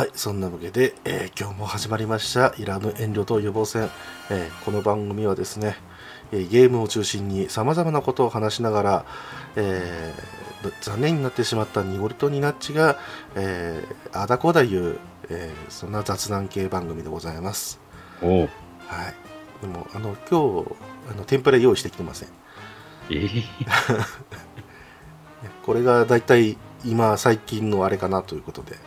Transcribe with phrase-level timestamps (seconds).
[0.00, 3.90] はい、そんなわけで、えー今日も始まりました、いらぬ遠慮と予防戦。
[4.30, 5.76] えーこの番組はですね、
[6.32, 9.04] えーゲームを中心に様々なことを話しながら、
[9.56, 12.96] えー残念になってしまったニゴリとニナッチが、
[13.34, 14.98] えー、あだこうだ言う、
[15.28, 17.78] えーそんな雑談系番組でございます。
[18.88, 19.14] はい。
[19.60, 20.76] でも、あの、今日、
[21.12, 22.30] あの、天ぷら用意してきてません。
[23.10, 23.44] えー、
[25.62, 28.78] これが大体今、最近のあれかなということで、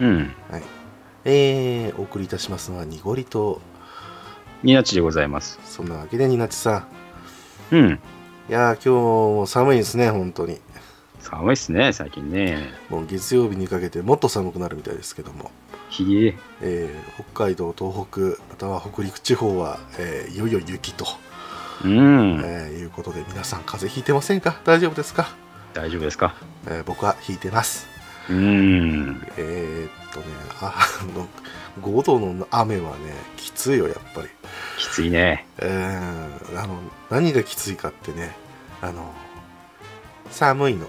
[0.00, 0.34] うん。
[0.50, 0.62] はい。
[1.24, 3.60] えー、お送りいたしますのは、ニゴリと、
[4.62, 5.58] ニナッチでございます。
[5.64, 6.86] そんなわけで、ニナッチさ
[7.72, 7.76] ん。
[7.76, 8.00] うん。
[8.48, 10.60] いやー、今日も寒いですね、本当に。
[11.20, 12.70] 寒いっすね、最近ね。
[12.88, 15.50] もう月曜日にかけてもっと寒くなるみたいですけども、
[15.90, 16.38] ひえ。
[16.62, 21.04] えー北海道、東北、または北陸地方は、えーいよいよ雪と、
[21.84, 22.40] うん。
[22.42, 24.60] えーいうことで、皆さん風邪ひいてませんか？
[24.64, 25.28] 大丈夫ですか、
[25.74, 26.34] 大丈夫ですか？
[26.66, 27.87] えー僕はひいてます。
[28.30, 29.26] うん。
[29.36, 30.26] えーっとね、
[30.60, 30.74] あ
[31.16, 31.28] の、
[31.82, 34.28] 5度の雨はね、きついよ、やっぱり。
[34.78, 35.46] きついね。
[35.58, 36.78] えーあの、
[37.10, 38.36] 何がきついかってね、
[38.80, 39.12] あの、
[40.30, 40.86] 寒いの。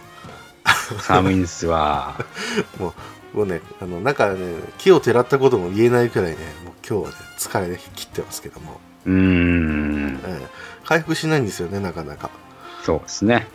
[1.01, 2.15] 寒いんですわ。
[2.79, 2.93] も
[3.35, 10.19] うね、あの、なんかね、木をてらったことも言えないくらいね、もう今日はね、疲れで切ってますけども、うーん。
[10.25, 10.47] えー
[10.85, 12.31] 回復しないんですよね、なかなか。
[12.83, 13.47] そうですね。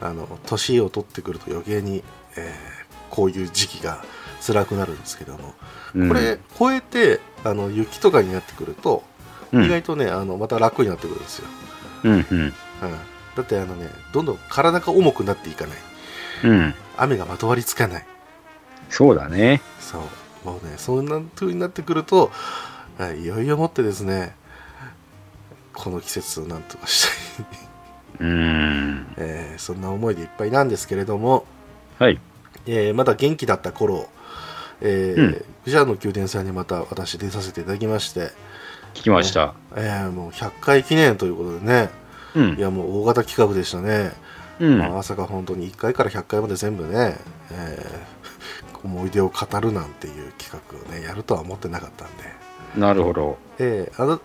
[0.00, 0.06] うん。
[0.06, 2.04] あの、年を取ってくると余計に、
[2.36, 2.71] えー
[3.12, 4.02] こういう時期が
[4.44, 5.54] 辛くなるんですけども、
[5.94, 9.04] うんこれ、超えて、あの、雪とかになってくると、
[9.52, 11.48] うん意外とね、あの、また楽になってくるんですよ。
[12.04, 12.38] うんうん。
[12.40, 12.52] うん。
[13.36, 15.76] だって、あのね、どんどん体が重くなっていかない。
[16.44, 16.74] うん。
[16.96, 18.06] 雨がまとわりつかない。
[18.88, 19.60] そうだね。
[19.78, 20.48] そう。
[20.48, 22.30] もうね、そんな風になってくると、
[22.98, 24.34] はいいよいよもってですね、
[25.74, 27.46] この季節をなんとかしたい、
[28.20, 29.14] うーん。
[29.18, 31.44] えーそんな思いでいっぱいなんですけれども、
[31.98, 32.18] はい。
[32.66, 34.08] えーまだ元気だった頃、
[34.80, 38.30] えーうんグジャーの宮殿さんにまた私出させていただきまして、
[38.94, 39.54] 聞きました。
[39.76, 41.90] えーもう100回記念ということでね、
[42.34, 42.60] うんい。
[42.60, 44.12] やもう大型企画でしたね。
[44.60, 44.78] うん。
[44.78, 47.16] まあまさか本当に1回から100回まで全部ね、
[47.50, 48.22] えー
[48.84, 52.24] 思い出を語るなんていう企画をね、やるとは思ってなかったんで、
[52.76, 53.38] なるほど。
[53.60, 54.20] えーあの、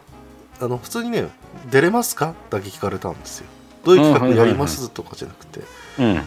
[0.59, 1.29] あの普通にね、
[1.69, 2.33] 出れますか？
[2.49, 3.45] だけ聞かれたんですよ。
[3.83, 4.89] どういう企画やります？
[4.89, 5.59] とかじゃなくて、
[5.99, 6.21] うん。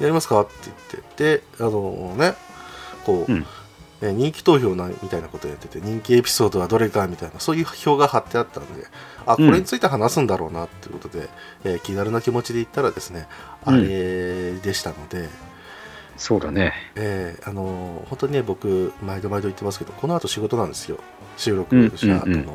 [0.00, 0.40] やりますか？
[0.40, 0.52] って
[0.92, 2.34] 言って、で、あのね、
[3.04, 3.46] こう、うん。
[4.02, 8.86] えー人気投票なみたいなことやってて、人気エピソードはどれかみたいな、そういう表が貼ってあったんで、
[9.26, 11.28] あ、これについて話すんだろうなっていうことで、
[11.64, 13.26] えー気軽な気持ちで言ったらですね、
[13.66, 13.86] あうん。
[13.86, 15.28] れでしたので、
[16.16, 16.72] そうだね。
[16.94, 20.96] えーあのー本当にね、僕、毎度毎度言ってますけど、この後仕事なんですよ、
[21.36, 22.32] 収録うんした後の。
[22.32, 22.38] うんうん。
[22.38, 22.52] うん。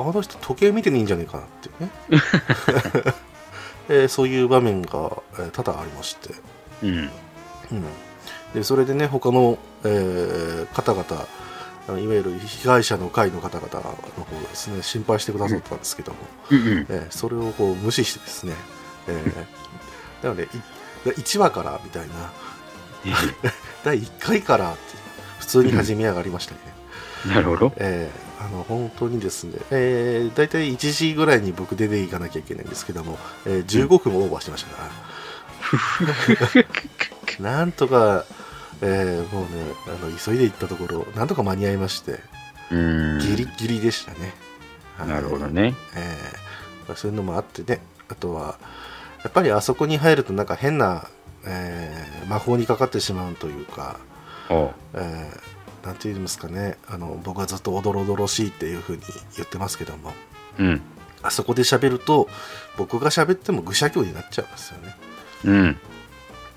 [0.00, 1.90] あの人、時計見てねえんじゃねえかなっていうね、
[3.88, 6.34] えーそういう場面が、えー多々ありまして、
[6.82, 7.10] うん。
[7.72, 7.84] うん、
[8.54, 11.26] でそれでね、他の、えー方々、
[12.00, 13.80] いわゆる被害者の会の方々の
[14.24, 16.18] 方がですね、心配してくださったんですけども、
[16.50, 16.86] うんうん。
[16.90, 18.54] えーそれをこう無視してですね、
[19.08, 20.48] えー なので、い
[21.10, 22.14] 1話からみたいな、
[23.84, 24.78] 第1回からって
[25.38, 26.60] 普通に始め上がりましたね。
[27.34, 27.72] なるほど。
[27.76, 34.88] えーあの本当にですね、えー、大体1時ぐらいに僕出ていかなきゃいけないんですけども、えー15分オーバーしてましたか
[37.40, 38.24] ら、 なんとか、
[38.80, 39.48] えーもうね
[39.86, 42.20] あの、急いで行ったところ、なんとか間に合いまして、
[42.70, 43.18] うん。
[43.18, 44.34] ギリギリでしたね。
[44.96, 45.74] はいなるほどね。
[45.96, 46.38] えー
[46.88, 48.56] まあそういうのもあってね、あとは、
[49.24, 51.08] やっぱりあそこに入るとなんか変な、
[51.44, 53.98] えー魔法にかかってしまうというか。
[54.94, 55.57] えー
[55.88, 59.02] なんて言いますかね、あの僕はずっとおどろおどろしいっていうふうに
[59.36, 60.12] 言ってますけども、
[60.58, 60.82] うん。
[61.22, 62.28] あそこで喋ると、
[62.76, 64.96] 僕が喋っても愚者教になっちゃうんですよね。
[65.44, 65.76] うん。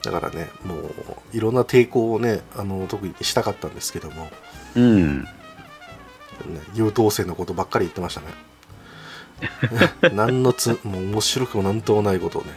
[0.03, 0.85] だからね、もう
[1.31, 4.29] いろんな抵抗をね、あの特にしたかったんですけども、
[4.75, 5.21] うん。
[5.21, 5.27] ね
[6.73, 10.11] 優等生のことばっかり言ってましたね。
[10.13, 12.49] 何のつ、もう面白くもなんともないことをね、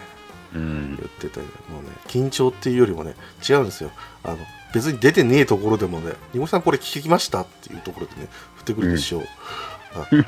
[0.56, 0.96] うん。
[0.96, 1.46] 言ってて、も
[1.78, 3.14] うね、緊張っていうよりもね、
[3.48, 3.92] 違うんですよ。
[4.24, 4.38] あの、
[4.74, 7.42] 別に出てねえところでもね、ニゴさんこれ聞きました？
[7.42, 9.22] っていうところでね、振ってくるでしょう。
[9.94, 10.22] あいや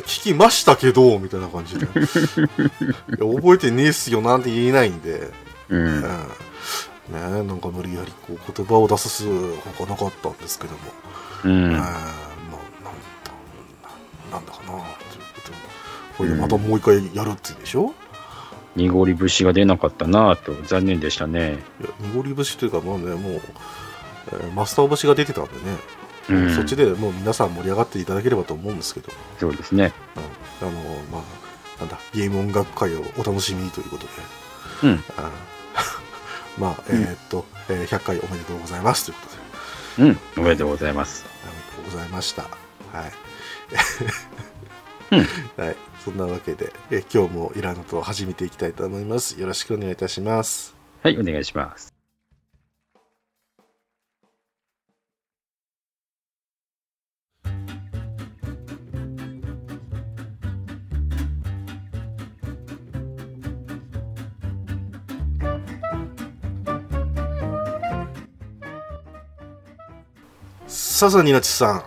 [0.00, 1.84] 聞きましたけど、みたいな感じで。
[1.84, 1.92] いや
[3.18, 5.30] 覚えてねえっすよなんて言えないんで、
[5.68, 5.86] うん。
[5.86, 6.00] うん。
[6.00, 6.08] ね
[7.12, 10.78] えなんか無理やりこう言葉を出すほかなかったんですけども、
[11.44, 11.72] うん。
[11.72, 11.92] えーまあ、なん
[13.26, 13.32] だ
[14.30, 14.86] ななんだかなというこ
[15.44, 15.56] とで。
[16.16, 17.94] これでまたもう一回やるって言うんでしょ、
[18.76, 21.58] 濁り節が出なかったなぁと残念でしたね。
[22.00, 23.42] 濁り節というかもうねもう、
[24.32, 25.58] えーマスター節が出てたんでね、
[26.28, 29.92] うんそっちでもう皆さん盛り上がっていただければと思うんですけど、そうですね。
[30.62, 30.80] うんあの
[31.12, 31.22] まあ
[31.80, 34.12] なんだゲーム音楽会をお楽しみにということで
[34.84, 35.04] うん。
[35.16, 35.30] あ
[36.58, 39.20] まあ、えうんーっと、えー100回おめでとうございますというこ
[39.96, 41.24] とで、うん、おめでとうございます。
[41.26, 42.42] ありがとうございました。
[42.42, 42.48] は
[43.06, 43.12] い。
[45.12, 45.28] うん
[45.64, 45.76] はい。
[46.04, 49.40] そんなわけで、えー今日もイラノと始めていきたいと思います。
[49.40, 50.74] よろしくお願いいたします。
[51.02, 51.89] はい、お願いします。
[71.00, 71.86] ささになちさ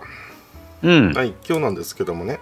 [0.82, 1.10] うん。
[1.10, 1.12] ん。
[1.12, 1.28] はい。
[1.48, 2.40] 今日なんですけどもね、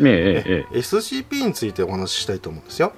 [0.00, 2.94] ええ、ええ、SCP についてお話ししたいと思うんですよ。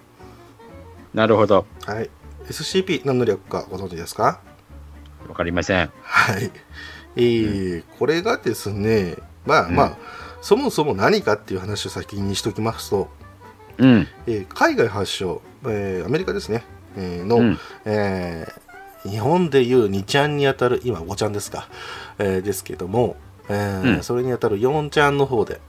[1.13, 1.67] なるほど。
[1.85, 2.09] はい。
[2.47, 4.41] SCP 何の略かご存知ですか？
[5.29, 5.91] わかりません。
[6.05, 6.53] はい。
[7.17, 9.95] えーこれがですね、まあまあ、うん
[10.41, 13.09] そもそも何かっていう話を先にしときますと、
[13.79, 14.07] うん。
[14.29, 16.63] えー海外発祥、えーアメリカですね、
[16.97, 17.59] えーの、うん。
[17.87, 18.68] えー
[19.05, 21.69] 日本でいう2ちゃんにあたる今5ちゃんですか、
[22.19, 23.17] えーですけども、
[23.49, 24.03] えーうん。
[24.03, 25.61] それにあたる4ちゃんの方で、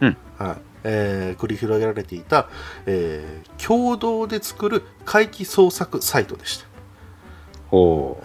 [0.00, 0.16] うん。
[0.38, 0.56] はい。
[0.84, 2.48] えー繰り広げられていた、
[2.86, 6.66] えー共同で作る回帰創作サイトでした。
[7.70, 8.20] ほ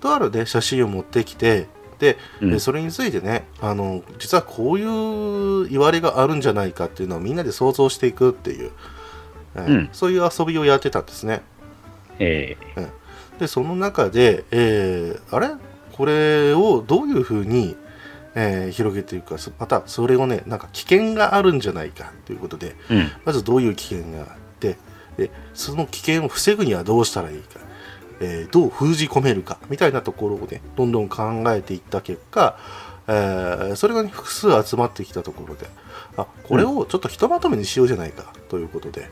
[0.00, 1.66] とある、ね、写真を持ってきて
[1.98, 2.46] で、う。
[2.46, 2.58] うんで。
[2.58, 8.70] それについてねあの実はこういう言われがあるんじゃないかっていうのをみんなで想像していくっていう、
[9.56, 9.88] えーうん。
[9.92, 11.42] そういう遊びをやってたんですね。
[12.20, 12.56] え
[13.38, 15.50] でその中で、えーあれ？
[15.92, 17.76] これをどういうふうに、
[18.34, 22.94] えー広げていくかそまたそれをねなんか危険があるんじゃないかということでえ。
[22.94, 23.10] うん。
[23.24, 24.26] まずどういう危険があっ
[24.60, 24.76] て
[25.16, 27.60] でその危険を防ぐにはどうしたらいいか、
[28.20, 32.56] えーどう封じ込めるかみたいなところをねどんどん考えていった結果、
[33.08, 35.66] えーそれが、ね、複数集まってきたところで
[36.16, 39.08] あこれをちょっとひとまとめにしようじゃないかということで、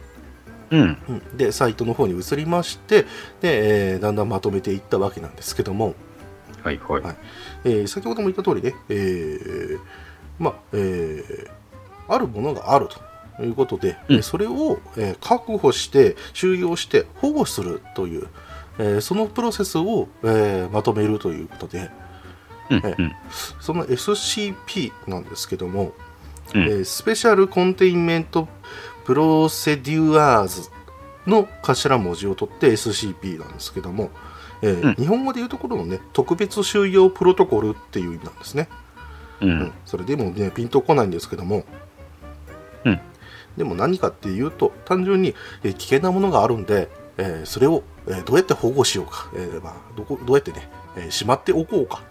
[0.70, 0.98] うん。
[1.08, 3.02] うんでサイトの方に移りまして
[3.40, 5.94] で、えーだんだんまとめていったわけなんですけども、
[6.62, 7.02] はい、はい。
[7.02, 7.16] はい
[7.64, 9.78] えー先ほども言った通りね、えー
[10.38, 11.50] まあえー
[12.08, 12.88] あるものがある
[13.36, 18.28] ということで、うんえーそれを、えー確保して収容して保護するという、
[18.78, 21.90] えーそのプロセスを、えーまとめるということで
[22.70, 22.82] うん。
[22.84, 23.12] えうん。
[23.60, 25.92] その SCP なんですけども、
[26.54, 28.48] うんえー Special Containment
[29.06, 30.68] Procedures
[31.28, 34.10] の頭文字を取って SCP なんですけども、
[34.62, 34.94] えーうん。
[34.94, 38.68] 日本語でいうところのね特別収容プロトコルっていう意味なんですね、
[39.40, 39.52] ううん。
[39.62, 39.72] ん。
[39.84, 41.64] それでもねピンとこないんですけども、
[42.84, 43.00] うん。
[43.56, 52.02] でも何かっていうと単純に、えー危険なものがあるんで、えーそれを、えーどうやって保護しようか、えーまあ、どこどうやってね、えーしまっておこうか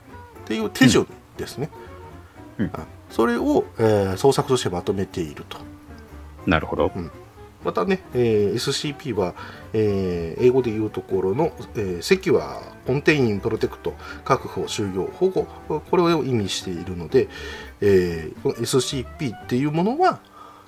[0.43, 1.69] っていう手順ですね、
[2.57, 2.71] うん。
[2.73, 5.57] あそれを、えー創作としてまとめていると
[6.45, 6.91] なるほど。
[7.63, 9.33] またね、えー SCP は、
[9.73, 13.93] えー英語でいうところの、えーセキュア、コンテイン、プロテクト、
[14.23, 17.27] 確保、収容、保護、これを意味しているので、
[17.81, 20.19] えーこの SCP っていうものは、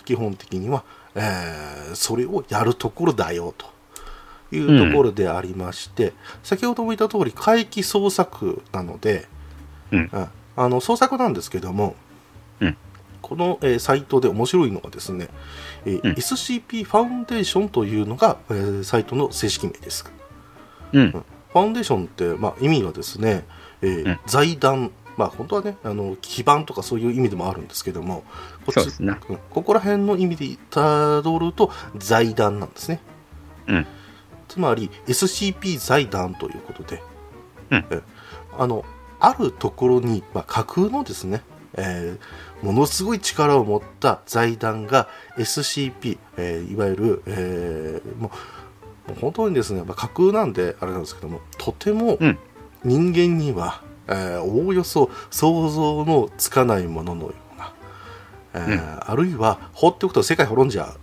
[0.05, 0.83] 基本的には、
[1.15, 3.67] えーそれをやるところだよと
[4.55, 6.13] いうところでありまして、
[6.43, 9.27] 先ほども言った通り、回帰創作なので、
[9.91, 10.09] うん。
[10.11, 11.95] ああの創作なんですけども、
[12.59, 12.77] うん
[13.27, 15.27] この、えーサイトで面白いのがですね、
[15.85, 20.11] えーうん SCP ファウンデーションというのが、えーサイトの正式名です。
[20.93, 21.11] うん。
[21.11, 23.45] ファウンデーションって、まあ、意味はですね、
[23.81, 28.23] えーうん財団、まあ、本当はねあの基盤とかそういう意味でもあるんですけども
[28.65, 29.17] こっちね。
[29.29, 33.01] うんここら辺の意味でたどると財団なんですね。
[33.67, 33.87] うん。
[34.47, 37.01] つまり SCP 財団ということで、
[37.71, 38.01] うんえ
[38.57, 38.85] あの
[39.19, 41.41] あるところに、まあ、架空のですね、
[41.77, 45.07] えーものすごい力を持った財団が
[45.37, 48.31] SCP、えーいわゆる、えーも
[49.09, 52.37] う本当にですね、まあ、架空なんであれなんですけどもとてもうん
[52.83, 57.73] 人間には、えーおおよそ想像のつかないもののような、
[58.53, 60.95] えーあるいは放っておくと世界滅んじゃ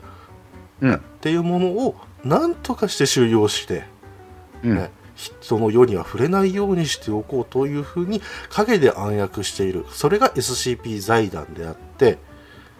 [0.82, 0.94] ううん。
[0.94, 3.84] っていうものを何とかして収容して、
[4.64, 4.90] うんね。
[5.14, 12.18] 人の世には触れないようにしておこうというふうに陰で暗躍しているそれが SCP 財団であって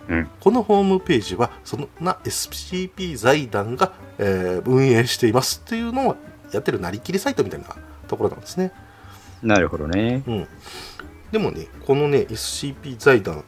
[0.09, 0.29] うん。
[0.41, 6.17] このホームページはそんな SCP 財団が、えー運営していますっていうのを
[6.53, 7.67] やってるなりきりサイトみたいな
[8.07, 8.73] ところなんですね。
[9.43, 10.23] なるほどね。
[10.27, 10.49] うん、
[11.33, 13.45] でもねこのね SCP 財団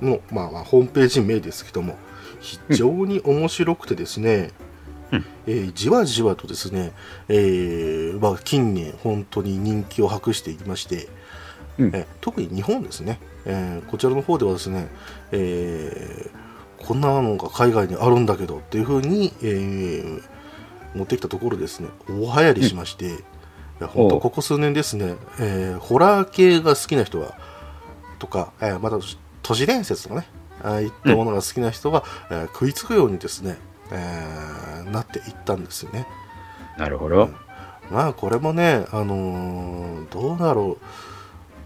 [0.00, 1.96] の、まあ、まあホームページ名ですけども
[2.40, 4.67] 非常に面白くてですね、うん
[5.46, 6.92] えーじわじわとですね、
[7.28, 11.08] えーまあ、近年本当に人気を博していまして、
[11.78, 11.90] うん。
[11.94, 14.88] えー特に日本ですね、えーこちらの方ではですね、
[15.32, 20.22] えーこんなのが海外にあるんだけどっていうふうに、えー
[20.94, 23.10] 持ってきたところですね大流行りしまして、い
[23.80, 27.36] や本当ここ数年ですね、えーホラー系が好きな人は
[28.18, 28.98] とか、えーまた
[29.42, 30.26] 都市伝説とかね
[30.62, 33.58] ああいったものが好きな人は、えー食いつくようにですね、
[33.92, 36.06] えーなっていったんですよね。
[36.78, 37.30] なるほど。
[37.90, 40.78] まあこれもね、あのーどうだろ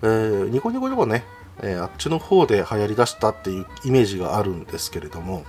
[0.02, 1.24] う、えーニコニコニコね、
[1.62, 5.44] えーあっちの方で流行りだしたっていうイメージがあるんですけれども、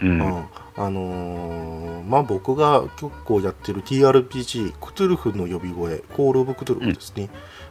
[0.00, 0.06] う。
[0.06, 0.18] うん。
[0.18, 0.44] ん
[0.76, 7.30] あのーまあ僕が結構やってる TRPG クトゥルフの呼び声コール・オブ・クトゥルフですね、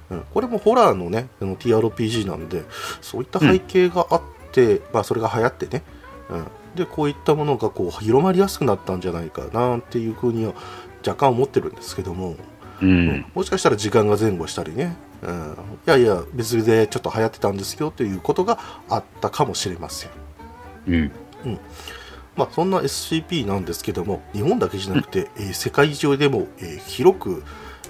[0.09, 0.21] うん。
[0.33, 2.63] これもホラーのねあの TRPG なんで
[3.01, 4.21] そういった背景があっ
[4.51, 5.83] て、まあそれが流行ってね、
[6.29, 10.53] うん、でこういったものがこう広まりやすくなったんじゃないかなっていうふうには
[11.05, 12.35] 若干思ってるんですけども、
[12.81, 13.09] ううん。
[13.09, 13.25] ん。
[13.33, 15.55] もしかしたら時間が前後したりね、うん、
[15.87, 18.57] いやいや別でちょっと流行ってたんですよということが
[18.89, 20.09] あったかもしれません。
[20.87, 21.11] うん。
[22.35, 27.43] まあ、そんな SCP なんですけども日本だけじゃなくて、えー世界中でも、えー広く、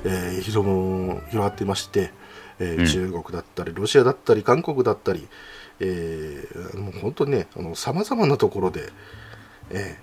[0.03, 0.67] えー広
[1.37, 2.11] がっていまして、
[2.59, 2.85] えーうん。
[2.85, 5.27] 中国だったりロシアだったり韓国だったり、
[5.83, 8.89] えーもう本当にねさまざまなところで、
[9.69, 9.97] え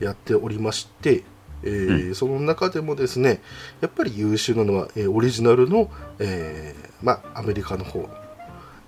[0.00, 1.24] ーやっておりまして、
[1.62, 3.42] えーその中でもですね
[3.82, 8.08] やっぱり優秀なのは、えーオリジナルの、えーまあ、アメリカの方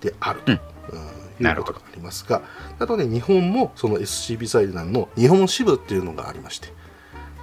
[0.01, 0.59] であると、うん。
[0.59, 2.43] うんいうことがありますが
[2.79, 6.69] あとね日本もその SCP 財団の日本支部っていうのがありまして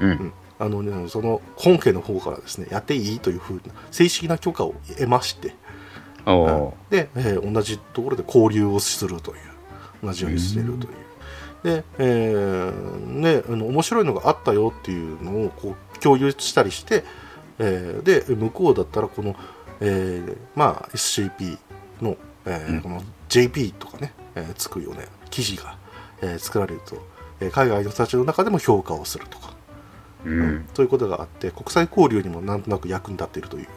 [0.00, 0.32] うん。
[0.60, 5.54] あの、ね、その本家の方からですねやっていいというふうな正式な許可を得まして
[6.90, 9.38] で、えー同じところで交流をするという
[10.02, 10.94] 同じようにするという。
[11.62, 17.04] で、えーね、あの面白いのがあったよっていうのをこう共有したりして、
[17.58, 19.36] えーで向こうだったらこの、
[19.80, 21.58] えーまあ、SCP
[22.00, 22.80] の,、えーうん。
[22.82, 25.76] この JP とかね、えーつくような記事が、
[26.22, 26.96] えー作られると、
[27.40, 29.54] えー海外の人たちの中でも評価をするとか、
[30.24, 30.68] うん。
[30.74, 33.68] そういうことがあって国際交流にもなんとなく役に立っているという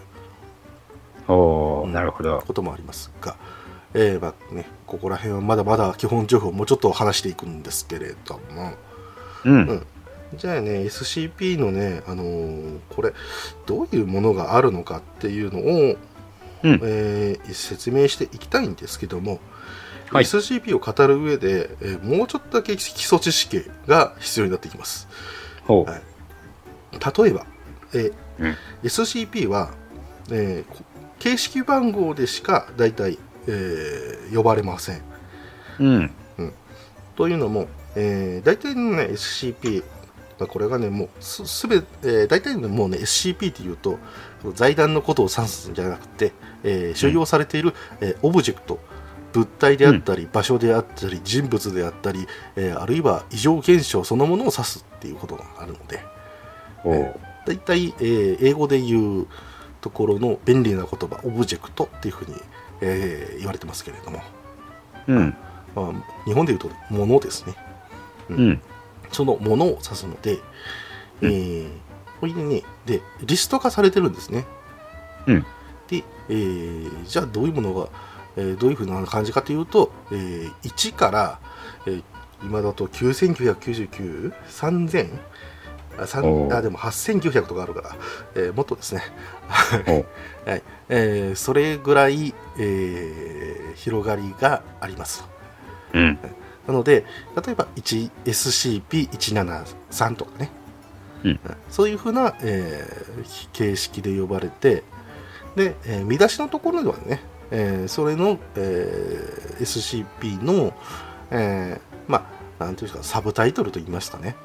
[1.28, 2.42] おなるほど。
[2.46, 3.36] こともありますが、
[3.94, 8.74] えーまあね、ここら辺はまだまだ基本情報をもうちょっと話していくんですけれども、
[9.46, 9.54] うん。
[9.54, 9.86] うん。
[10.36, 13.14] じゃあね SCP のね、あのーこれ
[13.66, 15.98] どういうものがあるのかっていうのを、
[16.64, 16.80] うん。
[16.84, 19.40] えー説明していきたいんですけども、
[20.12, 20.24] はい。
[20.26, 25.08] SCP を語る上で、えーもうちょっとだけ基礎知識が必要になってきます。
[25.66, 26.02] ほはい。
[27.24, 27.46] 例えば、
[27.94, 28.56] えーうん。
[28.84, 29.72] SCP は、
[30.32, 30.83] えーこ
[31.24, 35.02] 形式番号でしか大体、えー呼ばれません。
[35.80, 35.84] う。
[36.38, 36.54] うん。
[37.16, 39.84] というのも、えー大体のね SCP
[40.38, 44.00] まあこれがねもうすすべ、えー大体のもうね SCP っていうと
[44.54, 46.34] 財団のことを指すんじゃなくて、
[46.66, 48.80] えー収容されている、えーオブジェクト。
[49.32, 52.28] 物体であったり、場所であったり人物であったり、
[52.58, 56.02] えーあるいは異常現象そのものを指すっていうことがあるので。
[56.84, 59.28] おお大体、えー英語で言う
[59.84, 62.36] ところの便利な言葉オブジェクトっていうふうに、
[62.80, 64.22] えー言われてますけれども、
[65.08, 65.36] うん。
[65.76, 67.54] まあ、日本で言うとものですね
[68.30, 68.62] うん。
[69.12, 70.40] そのものを指すので、
[71.22, 71.68] えー、
[72.22, 74.46] これでね、で、リスト化されてるんですね。
[75.28, 75.46] うん。
[75.90, 77.90] で、えーじゃあどういうものが、
[78.38, 81.40] えーどういうふうな感じかというと、えー1から、
[81.86, 82.04] えー
[82.42, 85.20] 今だと9999、3000、あ三おー
[86.52, 87.96] あでも8900とかあるから、
[88.36, 89.02] えーもっとですね、
[89.48, 89.78] は
[90.56, 90.62] い。
[90.90, 95.26] えーそれぐらい、えー広がりがあります。
[95.94, 96.18] うん。
[96.68, 97.06] なので、
[97.46, 100.50] 例えば 1SCP-173 とかね、
[101.24, 101.40] うん。
[101.70, 104.84] そういうふうな、えー形式で呼ばれて、
[105.56, 107.22] で、えー見出しのところではね、
[107.52, 110.74] えーそれの、えー SCP の、
[111.32, 111.82] えー
[112.12, 112.28] ま
[112.60, 114.36] あ、なんていうか、サブタイトルと言いますかね、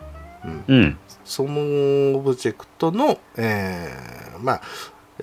[0.44, 0.98] うん、うん。
[1.28, 4.62] そのオブジェクトの、えーまあ、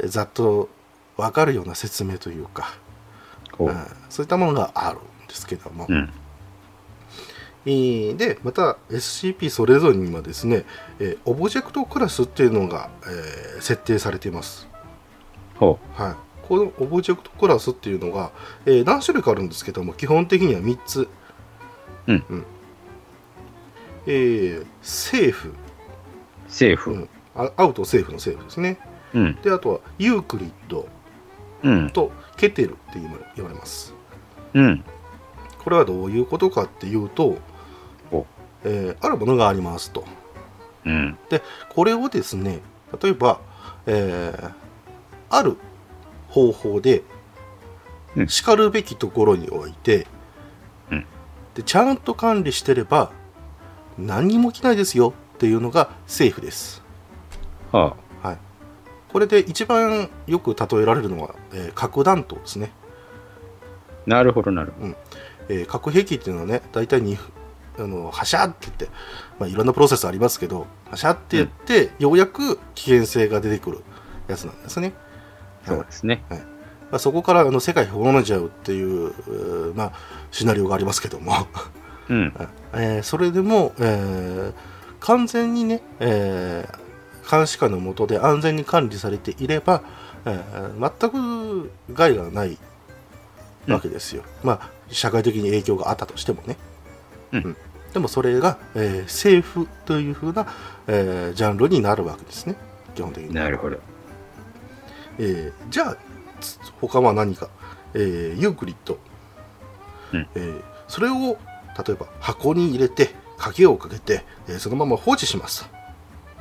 [0.05, 0.69] ざっと
[1.17, 2.75] 分かるような説明というか、
[3.57, 3.75] ほううん。
[4.09, 6.13] そういったものがあるんですけども、うん。
[7.65, 10.65] えーでまた SCP それぞれにはですね、
[10.99, 14.67] えーオブジェクトクラスっていうのが、えー設定されています、
[15.55, 16.15] ほはい、
[16.47, 18.31] このオブジェクトクラスっていうのが、
[18.67, 21.07] えー何種類かあるんですけども基本的には3つ、
[22.05, 22.45] うん。
[24.05, 25.55] えーセーフ、
[26.55, 26.57] う。
[26.57, 26.91] セーフ。
[26.91, 28.79] うん、あアウトセーフのセーフですね
[29.13, 29.35] うん。
[29.41, 30.87] であとはユークリッド
[31.63, 31.89] うん。
[31.89, 32.99] とケテルって
[33.35, 33.93] 言われます
[34.53, 34.83] うん。
[35.63, 37.37] これはどういうことかっていうと
[38.11, 38.25] お、
[38.63, 40.05] えーあるものがありますと
[40.85, 41.17] うん。
[41.29, 42.61] でこれをですね
[43.01, 43.39] 例えば、
[43.85, 44.51] えー
[45.27, 45.57] ある
[46.29, 47.03] 方法で
[48.15, 50.07] うんしかるべきところに置いて、
[50.91, 51.05] うん
[51.55, 53.11] でちゃんと管理してれば
[53.97, 56.81] 何にも起きないですよっていうのがセーフです、
[57.71, 58.37] ははい、
[59.09, 62.71] これで一番よく例えられるのは、えー核弾頭ですね、
[64.07, 64.09] あ。
[64.09, 64.87] なるほど、なるほ
[65.49, 67.17] えー核兵器っていうのはね大体に
[67.77, 68.87] あの発射って言って、
[69.37, 73.81] まあ、いろんなプロセスありますけど発射って言って、ようやく危険性が出てくる
[74.29, 74.93] やつなんですね、
[75.67, 75.75] ど。
[75.75, 76.23] そうですね。
[76.29, 79.91] まあ、そこからあの世界滅んじゃうっていう、まあ、
[80.31, 81.33] シナリオがありますけども、
[82.09, 82.33] うん。
[82.73, 84.74] えーそれでも、えー
[85.05, 86.85] 完全にね、えー
[87.27, 89.81] 監視下の下で安全に管理されていれば、
[90.25, 92.57] えー全く害がない
[93.67, 96.55] わけですよ、まあ社会的に影響があったとしてもね、
[97.31, 97.57] うん。
[97.93, 100.45] でもそれが、えー政府というふうな、
[100.87, 102.55] えージャンルになるわけですね。
[102.93, 103.77] 基本的に、なるほど。
[105.17, 105.97] えーじゃあ
[106.41, 107.49] つ他は何か、
[107.95, 108.99] えーユークリッド、
[110.13, 110.27] うん。
[110.35, 111.13] えーそれを
[111.85, 115.69] 例えば箱に入れて鍵をかけて、えーそのまま放置します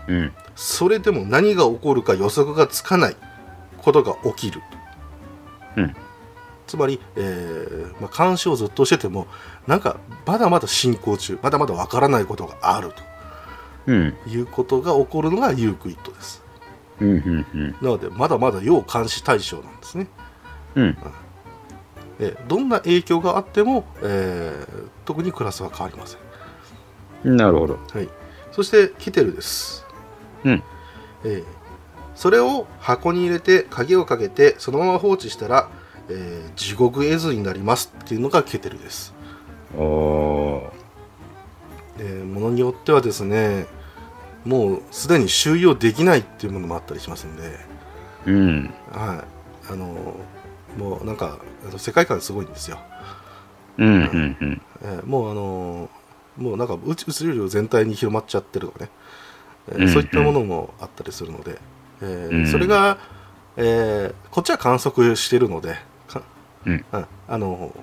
[0.09, 0.33] うん。
[0.55, 3.17] それでも何が起こるか予測がつかない
[3.79, 4.63] ことが起きる、
[5.77, 5.97] うん
[6.67, 9.27] つまり、えーまあ、監視をずっとしてても
[9.67, 12.93] なんかまだまだ進行中まだまだわからないことがある
[13.87, 14.17] うん。
[14.25, 16.43] ということが起こるのがユークリッドです
[17.01, 17.09] うん。
[17.09, 17.47] うん。
[17.55, 17.71] うん。
[17.73, 20.07] なのでまだまだ要監視対象なんですね
[20.75, 20.97] うん。
[22.19, 26.21] えーどんな影響があっても、えー特にクラスは変わりません、
[27.25, 27.79] なるほど。
[27.93, 28.09] はい、
[28.53, 29.85] そしてキテルです、
[30.45, 30.63] うん。
[31.25, 31.45] えー
[32.15, 35.69] それを箱に入れて鍵をかけてそのまま放置したら、
[36.09, 39.13] えー地獄絵図になりますっていうのがケテルです、
[39.77, 40.71] おー。
[41.99, 43.67] えーものによってはですね
[44.45, 47.59] もうすでに収容できないっていうものもあったりしますんで、
[48.27, 48.75] うん。
[48.93, 49.25] は
[49.69, 50.15] い、あの
[50.79, 51.39] もうなんか
[51.79, 52.79] 世界観すごいんですよ
[53.79, 53.89] うん。
[53.89, 54.37] うん。
[54.41, 54.63] うん。
[54.83, 55.89] えーもうあのー
[56.37, 58.91] もうなんか宇宙宇宙量全体に広まっちゃってるとかね、
[59.69, 61.59] えーうんそういったものもあったりするので、
[62.03, 62.47] えーうん。
[62.49, 62.99] それが、
[63.57, 65.77] えーこっちは観測してるので、
[66.09, 66.23] か
[66.67, 66.85] うん。
[66.93, 67.81] あのー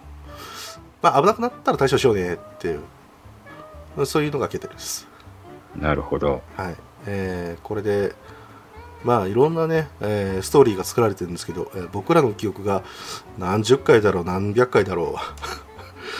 [1.02, 2.76] まあ、危なくなったら対処しようねってい
[4.00, 5.08] うそういうのがケテルです、
[5.76, 6.42] なるほど。
[6.56, 6.76] はい。
[7.08, 8.14] えーこれで
[9.04, 12.84] まあいろんなね、えーストーリーが作られてるんですけど、えー僕らの記憶が
[13.40, 15.71] 何十回だろう何百回だろう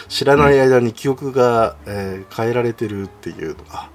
[0.08, 3.90] 知らない間に記憶が、えー変えられてるっていうのが、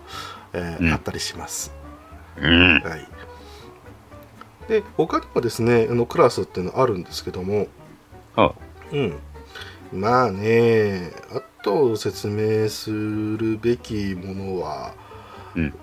[0.53, 0.93] えーうん。
[0.93, 1.73] あったりします。
[2.37, 2.83] うん。
[2.83, 3.09] はい、
[4.69, 7.69] で他にもですねあのクラスっていうのあるんですけども、
[8.37, 8.53] あ、
[8.93, 9.19] うん、
[9.93, 14.95] まあねあと説明するべきものは
[15.55, 15.75] うん。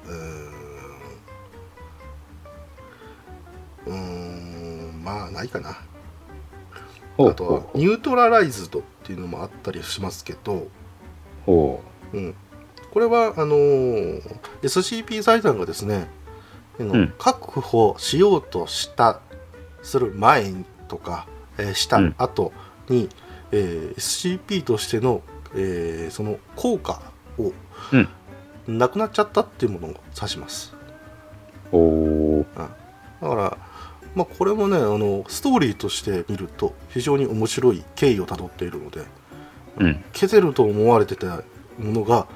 [3.85, 5.03] うーん。
[5.03, 5.71] まあないかな。
[5.71, 10.67] あとはニュートラライズドっていうのもあったりしますけど、
[11.45, 12.17] ほう。
[12.17, 12.35] ん、
[12.91, 14.21] これはあのー
[14.61, 16.07] SCP 財団がですね、
[16.79, 17.13] うん。
[17.19, 19.19] 確保しようとした
[19.81, 20.53] する前
[20.87, 22.15] とか、えーしたうん。
[22.17, 22.53] 後
[22.87, 23.09] に、
[23.51, 25.21] えー SCP としての、
[25.53, 27.01] えーその効果
[27.37, 27.51] を、
[27.91, 27.97] う
[28.71, 28.77] ん。
[28.79, 30.73] なくなっちゃったっていうものを指します。
[31.73, 31.75] う。
[31.75, 33.57] ほだから、
[34.15, 39.05] まあ、これもねあのストーリーとして見ると非常に面白い経緯をたどっているのでう。
[39.79, 40.03] うん。
[40.13, 41.41] ケテルと思われてた
[41.79, 42.27] ものが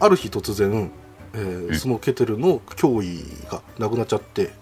[0.00, 0.90] ある日突然、
[1.34, 4.52] えーうんそのケテルの脅威がなくなっちゃって、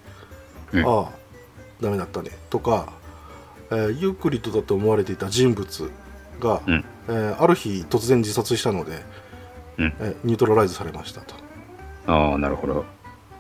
[0.73, 1.11] うんああ
[1.81, 2.93] ダメだったねとか、
[3.71, 5.91] えーユークリッドだと思われていた人物
[6.41, 9.05] が、うんえーある日突然自殺したので、
[9.79, 11.35] うんえー neutralize されましたと
[12.09, 12.85] ああ、なるほど。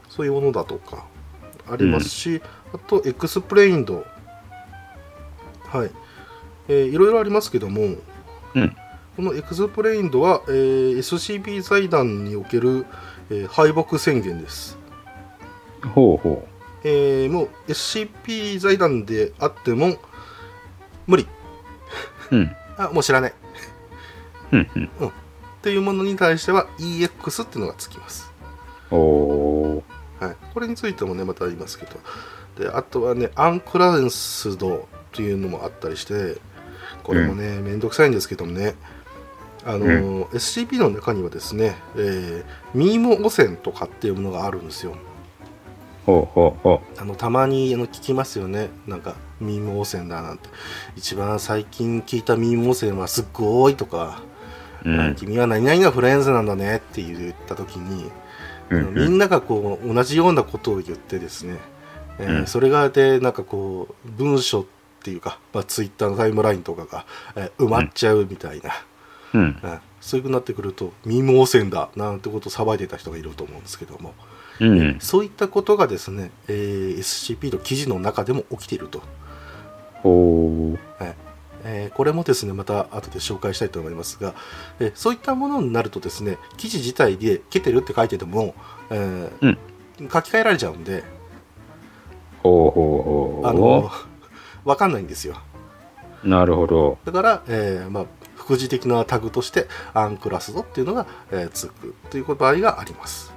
[0.08, 1.04] そういうものだとか
[1.68, 2.40] ありますし、
[2.72, 4.04] あと Explained
[5.68, 5.90] はい、
[6.68, 7.82] えーいろいろありますけども、
[8.54, 8.76] うん。
[9.16, 12.86] この Explained は、えー SCP 財団における、
[13.30, 14.78] えー敗北宣言です、
[15.94, 16.46] ほうほ
[16.84, 19.96] えーもう SCP 財団であっても
[21.06, 21.26] 無理
[22.30, 22.36] う。
[22.36, 22.56] うん。
[22.78, 23.34] あもう知らない
[24.52, 24.70] うん。
[24.74, 25.08] うん。
[25.08, 25.10] っ
[25.62, 28.30] ていうものに対しては EX っていうのがつきます、
[28.90, 30.24] おー。
[30.24, 31.92] はい、これについてもねまた言いますけど
[32.58, 36.38] であとはねアンクランスドというのもあったりして
[37.06, 38.74] これもね、めんどくさいんですけどもね。
[39.64, 44.96] あのー SCP の中にはですね、えーミーム汚染とかっていうものがあるんですよ。
[46.04, 48.70] ほうほうほあのたまにあの聞きますよね。
[48.88, 50.48] なんかミーム汚染だなんて。
[50.96, 54.22] 一番最近聞いたミーム汚染はすっごいとか、
[54.84, 54.90] う。
[54.90, 55.14] うん。
[55.14, 58.10] 君は何々がフレンズなんだねって言った時に、
[58.70, 58.78] うん。
[58.80, 61.58] あのみんながこう同じようなことを言ってですね、
[62.18, 62.46] えーうん。
[62.46, 64.64] それがでなんかこう文章っ
[65.02, 68.70] ていうか、まあ、ツイッターのタイムラインとかが、えー埋まっちゃうみたいな、
[69.34, 69.40] うん。
[69.40, 69.78] うん。
[70.00, 74.14] そういうふうになってくるとミーム汚染だなんてことを騒いでた人がいると思うんですけども。
[74.60, 74.96] うん。
[75.00, 79.02] そういったことがですね、えー SCP の記事の中でも起きていると、
[80.02, 80.78] ほう。
[81.64, 84.34] えーこれもですねまた後で紹介したいと思いますが、
[84.78, 88.54] えーそういったものになるとですね記事自体で「ケテル」って書いてても、
[88.90, 89.58] えー
[89.98, 91.02] 書き換えられちゃうんで
[92.42, 93.90] ほうほうあのほ
[94.64, 95.36] わかんないんですよ
[96.24, 96.28] う。
[96.28, 96.98] なるほど。
[97.04, 103.32] だから、えーまあ、副次的なタグとしてアンクラスドっていうのが、えーつくという場合があります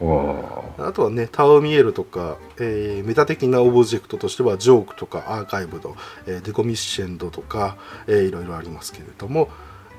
[0.00, 0.44] お
[0.78, 9.48] あとはねタオミエルとか、えーメタ的なオブジェクトとしてはジョークとかアーカイブド、えーデコミッシェンドとか、えーいろいろありますけれども、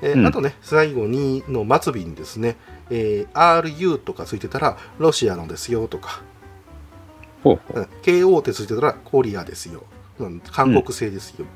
[0.00, 2.56] えーうんあとね最後にの末尾にですね、
[2.88, 6.22] えー RU とかついてたらロシアのですよとか、
[7.42, 9.84] ほうほうん KO ってついてたらコリアですよ
[10.20, 11.46] うん韓国製ですよ、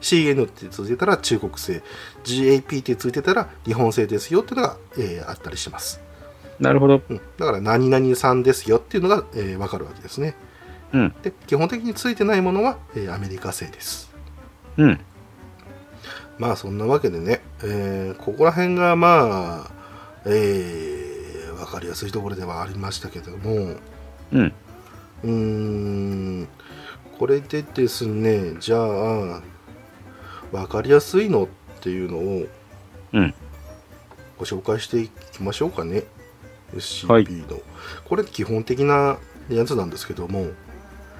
[0.00, 1.82] CN ってついてたら中国製
[2.24, 6.00] GAP ってついてたら日本製ですよっていうのが、えーあったりします、
[6.58, 6.62] う。
[6.62, 7.00] なるほど。
[7.08, 10.34] うん、だから何々さんですよっていうのが、えー、分かるわけですね
[10.92, 11.14] うん。
[11.22, 14.12] で基本的についてないものは、えーアメリカ製です
[14.76, 15.00] うん。
[16.38, 19.70] まあそんなわけでね、えーここら辺がまあ、
[20.24, 23.76] えー、分かりやすいところではありましたけども
[24.32, 24.52] うん。
[25.24, 26.48] うーん。
[27.18, 29.42] これでですねじゃあ
[30.52, 31.48] 分かりやすいのっ
[31.80, 32.46] ていうのを
[33.12, 33.34] うん。
[34.38, 36.04] ご紹介していきましょうかね。
[36.74, 37.08] SCP
[37.48, 37.62] の、はい。
[38.04, 40.46] これ基本的なやつなんですけども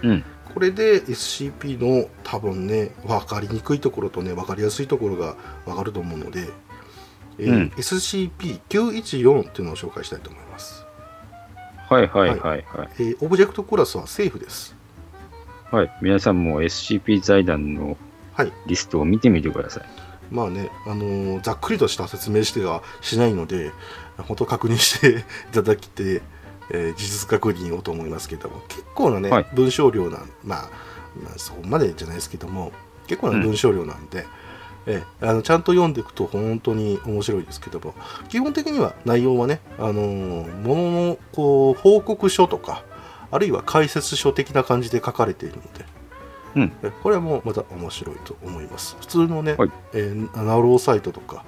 [0.03, 0.25] うん。
[0.55, 6.49] これで SCP の多分ね分かりにくいところとね分かりやすいところが分かると思うので、
[7.39, 7.69] えーうん。
[7.77, 10.48] SCP-914 っていうのを紹介したいと思います、
[11.89, 12.65] はいはいはいはい。
[12.99, 14.75] えーオブジェクトクラスはセーフです
[15.71, 15.91] はい。
[16.03, 17.97] 皆さんも SCP 財団の
[18.35, 19.85] はいリストを見てみてください。
[20.31, 23.71] まあね、あのーざっくりとした説明してはしないので
[24.19, 25.21] 本当確認して
[25.51, 26.23] いただきて、
[26.71, 30.71] えー事実確認をと思いますけども結構なね、はい文章量なんまあ、
[31.23, 32.73] まあそこまでじゃないですけども
[33.07, 34.27] 結構な文章量なんで、
[34.91, 37.95] えーあのちゃんと読んでいくと本当に面白いですけども
[38.29, 42.83] 基本的には内容はね、あのーもののこう報告書とか
[43.31, 45.85] あるいは解説書的な感じで書かれているので、
[46.57, 46.73] うん。
[46.83, 48.97] えこれはもうまた面白いと思います。
[49.01, 49.71] 普通のね、はい。
[49.93, 51.45] えーナローサイトとか、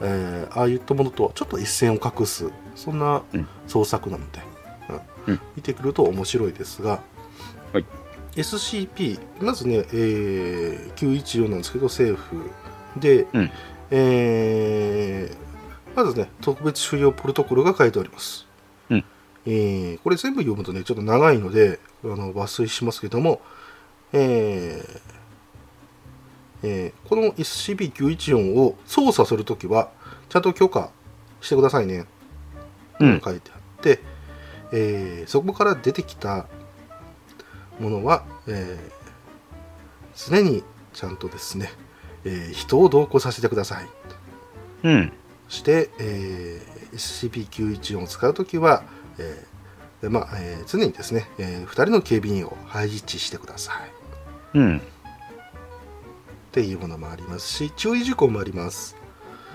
[0.00, 3.46] えーああいったものとはちょっと一線を画すそんなうん。
[3.68, 4.40] 創作なので、
[5.26, 5.34] うん。
[5.34, 5.40] うん。
[5.54, 7.00] 見てくると面白いですが、
[7.72, 7.84] はい。
[8.34, 12.50] SCP まずね、えー914なんですけど政府
[12.96, 13.50] で、うん。
[13.90, 15.42] えー
[15.94, 18.46] まずね特別収容プロトコルが書いてあります、
[18.88, 19.04] うん。
[19.44, 23.42] えーこれ全部読むとねちょっと長いのであの抜粋しますけども、
[24.14, 25.00] えー
[26.62, 29.90] えーこの SCP-914 を操作するときは
[30.30, 30.90] ちゃんと許可
[31.42, 32.06] してくださいね、
[32.98, 33.20] うん。
[33.22, 34.00] 書いてあって、
[34.72, 36.46] えーそこから出てきた
[37.78, 39.02] ものは、えー
[40.14, 40.62] 常に
[40.94, 41.70] ちゃんとですね、
[42.24, 43.88] えー人を同行させてください
[44.84, 45.12] うん。
[45.48, 48.84] そして、えー SCP-914 を使うときは、
[49.18, 53.72] えーでまあえー常にですね、え2人の警備員を配置してくださ
[54.54, 54.78] いうん。
[54.78, 54.80] っ
[56.52, 58.96] ていうものもありますし注意事項もあります、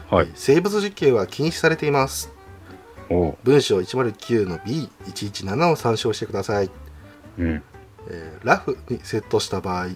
[0.09, 0.31] はい。
[0.35, 2.31] 生物実験は禁止されています。
[3.43, 6.69] 文章109の B117 を参照してください、
[7.37, 7.63] うん。
[8.09, 9.89] えーラフにセットした場合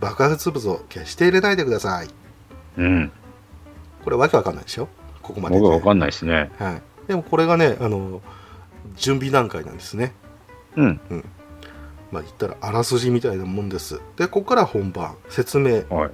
[0.00, 2.08] 爆発物を決して入れないでください。
[2.76, 3.12] うん。
[4.04, 4.88] これわけわかんないでしょ？
[5.22, 5.60] ここまでで。
[5.60, 6.50] 僕はわかんないですね。
[6.58, 8.22] はい、でもこれがねあの
[8.96, 10.14] 準備段階なんですね。
[10.76, 11.00] うん。
[12.10, 14.00] まあ言ったらあらすじみたいなもんです。
[14.16, 15.16] でここから本番。
[15.28, 15.84] 説明。
[15.90, 16.10] はい。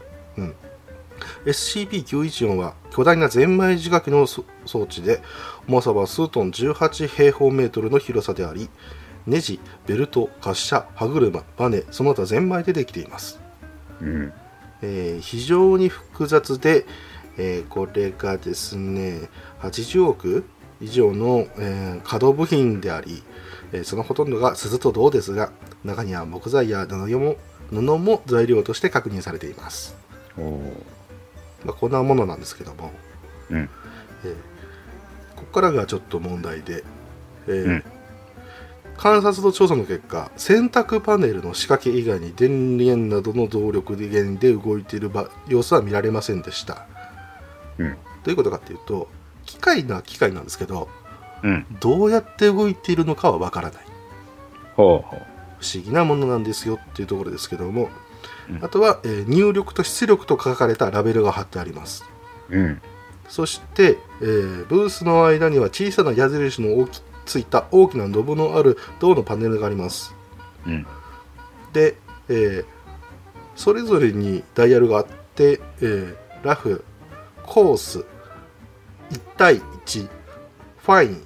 [1.47, 5.23] SCP-914 は巨大なゼンマイ仕掛けのそ装置で
[5.68, 8.68] 重さは数トン18平方メートルの広さであり
[9.25, 13.40] ネジベルト滑車歯車バネその他ゼンマイでできています、
[14.00, 14.33] うん。
[14.83, 16.87] えー非常に複雑で、
[17.38, 19.28] えーこれがですね
[19.61, 20.44] 80億
[20.80, 23.22] 以上の、えー可動部品であり、
[23.72, 25.52] えーそのほとんどが鈴と銅ですが
[25.85, 27.37] 中には木材や布も
[27.70, 29.96] 布も材料として確認されています。
[31.64, 32.90] まあ、こんなものなんですけども、
[33.50, 33.70] うん。
[34.24, 34.35] えー
[35.37, 36.85] ここからがちょっと問題で、
[37.46, 37.85] えーうん
[38.96, 46.87] 観察と調査の結果洗濯パネルの仕掛け以外に電源などの動力源で動いている場様子は見られませんでした
[47.78, 47.92] うん。
[47.92, 49.09] どういうことかっていうと
[49.44, 50.88] 機械な機械なんですけど
[51.42, 51.66] うん。
[51.80, 53.83] どうやって動いているのかはわからない
[54.76, 55.20] ほうほう。
[55.61, 57.88] 不思議なものなんですよっていうところですけども、うん
[58.62, 62.04] あとは、えー入力と出力と書かれたラベルが貼ってあります
[62.50, 62.80] うん。
[63.28, 70.14] そして、えーブースの間には小さな矢印の大きついた大きなノブのある銅のパネルがあります
[70.66, 70.87] うん。
[71.72, 71.96] で、
[72.28, 72.64] えー
[73.56, 78.04] それぞれにダイヤルがあって、えーRough Coarse 1
[79.37, 80.08] 対1
[80.79, 81.24] Fine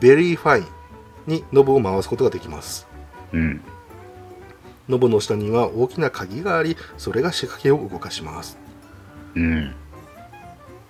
[0.00, 0.66] Very Fine
[1.26, 2.88] にノブを回すことができます
[3.32, 3.60] うん。
[4.88, 8.58] ノブの下には大きな鍵がありそれが仕掛けを動かします
[9.36, 9.74] うん。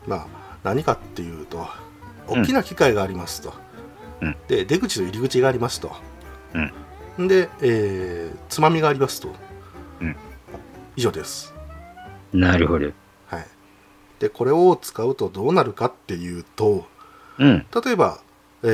[0.06, 0.26] まあ
[0.62, 1.66] 何かっていうと
[2.26, 3.52] 大きな機械がありますと、
[4.20, 5.92] うんで出口と入り口がありますと、
[7.18, 7.28] うん。
[7.28, 9.28] で、えーつまみがありますと、
[10.00, 10.16] うん
[10.96, 11.54] 以上です
[12.32, 12.86] なるほど。
[13.26, 13.46] はい、
[14.18, 16.86] でこれを使うとどうなるかっていうと
[17.38, 17.66] うん。
[17.84, 18.20] 例えば、
[18.62, 18.66] え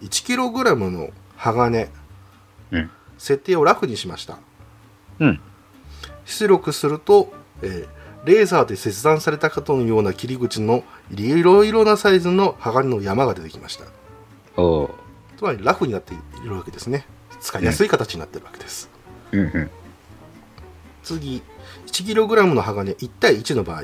[0.00, 1.90] ー、1kg の鋼、
[2.70, 4.38] うん設定をラフにしました
[5.20, 5.40] うん。
[6.24, 13.84] 出力すると、えーレーザーで切断されたかとのような切り口のいろいろなサイズの鋼の山が出てきました。
[15.36, 17.04] つまりラフになっているわけですね
[17.40, 18.88] 使いやすい形になってるわけです、
[19.32, 19.70] うんうん。
[21.02, 21.42] 次
[21.86, 23.82] 1kg の鋼1対1の場合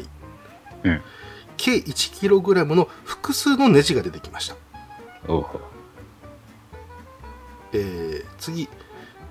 [0.85, 1.03] うん。
[1.57, 4.57] 計 1kg の複数のネジが出てきました。
[7.73, 8.69] えー次、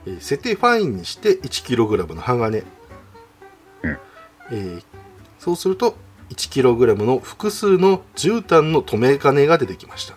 [0.05, 2.63] えー設定ファインにして 1kg の鋼、
[3.83, 3.97] うん
[4.51, 4.83] えー
[5.39, 5.95] そうすると
[6.29, 10.15] 1kg の複数の絨毯の留め金が出てきました。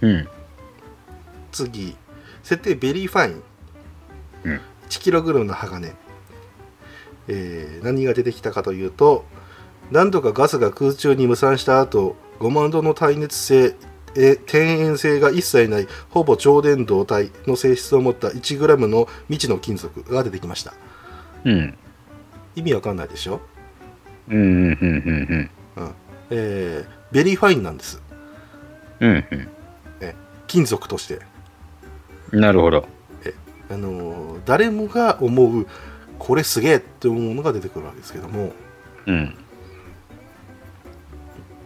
[0.00, 0.28] うん。
[1.52, 1.96] 次。
[2.42, 3.42] 設定 Very Fine、
[4.44, 4.60] うん。
[4.88, 5.94] 1kg の鋼、
[7.28, 9.24] えー何が出てきたかというと
[9.90, 13.74] 何度かガスが空中に霧散した後5万度の耐熱性
[14.14, 20.74] えー展延性が一切ないほぼ超電導体の性質を持った 1g の未知の金属が出てきました。
[21.44, 21.78] うん。
[22.56, 23.40] 意味わかんないでしょ、
[24.28, 25.90] うんうんうんうんうん
[26.30, 28.00] えーベリーファインなんです
[29.00, 29.10] うん。
[29.30, 29.48] うん
[30.46, 31.20] 金属として
[32.32, 32.40] うん。
[32.40, 32.86] なるほど。
[33.70, 35.66] あのー誰もが思う
[36.18, 38.52] これすげえって思うのが出てくるわけですけども
[39.06, 39.34] うん。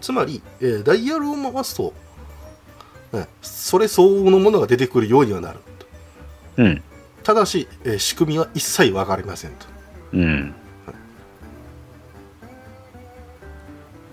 [0.00, 1.92] つまり、えーダイヤルを回すと、
[3.12, 5.86] ねそれ相応のものが出てくるようにはなると
[6.62, 6.82] うん。
[7.24, 9.66] ただし、えー仕組みは一切分かりませんと
[10.12, 10.54] うん。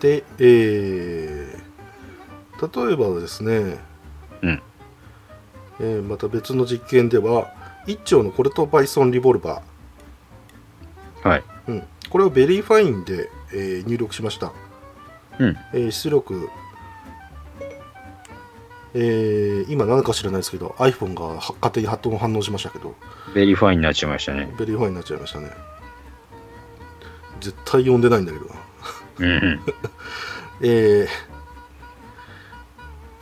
[0.03, 1.65] えー
[2.87, 3.77] 例えばですね、
[4.41, 4.61] うん。
[5.81, 7.53] えーまた別の実験では
[7.85, 9.61] 1丁のコルトパイソンリボルバ
[11.21, 11.43] はい。
[11.67, 14.53] ー、うん、これを Very Fine で、えー入力しました。
[15.39, 15.57] うん。
[15.73, 16.49] えー出力、
[18.93, 22.95] えー今何か知らないですけど iPhone がは勝手に発動反応しましたけど。
[23.33, 24.53] Very Fine になっちゃいましたね。
[24.57, 25.51] Very Fine になっちゃいましたね。
[27.41, 28.55] 絶対読んでないんだけどな
[29.19, 29.59] うんうん。
[30.61, 31.07] えー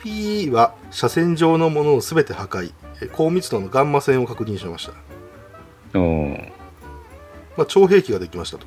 [0.02, 2.72] P は射線上のものを全て破壊。
[3.00, 4.88] えー高密度のガンマ線を確認しまし
[5.92, 6.52] た、おー。
[7.56, 8.66] まあ、超兵器ができましたと。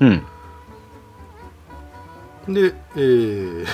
[0.00, 0.22] うん。
[2.48, 3.66] で、えー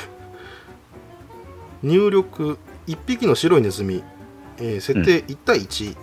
[1.83, 4.05] 入力1匹の白いネズミ、
[4.59, 5.97] えー設定1対1、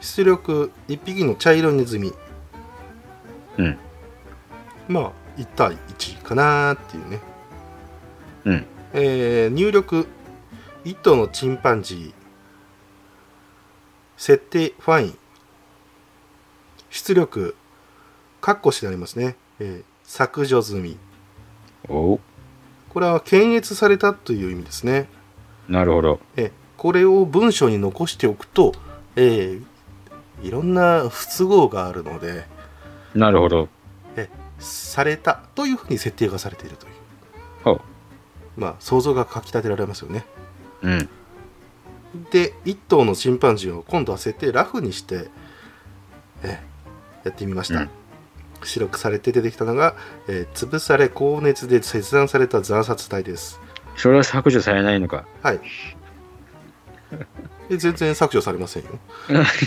[0.00, 2.12] 出力1匹の茶色いネズミ。
[3.58, 3.78] うん。
[4.88, 7.20] まあ1対1かなーっていうね、
[8.44, 8.66] うん。
[8.92, 10.06] えー入力
[10.84, 12.12] 1頭のチンパンジー
[14.16, 15.18] 設定ファイン
[16.90, 17.56] 出力
[18.40, 20.96] カッコしてありますね、えー削除済み
[21.86, 22.20] おう
[22.88, 25.06] これは検閲されたという意味ですね。
[25.68, 26.20] なるほど。
[26.36, 28.72] えこれを文章に残しておくと、
[29.16, 29.64] えー
[30.42, 32.46] いろんな不都合があるので、
[33.14, 33.68] なるほど。
[34.58, 36.92] えされたというふうに設定がされているという、
[37.64, 37.80] ほう。
[38.60, 40.24] まあ、想像がかき立てられますよね。
[40.82, 41.08] うん。
[42.30, 45.28] で、1頭のチンパンジーを今度は設定ラフにして、
[46.42, 46.60] え
[47.24, 47.80] やってみました。
[47.80, 47.90] うん
[48.64, 49.94] 出力されて出てきたのが、
[50.26, 53.60] えー潰され高熱で切断された惨殺体です。
[53.96, 55.26] それは削除されないのか。
[55.44, 55.60] はい。
[57.68, 58.98] で全然削除されませんよ。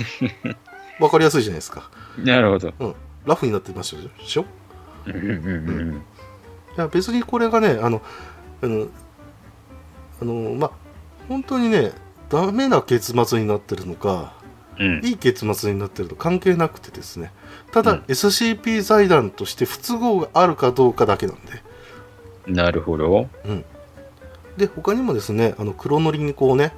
[0.99, 1.89] わかりやすいじゃないですか。
[2.17, 2.73] なるほど。
[2.79, 2.95] うん。
[3.25, 4.45] ラフになってますでしょ？
[5.05, 6.03] うんうんうん
[6.77, 8.01] いや別にこれがね、あの、
[8.61, 8.87] あの、
[10.21, 10.71] あのまあ、
[11.27, 11.91] 本当にね、
[12.29, 14.33] ダメな結末になってるのか、
[14.79, 15.01] うん。
[15.03, 17.33] いい結末になってるのか関係なくてですね、
[17.71, 21.41] ただ、うん SCP 財団として不都合があるかどうかだけなんで、
[22.47, 22.53] うん。
[22.53, 23.27] なるほど。
[24.55, 26.73] で、他にもですね、あの黒塗りにこうね、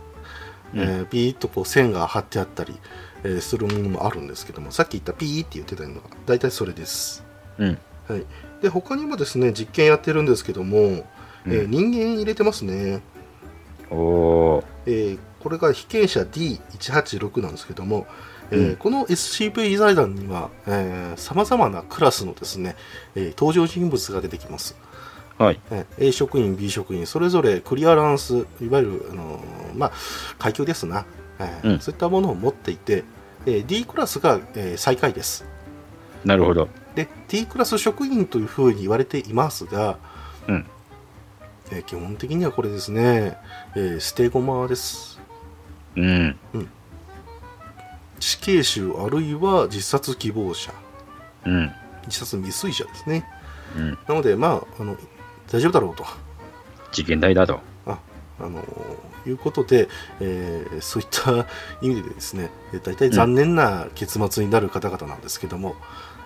[0.73, 2.75] うんえーピーッとこう線が貼ってあったり、
[3.23, 7.23] えーするものもあるんですけどもさっき言ったピーって言ってたのが大体それです、
[7.59, 7.77] うん。
[8.07, 8.25] はい、
[8.61, 10.77] で他にもですね実験やってるんですけども、
[11.45, 13.01] えーうん人間入れてますね。
[13.89, 18.07] おおえーこれが被験者 D186 なんですけども、
[18.49, 18.75] えーうん。
[18.77, 20.49] この SCP 財団には
[21.17, 22.77] さまざまなクラスのですね、
[23.15, 24.77] えー登場人物が出てきます、
[25.37, 25.59] はい。
[25.69, 29.91] えー A 職員 B 職員それぞれクリアランスいわゆる、あのーまあ、
[30.39, 31.05] 階級ですな、
[31.39, 31.79] えーうん。
[31.79, 33.03] そういったものを持っていて、
[33.45, 35.45] えー D クラスが、えー最下位です。
[36.23, 36.69] なるほど。
[36.95, 39.97] で T クラス職員というふうに言われていますが、
[40.47, 40.65] うん。
[41.71, 43.37] えー基本的にはこれですね、
[43.75, 45.19] えー捨て駒です
[45.95, 46.37] うん。
[48.19, 50.73] 死刑囚あるいは自殺希望者
[51.45, 51.71] うん。
[52.05, 53.25] 自殺未遂者ですね
[53.75, 53.97] うん。
[54.07, 54.97] なのでまああの
[55.51, 56.05] 大丈夫だろうと
[56.91, 57.59] 事件代だと。
[57.85, 57.97] あ
[58.39, 58.63] あの
[59.25, 59.87] いうことで、
[60.19, 61.47] えーそういった
[61.81, 65.75] 意味でですねえー大体残念な結末になる方々なんですけども、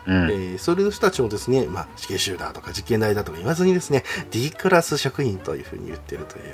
[0.07, 0.31] うん。
[0.31, 6.51] えーそれの人たちをですね、まあ、死刑囚だとか実験台だとか言わずにですね D クラス職員というふうに言ってるという、ね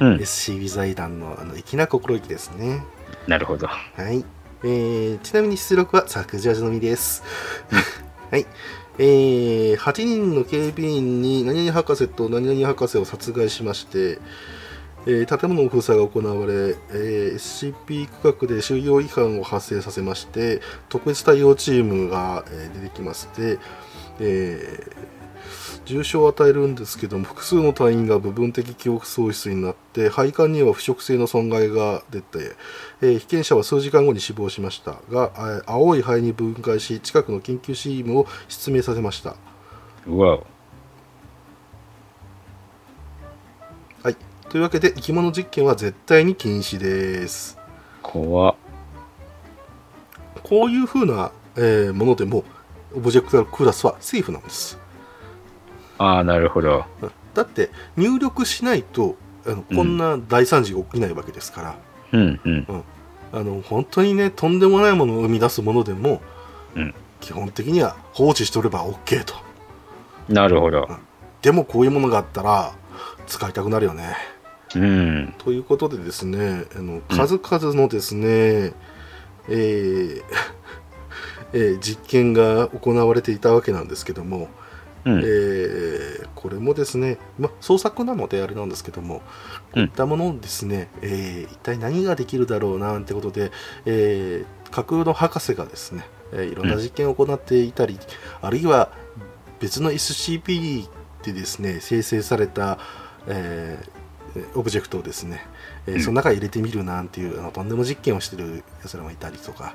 [0.00, 2.82] うん SCB 財団のあの粋な心意気ですね
[3.26, 3.66] なるほど。
[3.68, 3.78] は
[4.10, 4.24] い、
[4.64, 7.22] えーちなみに出力は削除のみです。
[8.30, 8.46] はい、
[8.98, 14.18] えー8人の警備員に何々博士と何々博士を殺害しまして、
[15.08, 23.58] えー建物の封鎖が行われ、えー SCP 区画で収容違反を発生させまして特別対応チームが、えー出てきまして、
[24.20, 24.86] え
[25.86, 32.52] 重傷を与えるんですけども複数の隊員が部分的記憶喪失になって配管には腐食性の損害が出て、
[33.00, 39.36] え被験者は数時間後に死亡しましたが、青い灰に分解し近くの緊急チームを失明させました。
[40.06, 40.57] う
[44.48, 47.58] というわけで生き物実験は絶対に禁止です
[48.02, 48.54] 怖っ。
[50.42, 52.44] こういうふうな、えーものでも
[52.94, 54.78] オブジェクトクラスはセーフなんです
[55.98, 56.84] ああ、なるほど。
[57.02, 59.14] うんだって入力しないと
[59.46, 61.78] あのこんな大惨事が起きないわけですから、
[62.12, 62.84] うんうん。
[63.32, 66.20] あの本当にねとんでもないものを生み出すものでも、
[66.74, 69.34] うん基本的には放置しておれば OK と
[70.28, 70.88] なるほど。
[71.42, 72.72] でもこういうものがあったら
[73.26, 74.16] 使いたくなるよね
[74.74, 75.34] うん。
[75.38, 78.72] ということでですねあの数々のですね、
[79.48, 80.22] えー
[81.52, 84.48] えー実験が行われていたわけなんですけども、
[85.04, 85.18] うん。
[85.20, 89.22] えーこれもですね、ま、創作なのであれなんですけども
[89.72, 93.50] こういったものをですね、えー一体何ができるだろうなんてことで、
[93.86, 97.98] えー架空の博士がですね、えーいろんな実験を行っていたり、
[98.40, 98.92] あるいは
[99.58, 100.86] 別の SCP
[101.24, 102.78] でですね生成された、
[103.26, 103.97] えー
[104.54, 105.44] オブジェクトをですね、
[105.86, 106.00] えーうん。
[106.02, 109.74] その中に入れてみるなんていうあのとんでも実験をしてるやつらもいたりとか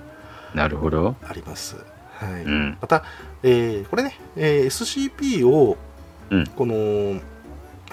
[0.54, 1.16] なるほど。
[1.28, 1.76] あります。
[2.20, 2.44] はい。
[2.44, 2.78] うん。
[2.82, 3.04] また、
[3.44, 5.78] えーこれね、えー SCP を
[6.30, 6.48] うん。
[6.48, 7.20] この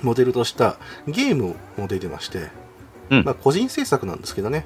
[0.03, 2.49] モデルとしたゲームも出てまして、
[3.11, 3.25] うん。
[3.25, 4.65] まあ、個人制作なんですけどね、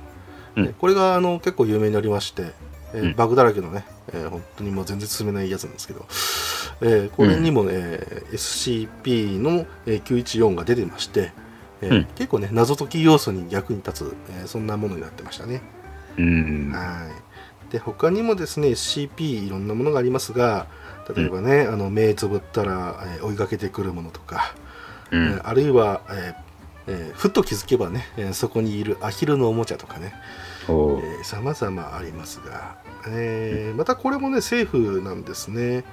[0.57, 0.65] うん。
[0.67, 2.53] えこれがあの結構有名になりまして、
[2.93, 3.15] えーうん。
[3.17, 6.05] バグだらけのね、えー本当にもう全然進めないやつなんですけど、
[6.83, 11.33] えーこれにも、えー SCP の、えー914が出てまして、
[11.85, 15.63] えーうん結構ね謎解き要素に役に立つ、えーそんなものになってましたね。
[16.19, 16.71] うん。
[16.73, 17.09] は
[17.69, 20.67] い、で他にもですね SCP いろんなものがありますが
[21.15, 24.55] 例えばね、あの目つぶったら、えー追いかけてくるものとか、
[25.13, 25.23] えうん。
[25.39, 26.35] ーあるいは、えー
[26.87, 30.15] えーふっと気づけばね、えーそこにいるアヒルのおもちゃとかね
[31.23, 32.77] さまざまありますが、
[33.09, 35.85] えーまたこれもねセーフなんですね、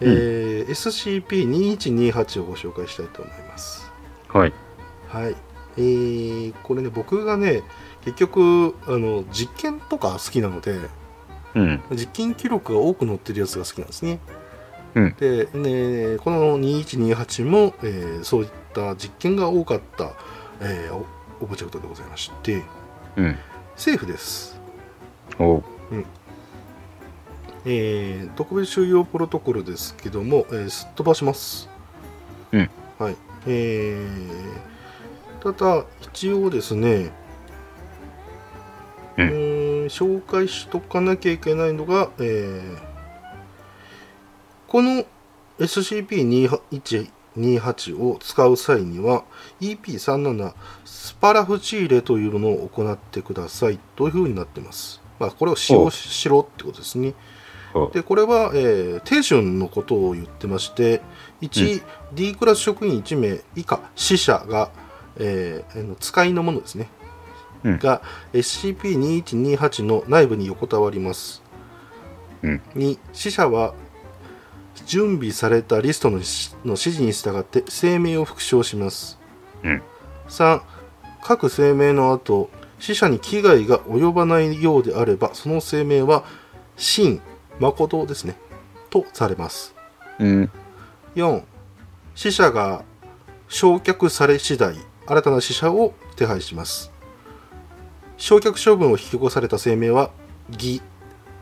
[0.00, 3.90] えー SCP-2128 をご紹介したいと思います
[4.28, 4.52] はい。
[5.08, 5.36] はい、
[5.76, 7.62] えーこれね僕がね
[8.04, 10.78] 結局あの実験とか好きなので
[11.54, 11.80] うん。
[11.92, 14.18] 実験記録が多く載ってるやつが好きなんですね。
[14.94, 20.12] うんで、ね、この2128も、えーそういった実験が多かった、
[20.60, 21.06] えーオ
[21.40, 22.62] オブジェクトでございまして、
[23.16, 23.36] うん。
[23.76, 24.58] セーフです。
[25.38, 25.62] おう。
[27.64, 31.68] えー特別収容プロトコルですけども、えーすっ飛ばします。
[32.52, 32.70] うん。
[32.98, 33.16] はい。
[33.46, 34.75] えー
[35.52, 37.12] ただ、一応ですね、
[39.16, 42.78] うんえー紹介しとかなきゃいけないのが、えー
[44.66, 45.04] この
[45.60, 49.22] SCP-2128 を使う際には
[49.60, 55.00] EP37 スパラフチーレというものを行ってくださいというふうになってます。
[55.20, 57.14] まあ、これを使用しろってことですね。
[57.92, 61.02] でこれは、えー、定春のことを言ってまして
[61.42, 61.82] 1、
[62.12, 64.70] D クラス職員1名以下死者が、
[65.18, 66.88] えー使いのものですね、
[67.64, 67.78] うん。
[67.78, 68.02] が
[68.32, 71.42] SCP-2128 の内部に横たわります、
[72.42, 72.62] うん。
[72.74, 73.74] 2死者は
[74.86, 79.18] 準備されたリストの指示に従って声明を復唱します、
[79.62, 79.82] うん。
[80.28, 80.60] 3
[81.22, 86.24] 各声明の後死者に危害が及ばないようであればその声明は
[86.76, 87.22] 真
[87.58, 88.36] 誠ですね。
[88.90, 89.74] とされます。
[90.18, 90.50] うん。
[91.14, 91.42] 4
[92.14, 92.84] 死者が
[93.48, 96.92] 焼却され次第新たな死者を手配します。
[98.16, 100.10] 焼却処分を引き起こされた声明は
[100.50, 100.80] 偽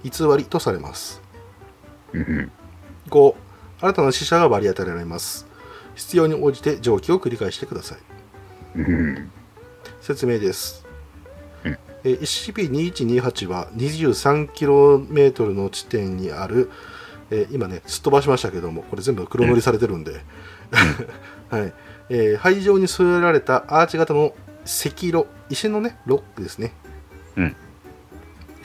[0.03, 1.23] 偽りとされます。
[2.13, 2.51] うん。
[3.09, 3.35] 5
[3.81, 5.47] 新たな死者が割り当てられます。
[5.95, 7.99] 必要に応じて上記を繰り返してください。
[8.77, 9.31] うん。
[10.01, 10.85] 説明です、
[11.65, 11.79] うん。
[12.05, 16.71] えー SCP-2128 は 23km の地点にある、
[17.31, 20.21] えー今ねすっ飛ばしましたけどもこれ全部黒塗りされてるんで、
[21.49, 21.73] はい
[22.09, 24.35] えー灰状に添えられたアーチ型の
[24.65, 26.73] 石炉石のねロックですね、
[27.37, 27.57] うん。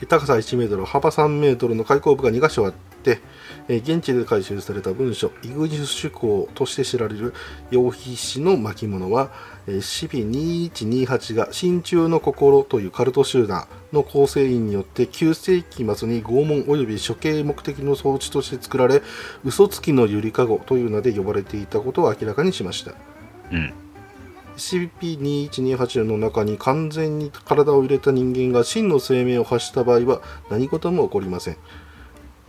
[0.00, 3.20] えー高さ1メートル幅3メートルの開口部が2箇所あって、
[3.68, 7.34] えー現地で回収された文書イグニス手工として知られる
[7.70, 9.30] 羊皮紙の巻物は
[9.66, 9.76] えー
[10.72, 19.02] CP2128 が真鍮の心というカルト集団の構成員によって9世紀末に拷問及び処刑目的の装置として作られ
[19.44, 22.92] 嘘つきのゆりかごという名で呼ばれていたことを明らかにしました
[23.52, 23.72] うん。
[24.56, 30.20] CP2128 の中に完全に体を入れた人間が真の生命を発した場合は
[30.50, 31.56] 何事も起こりません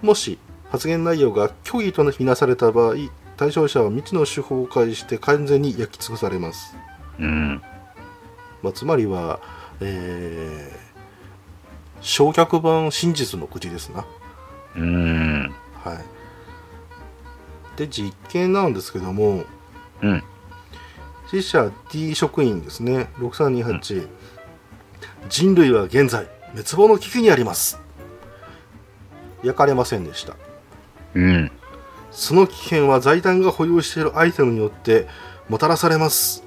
[0.02, 0.38] もし
[0.72, 2.96] 発言内容が虚偽とみなされた場合
[3.38, 6.76] 対象者は未知の手法を介して完全に焼き尽くされます
[7.18, 7.62] うん。
[8.62, 9.40] まあ、つまりは、
[9.80, 10.92] えー
[12.02, 14.06] 焼却版真実の口ですな。
[14.76, 15.54] うん。
[15.84, 17.78] はい。
[17.78, 19.44] で、実験なんですけども、
[20.02, 20.24] うん。
[21.40, 24.08] 死者 D 職員ですね、6328、
[25.30, 27.80] 人類は現在、滅亡の危機にあります。
[29.44, 30.36] 焼かれませんでした。
[31.14, 31.52] うん。
[32.12, 35.08] その危険は財団が保有しているアイテムによって
[35.48, 36.44] もたらされます。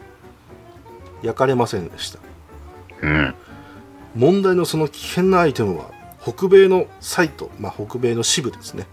[1.23, 2.19] 焼かれませんでした。
[3.01, 3.35] うん。
[4.15, 5.91] 問題のその危険なアイテムは
[6.23, 8.87] 北米のサイト、まあ、北米の支部ですね、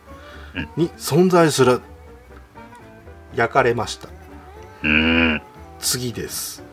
[0.55, 1.81] うんに存在する
[3.35, 4.09] 焼かれました
[4.83, 5.41] うん。
[5.81, 6.63] 次です。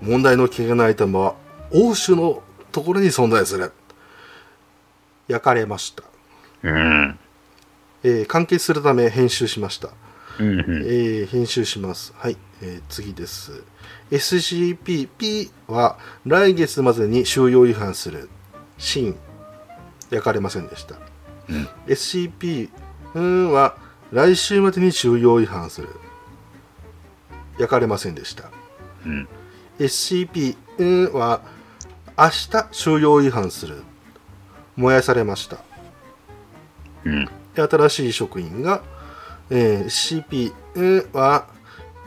[0.00, 1.34] 問題の危険なアイテムは
[1.72, 3.72] 欧州のところに存在する。
[5.26, 6.04] 焼かれました、
[6.62, 7.18] うん。
[8.02, 9.90] えー関係するため編集しました、
[10.38, 10.60] うん。
[10.60, 12.14] えー編集します。
[12.16, 13.64] はい、えー次です。
[14.10, 18.28] SCP-P は来月までに収容違反する。
[18.78, 19.16] シーン
[20.10, 20.96] 焼かれませんでした、
[21.48, 21.68] うん。
[21.86, 22.70] SCP
[23.14, 23.76] うんは
[24.12, 25.88] 来週までに収容違反する
[27.58, 28.50] 焼かれませんでした。
[29.04, 29.28] うん。
[29.78, 31.42] SCP うんは
[32.16, 33.82] 明日収容違反する。
[34.76, 35.58] 燃やされました。
[37.04, 37.24] うん。
[37.54, 38.82] で新しい職員が、
[39.50, 41.46] えー CP うんは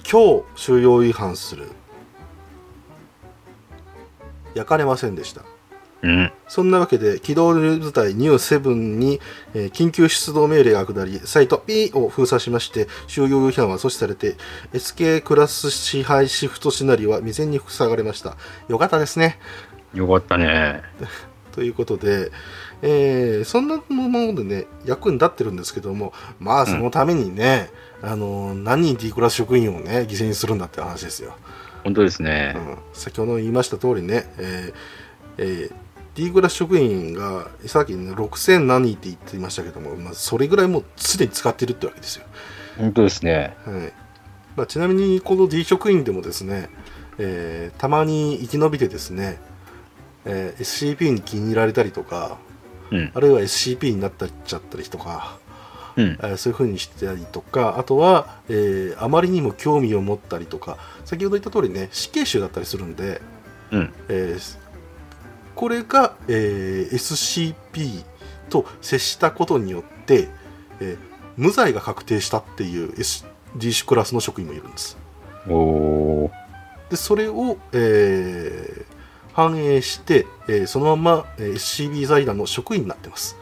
[0.09, 1.69] 今日収容違反する。
[4.53, 5.43] 焼かれませんでした
[6.03, 6.31] うん。
[6.47, 9.19] そんなわけで機動部隊ニュー7に、
[9.53, 14.35] えー緊急出動命令が下りサイト P を封鎖しまして収容違反は阻止されて
[14.73, 18.35] SK クラス支配シフトシナリオは未然に塞がれました
[18.67, 19.39] よかったですね
[19.93, 20.81] よかったね。
[21.51, 22.31] ということで、
[22.81, 27.69] えーそんなものでね役に立ってるんですけどもまあそのためにね、
[28.01, 31.35] あの何人 D クラス職員をね犠牲にするんだって話ですよ、
[31.83, 32.59] 本当ですねう。
[32.59, 34.73] ん、先ほど言いました通りね、えー
[35.37, 35.73] えー
[36.16, 42.26] D クラス職員がさっき、ね、6000何人って言っていましたけども、まあ、それぐらいもうすでに使ってるってわけですよ、
[42.78, 43.55] 本当ですね。
[43.66, 43.93] はい
[44.57, 46.70] まあ、ちなみにこの D 職員でもですね、
[47.18, 49.39] えーたまに生き延びてですね、
[50.26, 50.62] えー
[50.97, 52.38] SCP に気に入られたりとか
[52.91, 53.12] うん。
[53.14, 55.38] あるいは SCP になったっちゃったりとか、
[55.95, 56.18] うん。
[56.22, 63.22] えーそういう風にしてたりとかあとは、えーあまりにも興味を持ったりとか先ほど言った通りね死刑囚だったりするんで、
[63.72, 63.93] うん。
[64.09, 64.61] えー
[65.62, 68.03] これが、えー SCP
[68.49, 70.28] と接したことによって、
[70.80, 74.97] えー無罪が確定したっていう SD クラスの職員もいるんです。
[76.89, 78.91] でそれを、えー
[79.34, 83.38] 反映して、えーそのまま、えー SCB 財団の職員になってます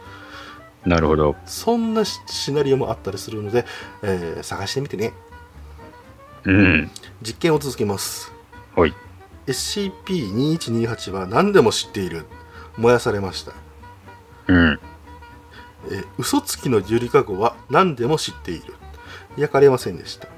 [0.84, 1.36] なるほど。
[1.46, 3.64] そんなシシナリオもあったりするので、
[4.02, 5.14] えー探してみてね
[6.44, 6.90] うん。
[7.22, 8.30] 実験を続けます
[8.76, 8.92] はい
[9.50, 12.26] SCP-2128 は何でも知っている。
[12.76, 13.52] 燃やされました、
[14.46, 14.80] うん。
[15.90, 18.74] えー嘘つきのゆりかごは何でも知っている。
[19.36, 20.28] 焼かれませんでした。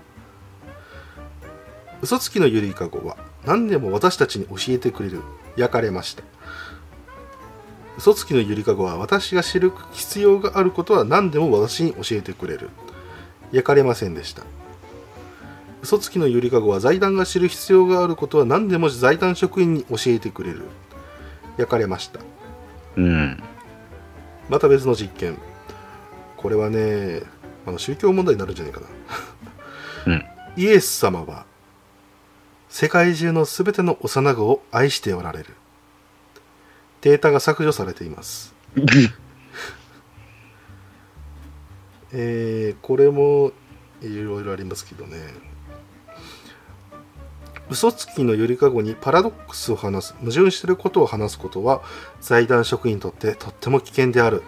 [2.01, 5.21] 嘘つきのゆりかごは何でも私たちに教えてくれる。
[5.57, 6.23] 焼かれました。
[7.99, 12.71] 嘘つきのゆりかごは私が知る必要があることは何でも私に教えてくれる。
[13.53, 14.45] 焼かれませんでした
[15.83, 20.63] 嘘つきのゆりかごは財団が知る必要があることは何でも財団職員に教えてくれる。
[21.59, 22.21] 焼かれました。
[22.97, 23.43] うん。
[24.49, 25.37] また別の実験。
[26.37, 27.23] これはね
[27.67, 28.87] あの宗教問題になるんじゃないかな。
[30.07, 30.25] うん。
[30.57, 31.47] イエス様は
[32.69, 35.57] 世界中のすべての幼子を愛しておられる。
[37.01, 38.55] データが削除されています。
[42.13, 43.51] えーこれも
[44.01, 45.19] いろいろありますけどね
[47.73, 51.81] 嘘つきのゆりかごにパラドックスを話す矛盾していることを話すことは
[52.21, 54.43] 財団職員にとってとっても危険である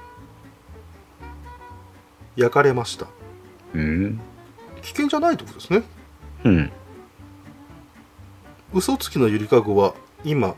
[2.37, 3.07] 焼かれました
[3.73, 4.21] うん。
[4.83, 5.83] 危険じゃないってことですね
[6.45, 6.73] うん。
[8.75, 10.55] 嘘つきのゆりかごは今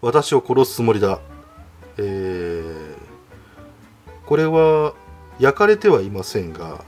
[0.00, 1.20] 私を殺すつもりだ
[1.96, 2.92] えー
[4.26, 4.94] これは
[5.38, 6.84] 焼かれてはいませんが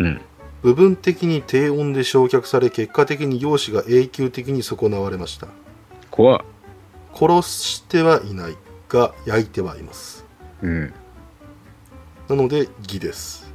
[0.00, 0.20] うん。
[0.62, 5.48] 部分的に低温で焼却され結果的に容姿が永久的に損なわれました
[6.10, 6.40] 怖っ。
[7.14, 8.56] 殺してはいない
[8.88, 10.24] が焼いてはいます
[10.62, 10.94] うん。
[12.28, 13.52] なので義です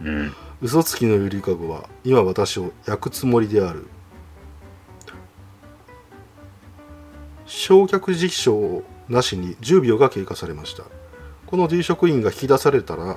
[0.00, 0.32] うん。
[0.62, 3.86] 嘘つきのゆりかごは今私を焼くつもりである
[7.46, 10.84] 焼却実証なしに10秒が経過されました
[11.46, 13.16] この D 職員が引き出されたら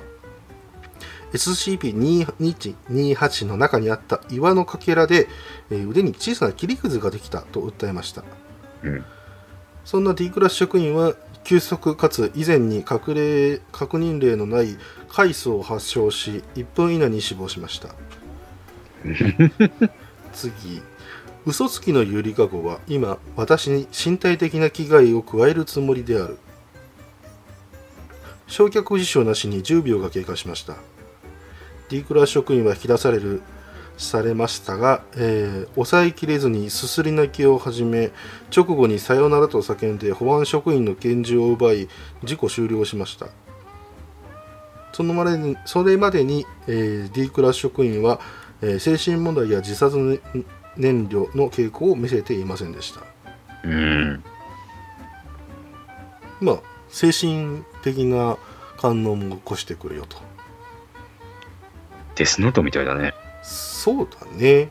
[1.32, 5.28] SCP-2128 の中にあった岩のかけらで、
[5.70, 8.24] えー腕に小さな切りくずができたと訴えました。
[8.82, 9.04] うん。
[9.84, 11.14] そんな D クラス職員は
[11.44, 14.76] 急速かつ以前に確例確認例のない
[15.08, 17.94] 海藻を発症し1分以内に死亡しました。
[20.32, 20.82] 次。
[21.46, 26.38] 嘘つきのゆりかごは今私に身体的な危害を加えるつもりである。
[28.48, 30.76] 焼却事象なしに10秒が経過しました
[31.88, 33.42] D クラス職員は引き出される
[33.96, 38.10] されましたが、えー抑えきれずにすすり泣きを始め
[38.54, 41.88] 直後にさよならと叫んで保安職員の拳銃を奪い
[42.22, 43.28] 事故終了しました。
[44.92, 48.20] そのまでにそれまでに、えー D クラス職員は、
[48.62, 50.20] えー精神問題や自殺ね
[50.76, 53.00] 燃料の傾向を見せていませんでした。
[53.64, 54.22] うん。
[56.40, 58.38] まあ精神的な
[58.76, 60.27] 観音も起こしてくるよと
[62.18, 63.14] デスノートみたいだね。
[63.42, 64.68] そうだね。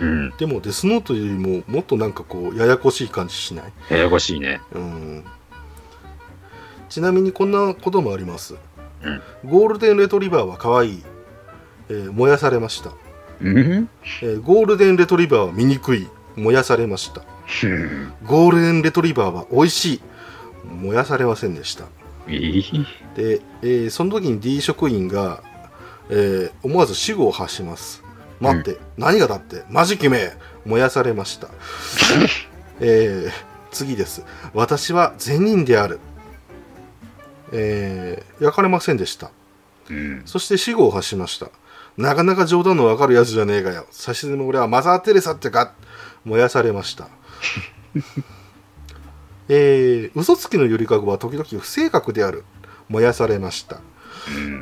[0.00, 0.30] うん。
[0.36, 3.72] でもデスノートよりももっとなんかこうややこしい感じしない？
[3.88, 4.60] ややこしいね。
[4.72, 5.24] うん。
[6.88, 8.56] ちなみにこんなこともあります、
[9.02, 9.22] うん。
[9.50, 11.02] ゴールデンレトリバーは可愛い、
[11.88, 12.92] えー燃やされました、
[13.40, 13.88] うん？
[14.22, 16.08] えーゴールデンレトリバーは醜い。
[16.36, 17.22] 燃やされました。
[17.64, 18.12] うん。
[18.24, 20.02] ゴールデンレトリバーは美味しい。
[20.64, 21.84] 燃やされませんでした。
[22.28, 22.86] いい。
[23.16, 25.42] で、えーその時に D 職員が、
[26.10, 28.02] えー思わず死後を発します。
[28.40, 30.32] 待って、何がだってマジキめ
[30.64, 31.48] 燃やされました。
[32.80, 33.32] えー
[33.70, 34.24] 次です。
[34.54, 35.98] 私は善人である。
[37.52, 39.30] えー焼かれませんでした。
[39.90, 40.22] うん。
[40.24, 41.48] そして死後を発しました。
[41.96, 43.86] なかなか冗談のわかるやつじゃねえかよ。
[43.90, 45.74] 差しでも俺はマザー・テレサってか。
[46.24, 47.08] 燃やされました。
[49.48, 52.44] えー嘘つきのゆりかごは時々不正確である。
[52.88, 53.76] 燃やされました。
[53.76, 53.82] うん。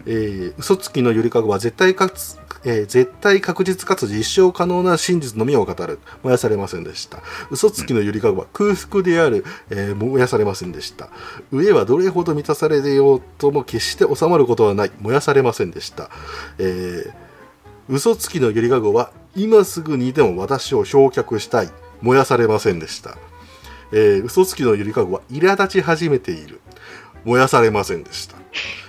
[0.07, 5.99] えー嘘つきのゆりかごは絶対かつ、えー絶対確実かつ実証可能な真実のみを語る。
[6.23, 7.23] 燃やされませんでした。
[7.51, 11.09] 嘘つきのゆりかごは空腹である、えー燃やされませんでした。
[11.51, 14.93] 上はどれほど満たされようとも決して収まることはない。
[15.01, 16.11] 燃やされませんでした、
[16.59, 17.13] えー
[17.89, 21.71] 嘘つきのゆりかごは今すぐにでも私を焼却したい。
[22.03, 23.17] 燃やされませんでした、
[23.93, 26.61] えー嘘つきのゆりかごは苛立ち始めている。
[27.25, 28.37] 燃やされませんでした。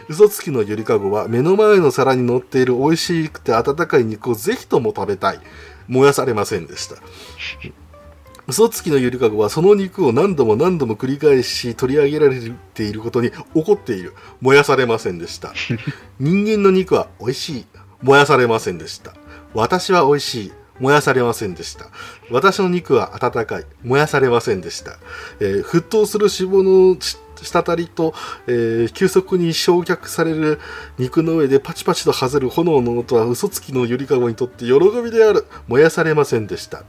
[0.10, 5.40] 嘘つきのゆりかごは目の前の皿に乗っている美味しくて温かい肉をぜひとも食べたい。
[5.88, 6.96] 燃やされませんでした。
[8.48, 12.40] 嘘つきのゆりかごはその肉を何度も何度も繰り返し取り上げられ
[12.74, 14.14] ていることに怒っている。
[14.40, 15.54] 燃やされませんでした。
[16.20, 17.66] 人間の肉は美味しい。
[18.02, 19.14] 燃やされませんでした。
[19.54, 20.54] 私は美味しい。
[20.80, 21.88] 燃やされませんでした。
[22.30, 23.66] 私の肉は温かい。
[23.84, 24.98] 燃やされませんでした、
[25.40, 28.14] えー沸騰する脂肪のし滴りと、
[28.48, 30.60] えー急速に焼却される
[30.98, 34.74] 肉の上でパチパチと外れる炎の音は嘘つきのゆりかごにとって喜
[35.04, 35.46] びである。
[35.68, 36.84] 燃やされませんでした、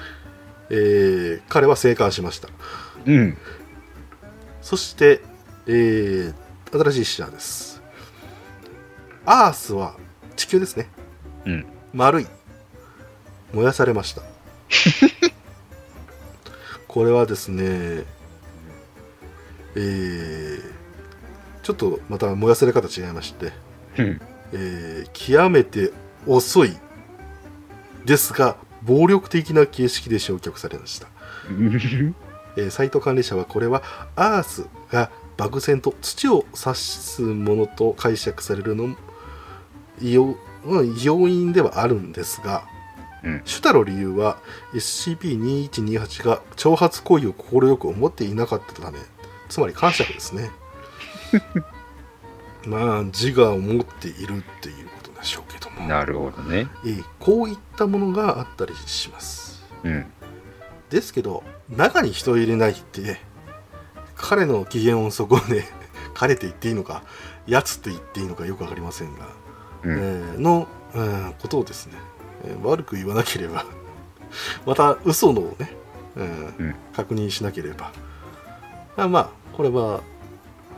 [0.70, 2.48] えー彼は生還しました。
[3.06, 3.36] うん。
[4.60, 5.20] そして、
[5.66, 6.34] えー
[6.72, 7.82] 新しい死者です。
[9.26, 9.94] アースは
[10.36, 10.88] 地球ですね。
[11.44, 11.66] うん。
[11.92, 12.26] 丸い。
[13.52, 14.22] 燃やされました。
[16.88, 18.04] これはですね
[19.76, 20.82] えー
[21.62, 23.52] ちょっとまた燃やされ方違いまして、
[23.96, 24.20] うん。
[24.52, 25.92] えー極めて
[26.26, 26.76] 遅い
[28.04, 31.08] ですが暴力的な形式で焼却されました、
[32.56, 33.82] えーサイト管理者はこれは
[34.16, 38.96] アースが漠然と土を指すものと解釈されるのも
[40.00, 42.64] 要まあ要因ではあるんですが、
[43.24, 44.38] うん主たる理由は
[44.74, 48.98] SCP-2128 が挑発行為を快く思っていなかったため
[49.52, 50.50] つまり感謝ですね。
[52.66, 56.68] まあ自我を持っているっていうことでしょうけども、なるほどね。
[56.86, 59.62] えーこういったものがあったりします。
[59.84, 60.06] うん。
[60.88, 63.20] ですけど中に人を入れないって
[64.16, 65.64] 彼の機嫌をそこで
[66.14, 67.02] 彼って言っていいのか
[67.46, 69.26] やつって言っていいのかよく分かりませんが、
[69.82, 69.98] うん。
[69.98, 71.98] えーの、うんことをですね、
[72.46, 73.66] えー悪く言わなければ
[74.64, 75.76] また嘘のをね、
[76.16, 76.74] うんうん。
[76.96, 77.92] 確認しなければ。
[78.96, 80.00] あまあこれは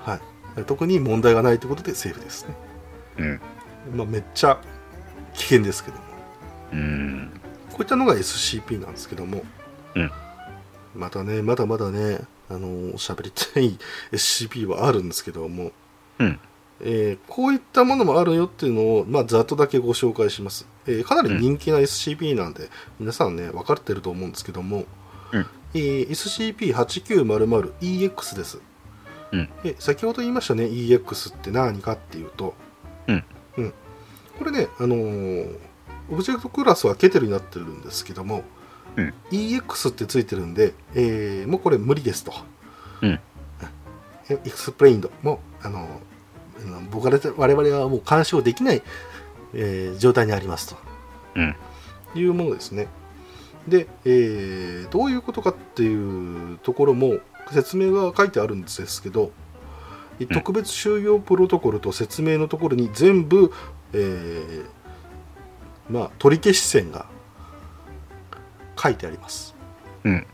[0.05, 0.21] は
[0.59, 0.65] い。
[0.65, 2.55] 特に問題がないということでセーフですね、
[3.19, 3.41] うん。
[3.97, 4.61] まあ、めっちゃ
[5.35, 6.03] 危険ですけども。
[6.73, 7.31] うん。
[7.71, 9.43] こういったのが SCP なんですけども、
[9.95, 10.11] うん。
[10.95, 13.79] またねまだまだねあの喋りたい
[14.13, 15.73] SCP はあるんですけども、
[16.19, 16.39] うん。
[16.81, 22.69] えーこういったものもあるよっていうのを、まあ、ざっとだけご紹介します、えーかなり人気な SCP なんで、
[23.01, 24.85] 皆さんね分かってると思うんですけども、
[25.33, 28.61] うんえー SCP-8900EX です、
[29.33, 29.49] うん。
[29.63, 32.55] で先ほど言いましたね EX って何かっていうと、
[33.09, 33.25] うん。
[33.59, 33.73] うん。
[34.39, 35.59] これねあのー
[36.11, 38.45] オブジェクトクラスはケテルになってるんですけども、
[38.97, 39.15] うん。
[39.31, 42.33] EX ってついてるんで、えーもうこれ無理ですと。
[43.01, 43.19] うん。
[44.29, 45.11] Explained。
[45.23, 45.89] もあの
[46.59, 48.83] あの僕ら我々はもう干渉できない、
[49.55, 50.77] えー状態にありますと。
[51.37, 51.57] うん。
[52.15, 52.87] いうものですね。
[53.69, 57.19] で、えーどういうことかっていうところも
[57.51, 59.33] 説明が書いてあるんですけど、
[60.23, 63.53] ん特別収容プロトコルと説明のところに全部、
[63.93, 64.65] えー
[65.89, 67.07] まあ、取り消し線が
[68.81, 69.55] 書いてあります。
[70.05, 70.27] うん。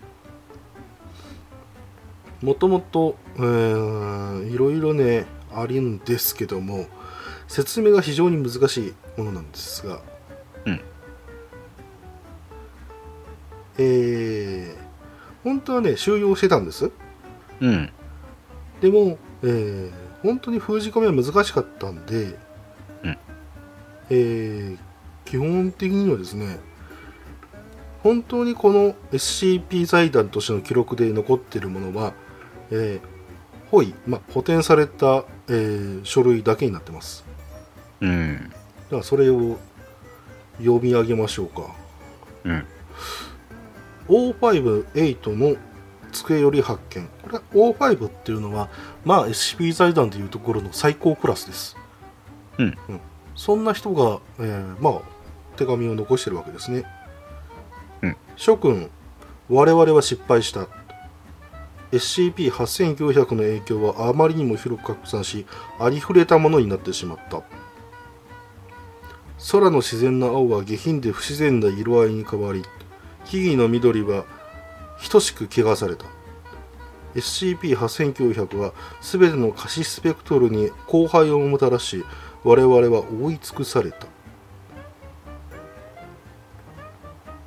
[2.43, 6.87] もともと、えーいろいろね、あるんですけども、
[7.49, 10.03] 説明が非常に難しいものなんですが、
[13.79, 14.91] えー
[15.43, 16.91] 本当はね、収容してたんです。
[17.61, 17.91] うん。
[18.83, 19.91] でも、えー
[20.23, 22.37] 本当に封じ込めは難しかったんで、
[23.05, 23.19] うん
[24.11, 24.79] えー
[25.25, 26.59] 基本的にはですね、
[28.03, 32.13] 本当にこの SCP 財団としての記録で残っているものは、
[32.71, 37.25] えー、保位、まあ、補填された、えー書類だけになってます。
[38.01, 38.53] うん。
[38.91, 39.57] ではそれを
[40.59, 41.63] 読み上げましょうか。
[42.45, 42.67] うん。
[44.09, 45.57] O58 の
[46.13, 47.09] 机より発見。
[47.23, 48.69] これは O5 っていうのは、
[49.05, 51.77] まあ SCP 財団でいうところの最高クラスです。
[52.59, 52.77] うん。
[53.35, 55.03] そんな人が、えーまあ、
[55.57, 56.85] 手紙を残してるわけですね。
[58.03, 58.17] うん。
[58.37, 58.91] 諸君、
[59.49, 60.67] 我々は失敗した。
[61.93, 65.47] SCP-8900 の影響はあまりにも広く拡散し、
[65.79, 67.43] ありふれたものになってしまった。
[69.51, 72.63] 空の自然な青は下品で不自然な色合いに変わり、
[73.31, 74.25] 木々の緑は
[75.09, 76.05] 等しく汚された。
[77.15, 82.05] SCP-8900 は全ての可視スペクトルに荒廃をもたらし、
[82.43, 84.09] 我々は覆い尽くされた。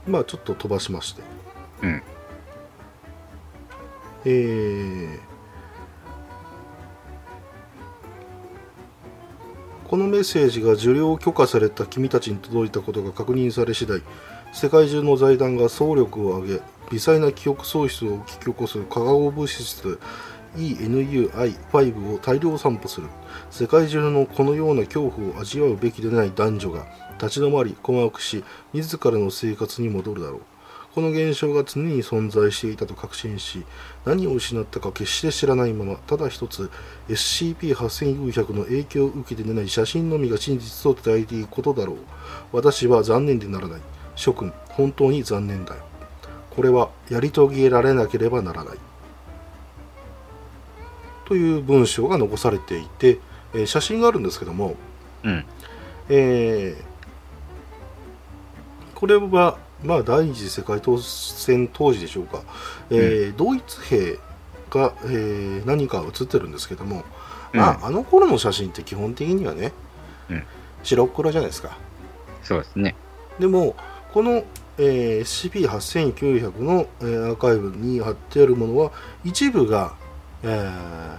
[0.07, 1.21] まあちょっと飛ばしまして。
[1.81, 2.03] うん。
[4.23, 5.34] えー
[9.93, 14.01] このメッセージが受領許可された君たちに届いたことが確認され次第
[14.54, 19.99] 世界中の財団が総力を挙げ微細な記憶喪失を引き起こす化合物質
[20.56, 23.08] ENUI5 を大量散布する。
[23.49, 26.86] 世界中のこのような恐怖を味わうべきでない男女が
[27.20, 28.43] 立ち止まり困惑し
[28.74, 30.41] 自らの生活に戻るだろう。
[30.93, 33.66] この現象が常に存在していたと確信し
[34.06, 36.70] 何を失ったか決して知らないままただ一つ
[37.10, 41.97] SCP-8400 の影響を受けて出ない写真のみが真実と伝えていくことだろう。
[42.51, 43.82] 私は残念でならない。
[44.16, 45.82] 諸君本当に残念だよ。
[46.55, 48.78] これはやり遂げられなければならない。
[51.26, 53.20] という文章が残されていて、
[53.53, 54.76] えー写真があるんですけども、
[55.24, 55.45] うん。
[56.09, 56.93] えー
[58.95, 62.41] これは、まあ、第二次世界大戦当時でしょうか、
[62.89, 64.18] えードイツ兵
[64.70, 67.03] が、えー何か写ってるんですけども、
[67.51, 69.74] まあ、あの頃の写真って基本的にはね、
[70.30, 70.43] うん。
[70.84, 71.78] 白黒じゃないですか。
[72.43, 72.95] そうですね。
[73.39, 73.76] でも
[74.14, 74.43] この、
[74.78, 78.91] えー SCP-8900 の、えーアーカイブに貼ってあるものは
[79.24, 79.95] 一部が、
[80.43, 81.18] えー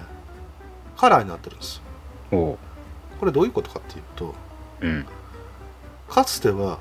[0.96, 1.82] カラーになってるんです。
[3.18, 4.34] これどういうことかっていうと
[4.80, 5.06] うん。
[6.08, 6.78] かつては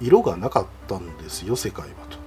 [0.00, 2.18] 色がなかったんですよ世界はと。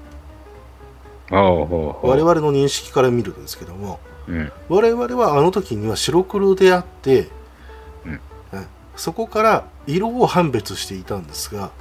[2.03, 4.51] 我々の認識から見るとですけどもうん。
[4.69, 7.27] 我々はあの時には白黒であって、
[8.95, 11.71] そこから色を判別していたんですが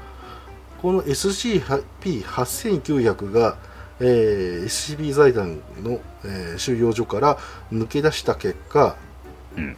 [0.84, 3.56] この SCP-8900 が、
[4.00, 7.38] えー SCP 財団の、えー収容所から
[7.72, 8.94] 抜け出した結果、
[9.56, 9.76] うん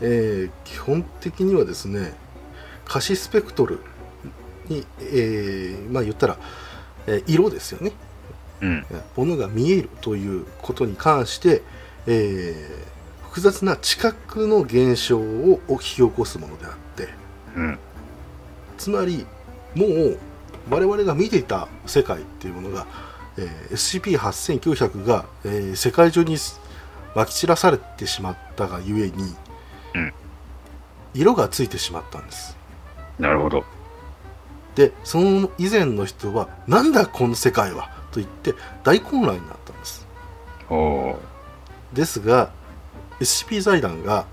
[0.00, 2.12] えー基本的にはですね
[2.84, 3.78] 可視スペクトル
[4.68, 6.36] に、えーまあ言ったら、
[7.06, 7.92] えー色ですよね
[8.62, 8.84] うん。
[9.16, 11.62] ものが見えるということに関して、
[12.08, 17.08] えー複雑な知覚の現象を引き起こすものであって
[17.54, 17.78] うん。
[18.80, 19.26] つまり
[19.74, 20.18] もう
[20.70, 22.86] 我々が見ていた世界っていうものが、
[23.36, 26.38] えー SCP-8900 が、えー世界中に
[27.14, 29.36] まき散らされてしまったがゆえに、
[29.94, 30.14] うん。
[31.12, 32.56] 色がついてしまったんです。
[33.18, 33.64] なるほど。
[34.76, 40.06] でその以前の人は「なんだこの世界は」と言って大混乱になったんです。
[41.92, 42.50] ですが
[43.20, 44.24] SCP 財団が、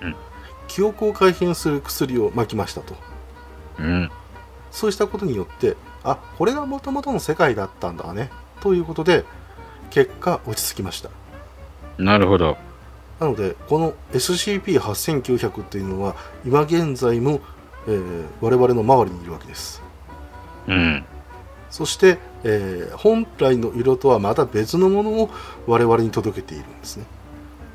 [0.00, 0.16] うん。
[0.66, 3.11] 記憶を改変する薬をまきましたと
[3.78, 4.10] うん。
[4.70, 9.24] そうしたことによってあこれがもともとの世界だったんだねということで
[9.90, 11.10] 結果落ち着きました
[11.98, 12.56] なるほど。
[13.20, 17.40] なのでこの SCP-8900 っていうのは今現在も、
[17.86, 19.82] えー我々の周りにいるわけです
[20.66, 21.04] うん。
[21.70, 25.30] そして、えー本来の色とはまた別のものを
[25.66, 27.04] 我々に届けているんですね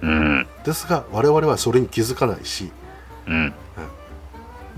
[0.01, 0.47] うん。
[0.65, 2.71] ですが我々はそれに気づかないし
[3.27, 3.53] うん。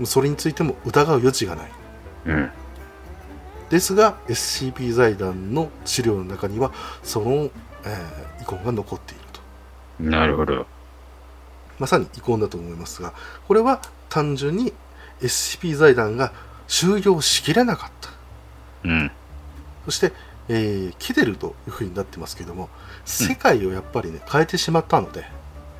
[0.06, 1.70] それについても疑う余地がない
[2.26, 2.50] うん。
[3.68, 6.72] ですが SCP 財団の資料の中には
[7.02, 9.40] その、えー遺恨が残っていると
[10.02, 10.66] なるほど。
[11.78, 13.12] まさに遺恨だと思いますが
[13.46, 14.72] これは単純に
[15.20, 16.32] SCP 財団が
[16.66, 18.10] 収容しきれなかった
[18.84, 19.10] うん。
[19.84, 20.12] そして、
[20.48, 22.68] えーキデルというふうになってますけども
[23.04, 25.24] 世界をやっぱりね変えてしまったので、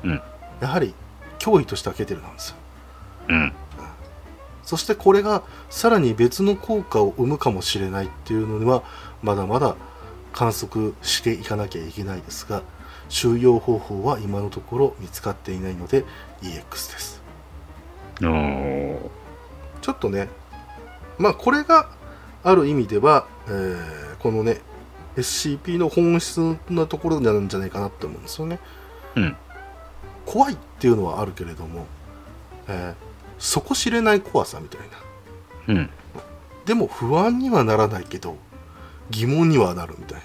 [0.03, 0.21] うん
[0.61, 0.93] やはり
[1.39, 2.55] 脅威としてはケデルなんですよ
[3.29, 3.53] うん。
[4.71, 8.83] そしてこれがさらに別の効果を生むかもしれないっていうのには
[9.21, 9.75] まだまだ
[10.31, 12.63] 観測していかなきゃいけないですが
[13.09, 16.05] 収容方法は今のところ見つかっていないので
[16.41, 16.61] EX
[16.93, 17.21] です。
[19.81, 20.29] ちょっとね
[21.17, 21.89] まあこれが
[22.41, 24.61] ある意味では、えーこのね
[25.17, 28.59] SCP の本質なところなんじゃないかなって思うんですよね。
[29.15, 29.35] うん。
[30.25, 31.87] 怖いっていうのはあるけれども、
[32.69, 33.10] えー
[33.41, 34.81] 底知れない怖さみたい
[35.67, 35.89] なうん。
[36.65, 38.37] でも不安にはならないけど
[39.09, 40.21] 疑問にはなるみたい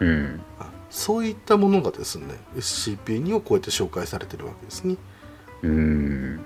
[0.00, 0.40] なうん。
[0.58, 2.26] あそういったものがですね
[2.56, 4.96] SCP をこうやって紹介されてるわけですね
[5.62, 6.40] うん。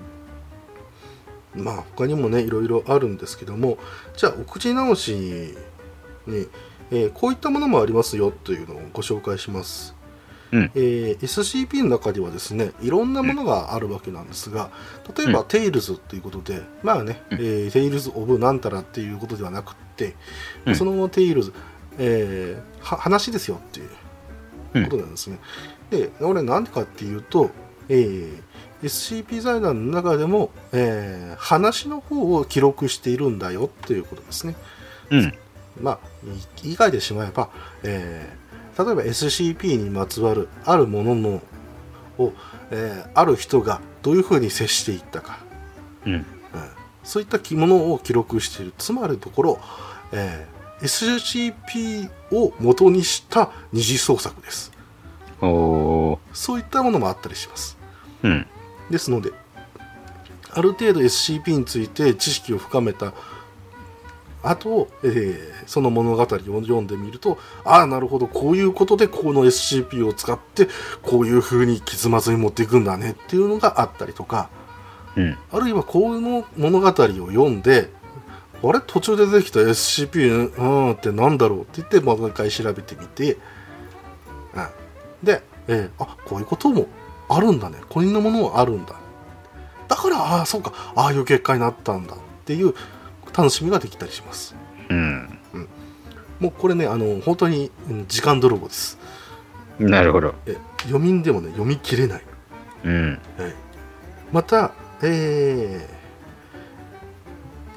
[1.55, 3.77] まあ他にもねいろいろあるんですけども
[4.17, 5.55] じゃあお口直しに、
[6.27, 6.49] えー
[7.13, 9.95] こういったものもありますよというのをご紹介します、
[10.53, 14.69] うんえー SCP の中ではですねいろんなものがあるわけなんですが
[15.17, 20.15] 例えば、うん Tales ということでまあね、うんえー Tales of なんたらっていうことではなくって、
[20.65, 21.53] うんそのまま Tales、
[21.97, 25.39] えーは話ですよっていうことなんですね。
[25.89, 27.49] で、これなんでかっていうと、
[27.89, 28.41] えー
[28.83, 34.55] SCP 財団の中でも、えー話の方を記録しているんだよっていうことですね。
[35.09, 35.33] うん。
[35.81, 37.49] まあ、い言い換えてしまえば、
[37.83, 38.42] えー
[38.77, 41.41] 例えば SCP にまつわるあるものの
[42.17, 42.33] を、
[42.71, 45.39] えーある人がどういうふうに接していったか、
[46.05, 46.13] うん。
[46.13, 46.25] うん
[47.03, 48.73] そういったものを記録している。
[48.77, 49.59] つまりのところ、
[50.11, 50.53] えー
[50.83, 54.71] SCP を元にした二次創作です。
[55.41, 57.77] おーそういったものもあったりします。
[58.23, 58.45] うん。
[58.89, 59.31] ですので、
[60.51, 63.13] ある程度 SCP について知識を深めた
[64.43, 70.67] 後、えーその物語を読んでみると、ああ、なるほど、こういうことでこの SCP を使って、
[71.01, 74.49] こういう風に結末に持っていくんだねっていうのがあったりとか、
[75.15, 75.37] うん。
[75.51, 77.89] あるいはこの物語を読んで、
[78.61, 78.81] あれ？
[78.85, 81.61] 途中で出てきた SCP、うんってなんだろう？
[81.61, 83.39] って言って、もう一回調べてみて、うん、
[85.23, 86.87] で、えーあ、こういうことも
[87.29, 87.77] あるんだね。
[87.89, 88.95] こういうものはあるんだ。
[89.87, 92.73] だから、ああ、そうか、ああいう結果になったんだっていう
[93.35, 94.55] 楽しみができたりします。
[94.89, 95.39] うん。
[96.39, 98.97] もうこれね、あの、本当にうん時間泥棒です。
[99.79, 100.35] なるほど。
[100.45, 102.23] え読みんでもね、読み切れない。
[102.83, 103.19] うん。
[103.37, 103.53] はい、
[104.31, 106.03] また、えー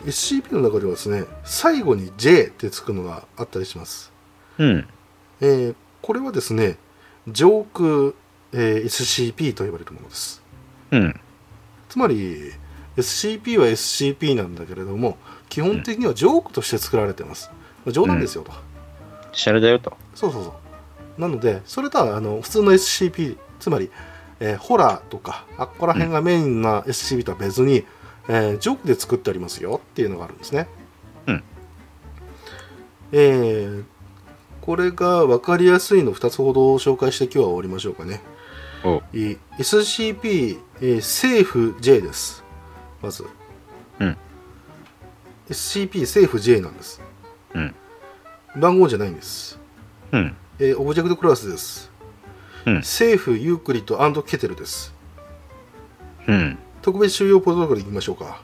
[0.06, 4.12] SCP の中ではですね最後に J ってつくのがあったりします、
[4.56, 4.88] うん。
[5.40, 6.76] えーこれはですね
[7.26, 8.12] 上空、
[8.52, 10.42] えー SCP と呼ばれるものです
[10.92, 11.20] うん。
[11.88, 12.52] つまり
[12.96, 15.18] SCP は SCP なんだけれども
[15.56, 17.50] 基基本的にはジョークとして作られてます、
[17.86, 18.52] 冗談ですよと、
[19.32, 19.96] シャレだよと。
[20.14, 20.54] そうそうそ
[21.16, 21.20] う。
[21.20, 23.90] なのでそれとはあの普通の SCP つまり、
[24.38, 27.86] えーホラーとかあっこら辺がメインな SCP とは別に、
[28.28, 30.68] えージョークで作ってありますよっていうのがあるんですね。
[31.26, 31.42] うん。
[33.12, 33.84] えー
[34.60, 38.20] これが分かりやすいの2つほど紹介して今日は終わりましょうかね。
[39.56, 42.44] SCP、えー、セーフ J です。
[43.00, 43.24] まず、
[44.00, 44.16] うん、
[45.48, 47.00] SCP セーフ J なんです
[47.54, 47.74] うん。
[48.56, 49.58] 番号じゃないんです、
[50.12, 50.36] うん。
[50.58, 51.90] えーオブジェクトクラスです
[52.64, 52.82] うん。
[52.82, 54.94] セーフユークリッドケテルです
[56.26, 56.58] うん。
[56.82, 58.40] 特別収容プロトコルいきましょうか、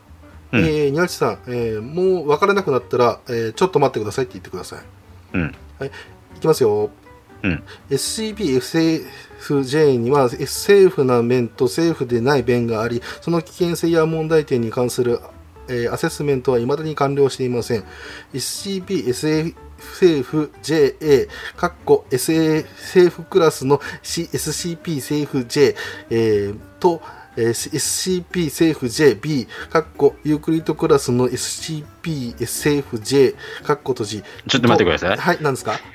[0.52, 4.80] うんえー、ニャチさん、えーもう分からなくなったら、えーちょっと待ってくださいって言ってください
[5.34, 5.54] うん。
[6.36, 6.90] いきますよ
[7.42, 7.62] うん。
[7.90, 15.20] SCP-FJ にはセーフな面とセーフでない面がありその危険性や問題点に関する、
[15.68, 17.84] えーアセスメントは未だに完了していません。
[18.34, 25.74] SCP-SAFJA かっこフクラスの C- SCP セーフ J、
[26.10, 27.00] えーと
[27.36, 33.34] えー SCP セーフ JB かっこユークリッドクラスの SCP セーフ J
[33.64, 34.22] かっこ閉じ。
[34.48, 35.16] ちょっと待ってください。
[35.16, 35.78] はい何ですか？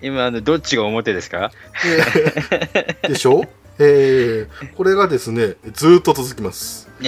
[0.00, 1.50] 今、あの、どっちが表ですか？
[1.84, 3.44] えーでしょ？
[3.78, 6.88] えーこれがですね、ずーっと続きます。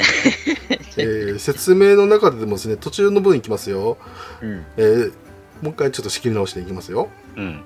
[0.96, 3.98] えー説明の中でもですね、途中の部分いきますよ。
[4.42, 4.64] うん。
[4.76, 5.12] えー
[5.62, 7.08] もう一回ちょっと仕切り直していきますよ。
[7.36, 7.62] うん。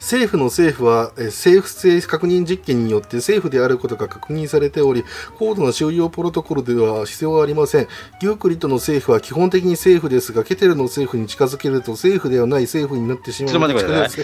[0.00, 5.04] 政府の政府は、えー政府性確認実験によって政府であることが確認されており、
[5.38, 7.88] 高度な収容プロトコルでは必要はありません。
[8.20, 13.52] ユークリッドの政府は基本的に政府ですが、ケテルの政府に近づけると政府ではない政府になってしまう。
[13.52, 14.18] ちょっと待ってくださ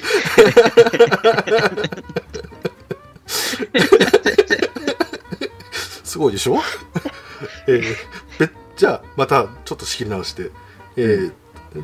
[6.05, 6.59] すごいでしょ、
[7.69, 7.83] えー
[8.39, 10.51] べじゃあまたちょっと仕切り直して、
[10.97, 11.33] えー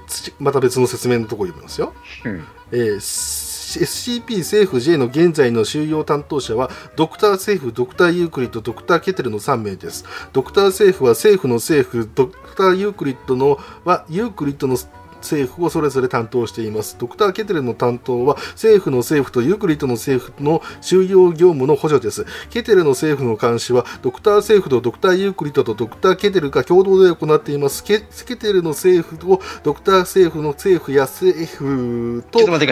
[0.07, 1.93] つまた別の説明のところ読みますよ。
[2.25, 2.45] うん。
[2.73, 10.05] えー SCP 政府 J の現在の収容担当者はドクターセーフ、ドクターユークリッド、ドクターケテルの3名です。
[10.33, 14.79] ドクターセーフはセーフのセーフ、ドクターユークリッドのはユークリッドの
[15.25, 16.97] セーフをそれぞれ担当しています。
[16.99, 22.25] ドクターケテルの担当はセーフのセーフとユークリッドのセーフの収容業務の補助です。
[22.51, 27.83] ケテルの政府の監視はドクター政府とドクターユークリッドとドクターケテルが共同で行っています。
[27.83, 32.67] ケケテルの政府とドクター政府の政府や政府とドクタ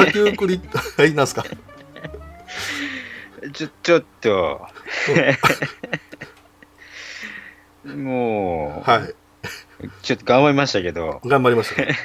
[0.00, 1.44] ーユークリッド、 はい、なんすか？
[3.52, 4.60] ちょ、ちょっと。
[7.84, 9.14] もう、はい。
[10.02, 11.96] ちょっと頑張りましたけど、頑張りましたね。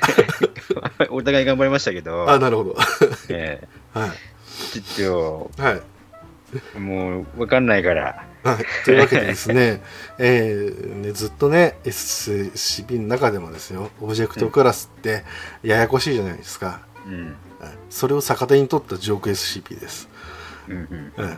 [1.10, 2.76] お互い頑張りましたけど、あ、なるほど。
[3.30, 4.12] えはい。
[4.78, 5.82] えちょっはい。
[6.74, 9.82] と、もう、わかんないから、はい、というわけでですね、
[10.20, 15.24] えーねずっとね、SCP の中でもですよ、オブジェクトクラスって
[15.64, 16.82] ややこしいじゃないですか。
[17.08, 17.26] うん。
[17.60, 20.10] はいそれを逆手に取ったジョーク SCP です。
[20.68, 21.14] うんうん。
[21.18, 21.38] うん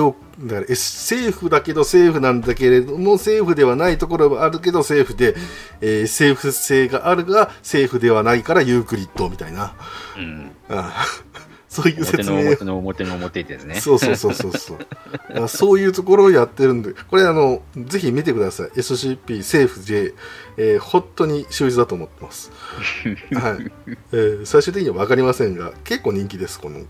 [0.00, 5.34] だから政府だけど政府なんだけれども政府ではないところはあるけど政府で、
[5.80, 9.74] えー政府性があるが政府ではないからユークリッドみたいな、
[10.16, 10.50] うん。
[10.70, 11.04] あ
[11.68, 12.40] そういう説明。
[12.40, 13.80] 表の表の表ですね。
[13.80, 14.78] そうそうそうそうそう。
[15.44, 18.68] あそういうところをやってるんでこれあのぜひ見てください。
[18.68, 20.12] SCP 政府 J、
[20.58, 22.50] えー本当に秀逸だと思ってます、
[23.32, 23.72] はい。
[24.12, 26.80] えー最終的には分かりませんが結構人気ですこの、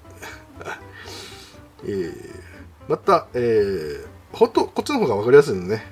[1.85, 2.52] えー
[2.89, 5.85] また、えー本当こっちの方が分かりやすいのね、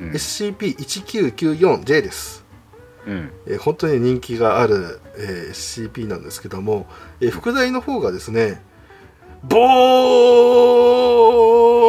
[0.00, 0.10] うん。
[0.10, 2.44] SCP-1994J です。
[3.06, 3.30] うん。
[3.46, 6.88] えー本当に人気がある、えー SCP なんですけども、
[7.20, 8.60] えー副題の方がですね
[9.44, 9.56] ボ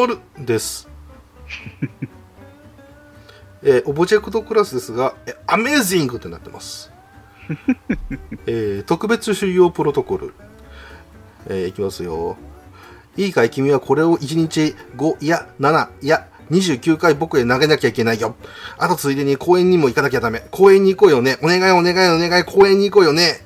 [0.03, 0.87] ールです、
[3.63, 6.91] えーオブジェクトクラスですが、えアメージングとなってます、
[8.45, 10.35] えー特別収容プロトコル、
[11.47, 12.37] えーいきますよ
[13.19, 18.35] いいかい君はこれを1日5いや7いや29回僕へ投げなきゃいけないよ。
[18.77, 20.47] あとついでに公園にも行かなきゃダメ。
[20.51, 21.37] 公園に行こうよね。
[21.43, 23.45] お願いお願いお願い公園に行こうよね。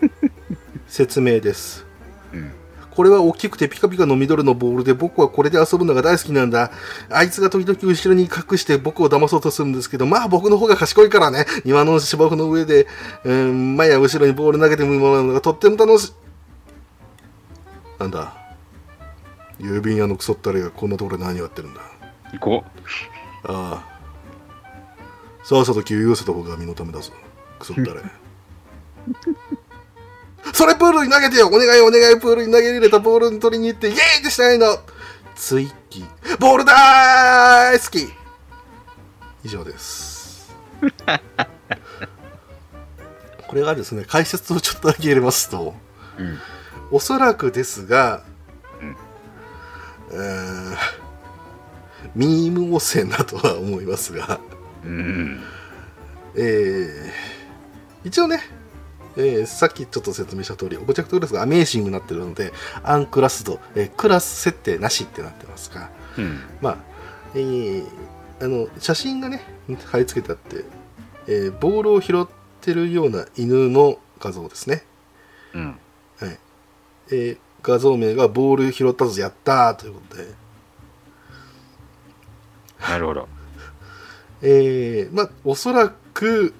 [0.86, 1.86] 説明です。
[2.32, 2.52] うん。
[2.90, 6.70] これは大きくてピカピカの緑のボールで僕はこれで遊ぶのが大好きなんだ。
[7.08, 11.46] あいつが時々後ろに隠して僕を騙そうとするんですけど、まあ僕の方が賢いからね。
[11.64, 12.86] 庭の芝生の上で、
[13.24, 16.29] うん、前や後ろにボール投げてもらうのがとっても楽しい。
[18.00, 18.32] なんだ？
[19.58, 21.82] 郵便屋のクソったれがこんなところで何やってるんだ？
[22.32, 22.64] 行こ？
[23.44, 25.44] ああ。
[25.44, 27.12] さっさと気を寄せた方が身のためだぞ。
[27.58, 28.00] クソったれ。
[30.54, 34.78] それプールに投げてよお願いお願いプールに投げ入れたボールに取りに行ってイエーイってしたいの
[35.34, 38.08] ツイッキーボール大好き
[39.44, 40.54] 以上です
[43.46, 45.74] これがですね解説をちょっとだけ入れますと
[46.18, 46.38] うん。
[46.90, 48.22] おそらくですが、
[48.80, 48.96] うん
[50.12, 50.76] えー
[52.16, 54.40] ミーム汚染だとは思いますが、
[54.84, 55.40] うん。
[56.34, 57.10] えー
[58.02, 58.40] 一応ね、
[59.16, 66.40] えーさっきちょっと説明した通りオブジェクトクラスがアメージングになってるのでアンクラスド、えークラス設定なしってなってますがうん。
[66.60, 66.76] まあ、
[67.34, 67.86] えー
[68.42, 69.42] あの写真がね
[69.84, 70.64] 貼り付けてあって、
[71.28, 72.26] えーボールを拾っ
[72.60, 74.82] てるような犬の画像ですね、
[75.54, 75.78] うん。
[77.10, 80.28] はいえー画像名がボール拾ったぞやったーということで、
[82.80, 83.28] なるほど。
[84.40, 86.54] えーまあおそらく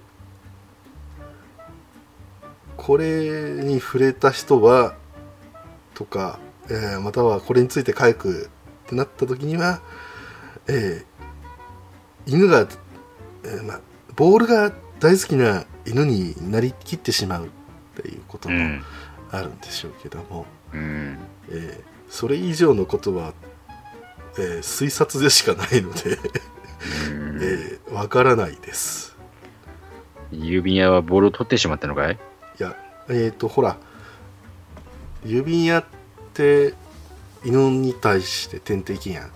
[2.77, 4.95] これに触れた人は
[5.95, 6.39] とか、
[6.69, 8.51] えーまたはこれについて書く
[8.87, 9.81] ってなった時には、
[10.69, 12.69] えー犬が、
[13.45, 13.81] えーまあ、
[14.17, 14.71] ボールが
[15.01, 17.49] 大好きな犬になりきってしまうっ
[18.03, 18.85] ていうこともうん。
[19.31, 21.19] あるんでしょうけども、うん。
[21.51, 23.35] えーそれ以上のことは、
[24.37, 26.19] えー推察でしかないので、
[27.09, 29.17] うん えーわからないです。
[30.33, 32.19] 郵便屋はボールを取ってしまったのかい？
[32.59, 32.77] いや、
[33.09, 33.77] えっ、と、ほら、
[35.25, 35.85] 指輪っ
[36.35, 36.75] て
[37.45, 39.31] 犬に対して天敵やん。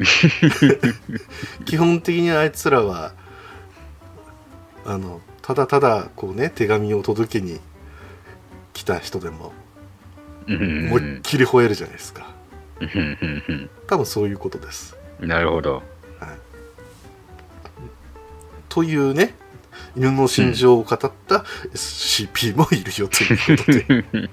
[1.66, 3.12] 基本的にあいつらは、
[4.84, 7.60] あの、ただただ、こうね、手紙を届けに
[8.80, 9.52] 来た人でも、
[10.48, 12.26] うん思いっきり吠えるじゃないですか。
[12.80, 14.96] うん多分そういうことです。
[15.20, 15.74] うんなるほど。
[15.74, 15.82] はい、
[18.70, 19.34] というね、
[19.94, 24.04] 犬の心情を語った SCP もいるよということで。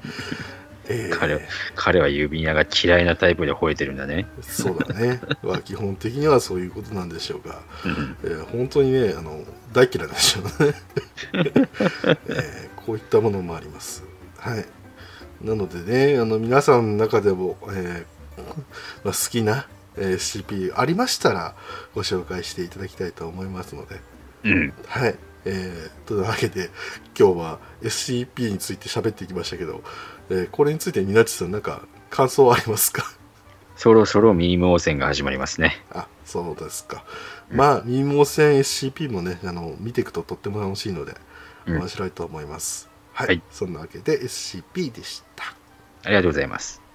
[0.90, 1.42] えー彼は
[1.76, 4.28] 彼は郵便屋が嫌いなタイプで吠えてるんだね。
[4.42, 5.20] そうだね。
[5.44, 9.44] まあ基本的にはそういうことなんでしょうが、うんえー本当にね、あの
[9.74, 10.74] 大嫌いなんでしょうね、
[12.30, 14.07] えーこういったものもあります。
[14.38, 14.66] はい。
[15.42, 15.80] なので
[16.14, 18.42] ね、あの皆さんの中でも、えー
[19.04, 19.68] まあ、好きな、
[19.98, 21.56] えー SCP ありましたら
[21.96, 24.00] ご紹介していただきたいと思いますので、
[24.44, 24.74] うん。
[24.88, 25.16] はい。
[25.46, 26.70] えーというわけで
[27.18, 29.82] 今日は SCP について喋っていきましたけど、
[30.30, 33.04] えーこれについてみなちさんなんか感想はありますか？
[33.78, 35.84] そろそろミーム汚染が始まりますね。
[35.92, 37.06] あそうですか、
[37.52, 41.16] まあミーモ線 SCP もねあの見ていくととっても楽しいので
[41.68, 42.87] うん面白いと思います、
[43.18, 43.42] はい、はい。
[43.50, 45.46] そんなわけで SCP でした。
[46.04, 46.87] ありがとうございます。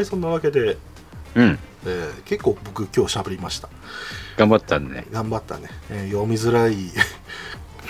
[0.00, 0.04] はい。
[0.06, 0.78] そんなわけで、
[1.34, 1.58] うん。
[1.84, 3.68] えー結構僕今日喋りました。
[4.36, 5.06] 頑張ったね。
[5.12, 6.76] 頑張ったね、えー読みづらい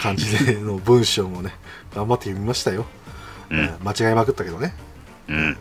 [0.01, 1.55] 感じでの文章もね
[1.95, 2.87] 頑張って読みましたよ、
[3.51, 3.59] うん。
[3.61, 4.75] えー間違えまくったけどね。
[5.29, 5.57] うん。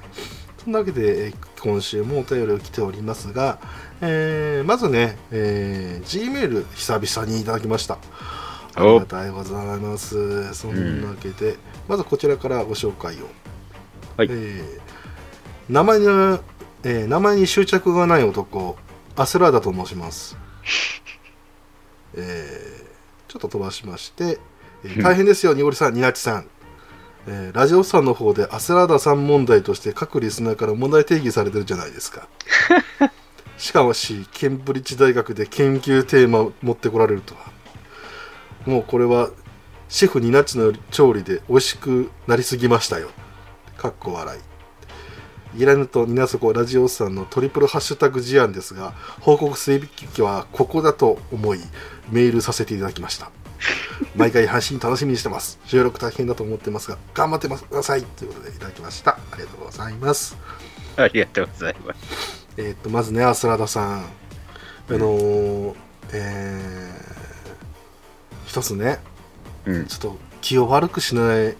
[0.63, 3.59] そんなわけで、えー今週もお便りを来ておりますが、
[4.01, 7.97] えーまずね、えー G メール久々にいただきました。
[8.75, 10.53] ありおがたいございます。
[10.53, 13.27] そんなわけで、まずこちらからご紹介を。
[14.15, 14.27] はい。
[14.31, 14.88] えー
[15.69, 18.77] 名前に、えー名前に執着がない男
[19.15, 20.37] アスラーダと申します
[22.15, 22.89] えー
[23.27, 24.39] ちょっと飛ばしまして、
[24.83, 26.47] えー大変ですよ、にごりさん、になちさん。
[27.27, 32.27] えーラジオさんの方でアスラーダさん問題として各リスナーから問題定義されてるじゃないですか。
[33.59, 37.41] しかもし、ケンブリッジ大学で研究テーマを持ってこられるとは。
[38.65, 39.29] もうこれは、
[39.89, 43.09] シェフニナッチの調理で美味しくなりすぎましたよ。
[43.77, 44.48] かっこ笑い。
[45.57, 51.59] イラヌとニナソコラジオさんのトリプルハッシュタグ事案ですが、報告すべきはここだと思い、
[52.11, 53.31] メールさせていただきました。
[54.15, 60.37] 毎回配信楽しみにしてます収録大変だと思ってますが頑張ってくださいということでいただきましたありがとうございます
[60.95, 62.47] ありがとうございます。
[62.55, 64.05] えーっとまずねアスラダさんあ
[64.91, 65.75] のー
[66.13, 68.99] えー一つね
[69.65, 69.85] うん。
[69.87, 71.57] ちょっと気を悪くしないで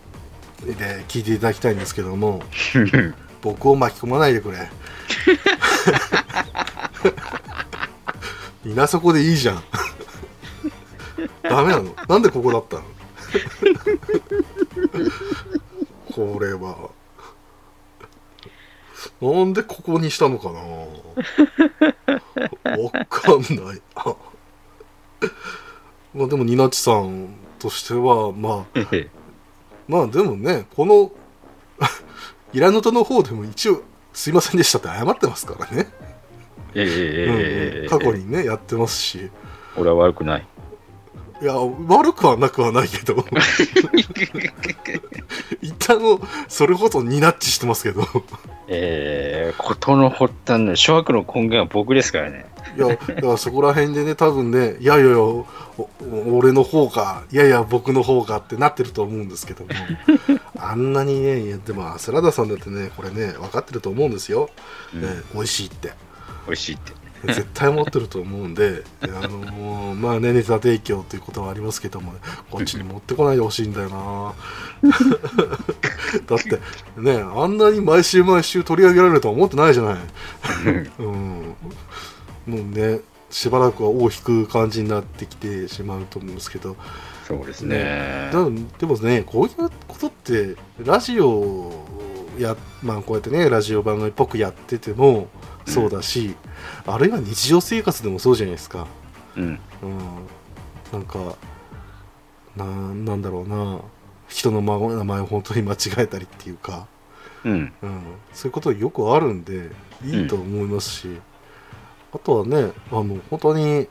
[1.10, 2.42] 聞いていただきたいんですけども
[3.42, 4.70] 僕を巻き込まないでくれ。
[8.66, 9.64] 稲そこでいいじゃん。
[11.44, 11.96] ダメなの？
[12.08, 12.84] なんでここだったの？
[16.14, 16.90] これは。
[19.22, 20.60] なんでここにしたのかな？
[22.84, 23.82] わかんない。
[23.96, 24.16] あ。
[26.14, 27.30] まあでもニナチさん
[27.60, 28.80] としてはまあ。
[29.88, 31.12] まあでもね、この
[32.54, 33.84] イラヌトの方でも一応
[34.14, 35.88] すいませんでしたって謝ってますからね。
[36.76, 39.32] ええ過去にね、やってますし。
[39.78, 40.48] 俺は悪くない。
[41.42, 43.16] いや、悪くはなくはないけど、
[45.62, 46.20] 一旦を
[46.50, 48.04] それこそニナッチしてますけど、
[48.68, 52.46] ええことの発端の、諸悪の根源は僕ですからね。
[52.78, 55.18] いや、だからそこら辺でね、多分ね、いやいやいや、
[56.32, 59.72] 俺の方か、いやいや、僕の方かってなってると思うんですけども、
[60.58, 64.50] あんなにね、いやでも、スラダさんだってね、これね、分かってると思うんですよ、
[64.94, 65.94] うんね美味しいって。
[66.46, 67.00] 美味しいって。
[67.26, 72.14] 絶対思ってると思うんで、あのまあね、ネタ提供ということはありますけども、
[72.50, 74.34] こっちに持ってこないでほしいんだよな。
[76.26, 76.60] だって、
[76.98, 79.96] ね、あんなに毎週毎週取り上げられるとは思ってないじゃない。
[81.00, 81.56] うん。
[82.50, 86.76] もうね、しばらくは尾を引く感じになってきてしまうと思うんですけど、
[87.28, 88.30] そうですね。
[88.34, 88.44] だ
[88.80, 91.72] でもね、こういうことって、ラジオ
[92.40, 95.28] や、まあこうやってね、ラジオ番組っぽくやってても
[95.66, 96.36] そうだし、
[96.88, 98.88] あるいは日常生活でもそうじゃないですか。
[99.38, 99.44] うん。
[99.44, 99.60] うん。
[100.92, 101.36] なんか、
[102.56, 103.80] ななんだろうな、
[104.28, 106.88] 人の孫名前を本当に間違えたりっていうか、
[107.44, 107.74] うん。
[107.82, 108.02] うん、
[108.34, 109.70] そういうことよくあるんで、
[110.04, 111.20] いいと思いますし、
[112.14, 113.88] あとはね、あの、本当に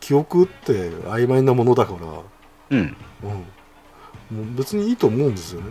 [0.00, 1.98] 記憶って曖昧なものだから、
[2.70, 2.96] うん。
[4.30, 5.70] うん、もう別にいいと思うんですよね。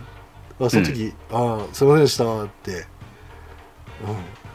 [0.60, 2.86] あその時、ああ、すいませんでしたって、うん、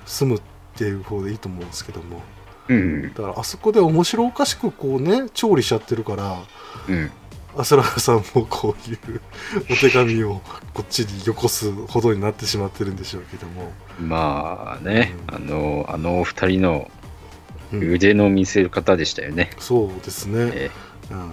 [0.06, 0.42] 済むっ
[0.76, 2.22] ていう方でいいと思うんですけども、
[2.68, 3.14] うん。
[3.14, 6.44] だからあそこで面白おかしくこうね、調理しちゃってるから、
[6.88, 7.12] うん。
[7.58, 9.22] アスラガさんもこういう
[9.70, 10.42] お手紙を
[10.74, 17.01] こっちによこすほどになってしまってるんでしょうけども、まあね、うんあの、あのお二人のうん
[17.74, 19.52] 腕の見せ方でしたよね。
[19.60, 20.52] そうですね。
[20.54, 20.72] え
[21.12, 21.30] うん、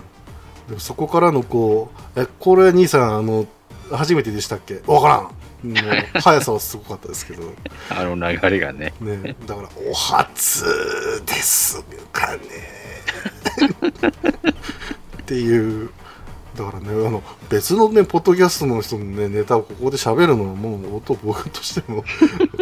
[0.69, 3.47] でもそこからのこう、え、これ兄さん、あの、
[3.91, 4.83] 初めてでしたっけ？
[4.87, 5.21] わからん。
[5.23, 5.31] も
[5.73, 5.75] う
[6.21, 7.43] 速さはすごかったですけど、
[7.91, 8.93] えあの流れがね。
[9.01, 10.65] ね、だから、お初
[11.27, 11.83] です
[12.13, 12.39] かね。
[15.21, 15.91] っていう、
[16.57, 22.05] だからね、あの、別のね、ポッドキャストの人のね、ネタをここで喋るのはもう、音僕としても、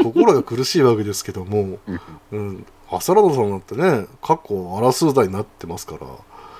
[0.03, 1.79] 心が苦しいわけですけども、
[2.33, 6.07] うんうん、アサラダさんだってね、過去、アラスーダになってますから、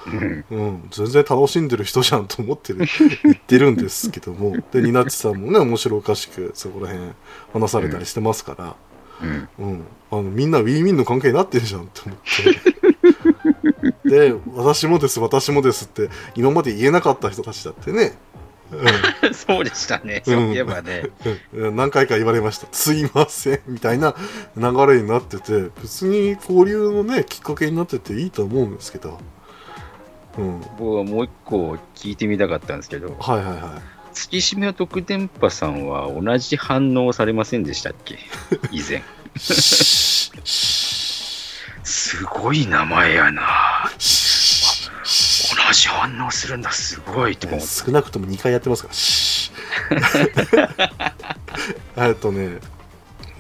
[0.07, 2.87] うんうん、全然楽しんでる人じゃんと思ってる
[3.25, 7.11] 言ってるんですけどもでニナッチさんもね面白おかしくそこら辺
[7.53, 8.77] 話されたりしてますから、
[9.23, 9.49] うん。
[9.59, 12.19] うんあのみんなウィンウィンの関係になってるじゃんって思っ
[14.05, 18.17] て で私もです私もですって今まで言えなかった人たちだってね、
[19.33, 20.23] そうでしたね。
[20.25, 21.05] そういえばね。
[21.53, 24.15] 何回か言われました「すいません」みたいな
[24.57, 29.19] 流れになってて別に交流のねきっかけになってていいと思うんですけど、
[30.39, 33.63] うん、僕はもう一個聞いてみたかったんですけど、はいはいはい。
[34.13, 38.19] 月島特電波さんは同じ反応されませんでしたっけ？
[38.71, 39.03] 以前。
[41.85, 43.43] すごい名前やな。
[45.73, 47.65] 反応するんだ、すごいって思って。
[47.65, 50.69] ー少なくとも2回やってますからシー
[51.97, 52.59] えっとね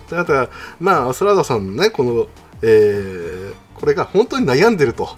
[0.09, 0.49] ただ
[0.81, 2.27] まあアスラーダさんのねこの、
[2.63, 5.17] えーこれが本当に悩んでると、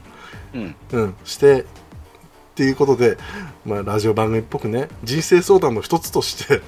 [0.53, 0.75] うん。
[0.93, 1.65] うん、してっ
[2.57, 3.17] ていうことで、
[3.65, 6.61] まあ、ラジオ番組っぽくね人生相談の一つとして。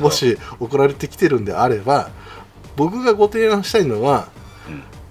[0.00, 2.10] もし送られてきてるんであれば
[2.74, 4.28] 僕がご提案したいのは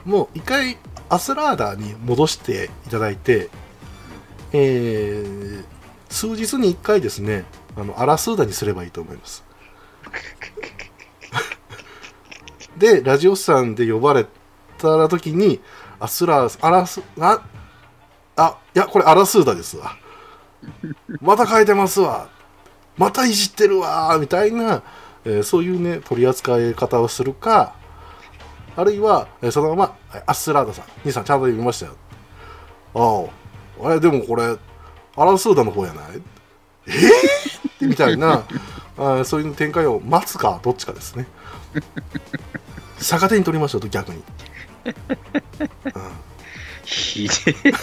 [0.05, 0.77] うん、もう一回
[1.07, 3.49] アスラーダに戻していただいて、
[4.53, 5.65] えー
[6.09, 7.43] 数日に一回ですね
[7.75, 9.43] あのアラスーダにすればいいと思います。
[12.77, 14.25] でラジオスさんで呼ばれ
[14.77, 15.59] た時に
[15.99, 17.41] アスラーアラスあ
[18.35, 19.97] あいやこれアラスーダですわ。
[21.21, 22.29] また書いてますわ。
[22.97, 24.81] またいじってるわみたいな、
[25.25, 27.73] えーそういうね取り扱い方をするか
[28.75, 31.95] あるいは、えーそのままえアスラーダさん兄さんちゃんと読みましたよ。
[32.95, 33.46] ああ
[33.83, 34.57] あれでもこれ
[35.15, 36.05] アラスーダの方やない？
[36.87, 36.91] え？
[37.81, 38.45] ー、みたいな。
[38.97, 41.27] あそういう展開を待つかどっちかですね。
[42.99, 44.23] 逆手に取りましょうと逆に、うん、
[46.83, 47.73] ひでえ。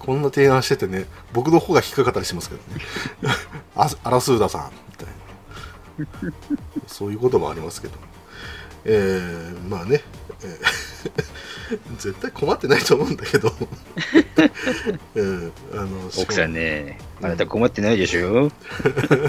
[0.00, 2.84] こんな提案しててね僕の方が引っかかったりしますけどね。
[3.76, 6.32] あアラスーダさんみたいな。
[6.88, 7.94] そういうこともありますけど。
[8.88, 10.02] えー、まあね、
[10.42, 10.58] えー
[11.98, 13.52] 絶対困ってないと思うんだけど、
[15.16, 18.52] う ん、あの奥さんね、あなた困ってないでしょ？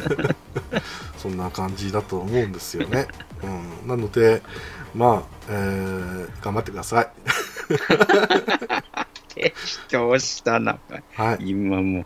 [1.18, 3.08] そんな感じだと思うんですよね、
[3.44, 4.44] うん、なので
[4.94, 7.10] まあ、えー頑張ってください。
[9.34, 9.54] 適
[9.90, 10.78] 当したな。
[11.16, 12.06] はい今も。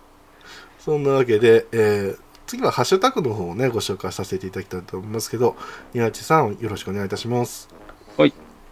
[0.80, 5.56] そんなわけで、えー次はハッシュタグの方をねご紹介させていただきたいと思いますけど
[5.94, 7.70] 宮地さんよろしくお願いいたします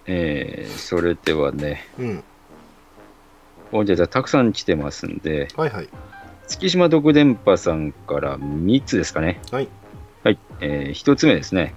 [0.06, 2.24] えー、それではね、うん
[3.72, 5.90] 本日はたくさん来てますんで、はいはい
[6.48, 9.40] 月島独電波さんから3つですかね。
[9.52, 9.68] はい
[10.24, 10.40] はい。
[10.60, 11.76] えー、1つ目ですね。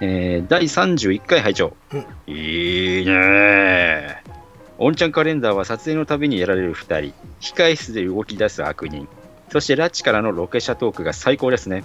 [0.00, 4.38] えー、第31回拝聴、うんいいねー。
[4.78, 9.08] オンちゃんカレンダーは撮影のたびにやられる2人、控室で動き出す悪人、
[9.50, 11.84] そして拉致からのロケ車トークが最高ですね。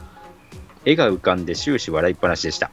[0.86, 2.72] 絵が浮かんで終始笑いっぱなしでした。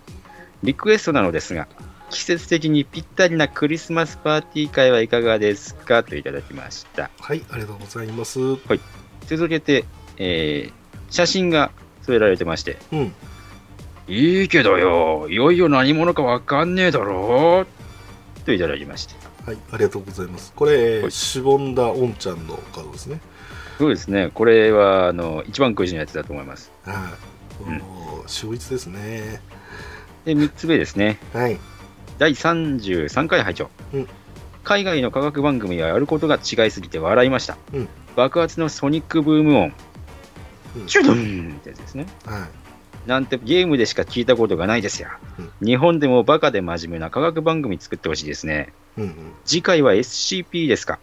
[0.63, 1.67] リクエストなのですが、
[2.11, 6.03] 季節的にぴったりなクリスマスパーティー会はいかがですか？
[6.03, 7.11] といただきました。
[7.21, 8.39] はいありがとうございます。
[9.27, 9.85] 続けて、
[10.19, 10.73] えー
[11.11, 11.73] 写真が
[12.03, 13.15] 添えられてまして、うん。
[14.07, 17.67] いいけどよ、いよいよ何者かわかんねえだろ。
[18.45, 19.15] といただきまして。
[19.45, 20.53] はいありがとうございます。
[20.55, 21.11] これ、はい。
[21.11, 23.21] しぼんだおんちゃんのカードですね。
[23.79, 26.71] そうですね、これはあの一番くじのやつだと思います。
[26.85, 26.93] は
[27.67, 27.77] い、うん。
[27.83, 29.41] おー秀逸ですね。
[30.25, 31.59] で、3つ目ですね、はい
[32.21, 34.09] 第33回拝聴、うん
[34.63, 37.57] 海外の科学番組はやることが違いすぎて笑いました。
[37.73, 39.73] うん爆発のソニックブーム音、
[40.77, 42.07] うんチュドンってやつですね。
[42.27, 45.09] はいなんてゲームでしか聞いたことがないですよ。
[45.65, 48.75] 日本でもバカで真面目な科学番組作ってほしいですね。
[48.99, 49.13] うんうん
[49.47, 50.99] 次回は SCP ですか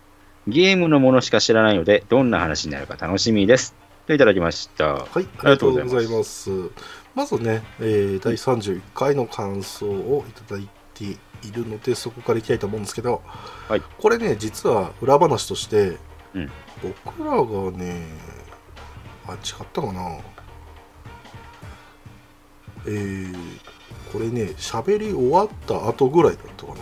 [0.48, 3.74] ゲームのものしか知らないので、どんな話になるか楽しみです。
[4.06, 4.94] といただきました。
[4.94, 6.52] はい、ありががとうございます。
[7.16, 11.04] まずね、えー第31回の感想をいただいて
[11.48, 13.22] いるので、そこからいきたいと思うんですけど、
[13.68, 15.98] はいこれね、実は裏話として、
[16.34, 16.52] うん
[17.06, 18.04] 僕らがね、
[19.28, 20.18] あ、違ったかな。
[22.86, 23.36] えー
[24.12, 26.74] これね、喋り終わった後ぐらいだったか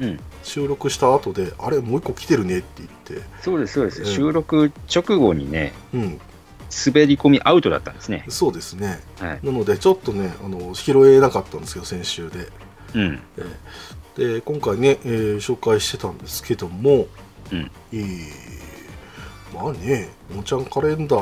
[0.00, 0.06] な。
[0.06, 0.20] うん。
[0.42, 2.88] 収録した後で、あれ、もう一個来てるねって言っ
[3.20, 4.00] て、そうです、そうです。
[4.02, 6.20] うん収録直後にね、うん、
[6.86, 8.24] 滑り込みアウトだったんですね。
[8.28, 9.00] そうですね。
[9.20, 9.40] はい。
[9.42, 12.48] なので、ちょっとね、あの拾えなかったんですけど、先週で。
[12.94, 13.20] うん。
[14.16, 17.06] で今回ね、えー紹介してたんですけども、
[17.52, 17.70] うん。
[17.92, 18.58] えー
[19.54, 21.20] まあね「おんちゃんカレンダー」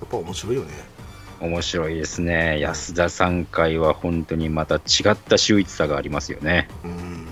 [0.00, 0.92] やっぱ面白いよね。
[1.40, 2.60] 面白いですね。
[2.60, 4.78] 安田さん回は本当にまた違
[5.10, 6.68] った秀逸さがありますよね。
[6.84, 7.26] うん。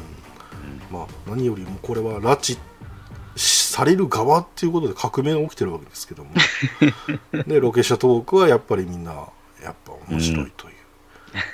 [0.90, 2.58] まあ何よりもこれは拉致
[3.36, 6.30] される側っていうことで革命が起きてるわけですけども。
[7.46, 9.12] でロケ車トークはやっぱりみんな
[9.62, 10.69] やっぱ面白いという、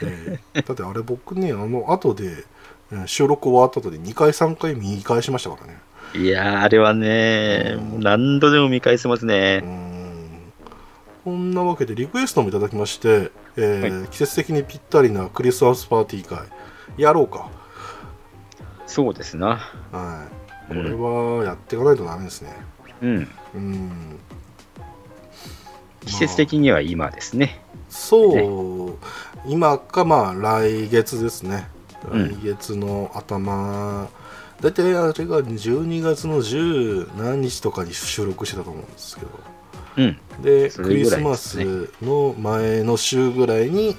[0.02, 2.44] えーだってあれ僕ねあの後で
[2.92, 5.78] えー収録終わった後で2回3回見返しましたからね。
[6.14, 8.00] いやー、あれはね、うん。
[8.00, 9.58] 何度でも見返せますうね。
[9.58, 10.52] ん。
[11.24, 16.38] こんなわけでリクエストもいただきまして、えーは季節的にぴったりなクリスマスパーティー会
[16.96, 17.50] やろうか、
[18.86, 19.58] そうですな。
[19.90, 20.28] は
[20.70, 20.84] い、こうん。
[20.84, 22.52] れはやっていかないとダメですね。
[23.02, 23.28] うん。
[23.54, 23.90] うん。
[26.06, 27.60] 季節的には今ですね。
[27.88, 28.98] そう、
[29.46, 31.68] 今かまあ来月ですね。
[32.10, 32.28] うん。
[32.40, 34.08] 来月の頭、
[34.60, 39.30] 大体あれが12月の十何日とかに収録してたと思うんですけど。
[39.98, 40.18] うん。
[40.42, 43.96] でそれぐらいクリスマですねスの前の週ぐらいに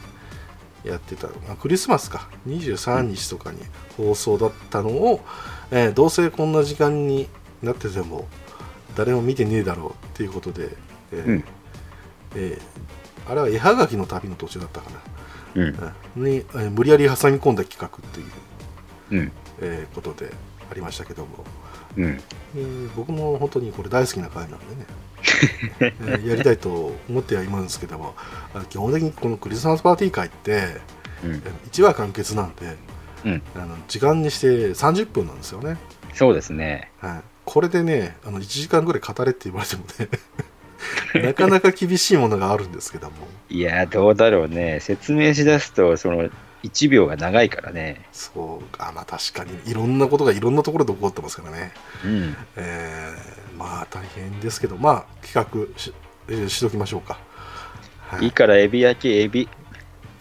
[0.84, 1.27] やってた。
[1.49, 2.30] あクリスマスか。
[2.47, 3.59] 23日とかに
[3.97, 5.22] 放送だったのを、
[5.72, 7.27] えーどうせこんな時間に
[7.61, 8.27] なってても
[8.95, 10.69] 誰も見てねえだろうっていうことで、
[11.11, 11.43] えーうん。
[12.35, 12.77] えー
[13.30, 14.90] あれは絵はがきの旅の途中だったか
[15.56, 15.76] うん。
[15.76, 19.32] な、うんに、えー無理やり挟み込んだ企画っていう、うん。
[19.62, 20.32] えーことで
[20.70, 21.44] ありましたけども、
[21.98, 22.20] うん。
[22.56, 24.86] えー僕も本当にこれ大好きな回なんでね、
[25.80, 28.16] えーやりたいと思ってはいますけども
[28.54, 30.80] あ基本的にこのクリスマスパーティー会って
[31.24, 31.32] うん。
[31.72, 32.78] 1話完結なんで、
[33.26, 35.78] うんあの時間にして30分なんですよね、
[36.14, 36.91] そうですね。
[37.02, 40.08] はい、これでねあの1時間ぐらい語れって言われてもね
[41.16, 44.80] なかなか厳しいものがあるんですけども、いやー、どうだろうね。
[44.80, 46.30] 説明しだすと、その、
[46.64, 48.06] 1秒が長いからね。
[48.12, 51.72] そうあまあ確かにいろんなことがいろんなところで起こってますからね、
[52.04, 52.36] うん。
[52.56, 55.94] えーまあ大変ですけどまあ企画し,、
[56.28, 57.20] えーしときましょうか、
[58.08, 59.49] はいいいからエビ焼き、エビ。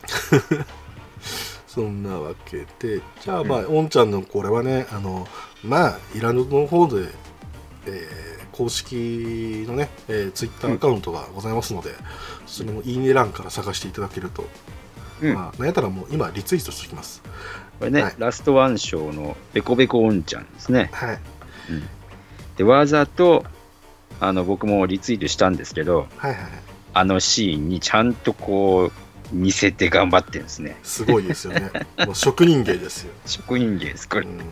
[1.66, 5.28] そんなわけでじゃあまあ、おんちゃんのこれはねあの
[5.62, 7.09] まあイランの方で、
[7.87, 11.91] えー公式のね、えー、ツイッターアカウントがございますので、
[12.47, 14.45] それもいいね欄から探していただけると、
[15.23, 15.35] うん。
[15.35, 17.23] まあなんやったらもう今リツイートしておきます。
[17.78, 18.15] これね、はい。
[18.19, 20.91] ラストワン賞のベコベコおんちゃんですね。
[20.93, 21.19] はい。
[22.57, 23.45] で、わざと、
[24.20, 26.41] あの、僕もリツイートしたんですけど、はいはい
[26.97, 28.93] あのシーンにちゃんとこう、
[29.31, 30.78] 似せて頑張ってるんですね。
[30.83, 31.70] すごいですよね。
[32.07, 33.12] もう職人芸ですよ。
[33.27, 34.27] 職人芸です、これ。
[34.27, 34.39] うん。
[34.39, 34.45] な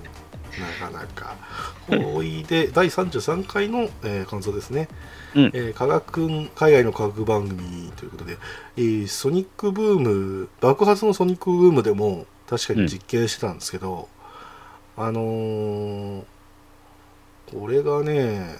[0.79, 1.37] かなか。
[1.87, 4.89] ほいで、第33回の、えー感想ですね。
[5.35, 8.39] うんえー科学、海外の科学番組ということで、
[8.77, 14.09] えーソニックブーム、爆発のソニックブームでも確かに実験してたんですけど、
[14.97, 16.23] あのー
[17.51, 18.57] これがね、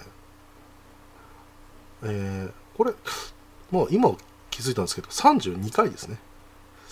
[2.03, 2.93] えーこれ、
[3.71, 4.11] もう今
[4.51, 6.19] 気づいたんですけど、32回ですね。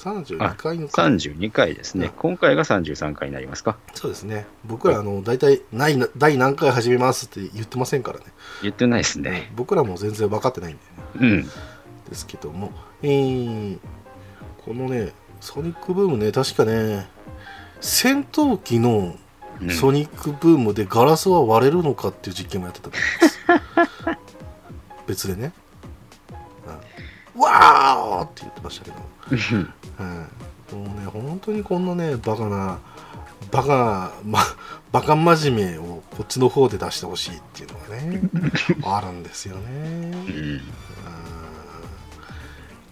[0.03, 2.11] 32回の回32回ですね。
[2.17, 3.79] 今回が33回になりますか？
[3.95, 4.47] そうですね。
[4.65, 8.27] 僕ら、あの、大体、ないな、第何回始めますって言ってませんからね。
[8.63, 9.53] 言ってないですね。
[9.55, 10.83] 僕らも全然分かってないんで、
[11.27, 11.43] ね、うん。
[11.45, 11.51] で
[12.15, 12.73] すけども、
[13.03, 13.79] えー、
[14.65, 17.09] このね、ソニックブームね、確かね、
[17.81, 19.17] 戦闘機の
[19.61, 23.61] うんソニックブームでガラスは割れるのかっていう実験もやってたと思い
[24.09, 24.19] ます。
[25.07, 25.53] 別でね。
[27.35, 28.97] うん、わーって言ってましたけど。
[30.03, 30.27] は
[30.73, 32.79] い、もうね本当にこんなねバカな
[33.51, 34.41] バカま
[34.93, 38.21] バカ真面目をこっちの方で出してほしいっていうのがね
[38.85, 39.63] あるんですよね。
[39.69, 40.61] うん。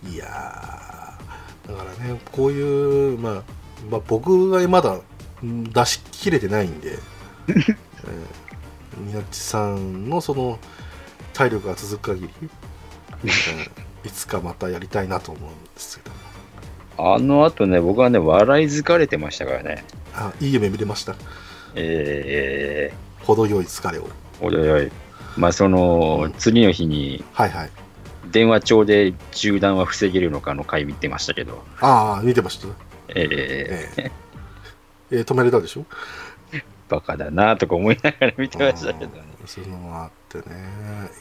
[0.05, 0.13] うん。
[0.13, 3.43] いやーだからねこういう、まあ、
[3.91, 4.99] まあ僕がまだ
[5.43, 6.99] うん出し切れてないんで、
[7.49, 7.77] えー
[9.01, 10.59] 宮地さんのその
[11.33, 12.51] 体力が続く限り、うん
[14.03, 16.10] いつかまたやりたいなと思うんですけど。
[16.10, 16.10] も
[17.01, 19.85] あの後ね、僕はね、笑い疲れてましたからね。
[20.15, 21.15] あいい夢見れました。
[21.75, 24.09] え程よい疲れを。
[24.41, 24.91] ー、おい。
[25.37, 27.71] まあ、その、次の日にはいはい。
[28.31, 32.69] 電話帳で銃弾は防げるのかの回見てましたけど、ああ見てました。
[33.09, 33.29] ええ
[33.97, 34.11] え
[35.13, 35.81] えー止めれたでしょ？
[35.81, 35.85] ー、
[36.91, 39.23] バカだなとか思いながら見てましたけどね。
[39.41, 39.47] うん。
[39.47, 40.45] そういうのもあってね。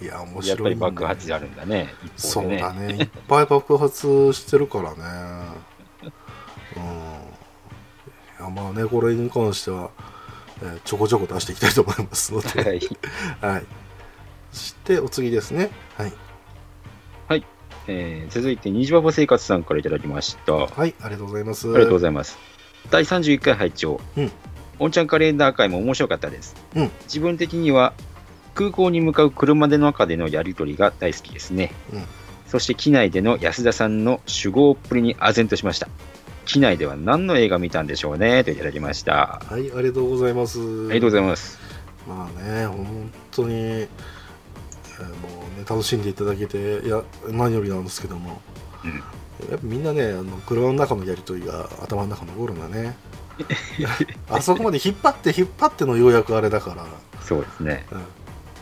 [0.01, 1.93] いや面やっ白い、ね、ぱり爆発あるんだね。
[2.03, 2.93] 一そうだね。
[2.95, 4.97] いっぱい爆発してるからね。
[6.75, 6.83] うん。
[6.83, 9.91] いやまあねこれに関しては、
[10.61, 12.63] えーちょこちょこ出していきたいと思いますので。
[12.63, 12.79] はい。
[13.41, 13.65] はい。
[14.51, 15.69] そしてお次ですね。
[15.97, 16.13] はい。
[17.89, 20.53] えー続いて、虹パパ生活さんからいただきました。
[20.53, 21.67] あはいありがとうございます。
[21.67, 22.37] りがとうございます。
[22.91, 23.99] 第31回拝聴。
[24.15, 24.31] うん
[24.79, 26.55] おんちゃんカレンダー会も面白かったです。
[26.75, 27.93] うん自分的には、
[28.55, 31.73] 空港に向かう車での中でのやりとりが大好きですね。
[31.93, 32.03] うん
[32.47, 35.87] そして機内での安田さんの主語っぷりに唖然としました。
[36.45, 38.43] 機内では何の映画見たんでしょうね？
[38.43, 39.39] といただきました。
[39.47, 41.59] あはいありがとうございますりがとうございます。
[42.07, 48.41] まあね、本当に、えーもうね、楽しんでいただけて、いや、何よりなんですけども、
[48.83, 48.91] うん
[49.49, 52.97] やっぱみんなね、あの車の中のやりとりが頭の中に残るんだね。
[54.29, 56.85] あそこまで引っ張って引っ張ってのようやくあれだから、
[57.21, 57.85] そうですね。
[57.91, 58.03] うん、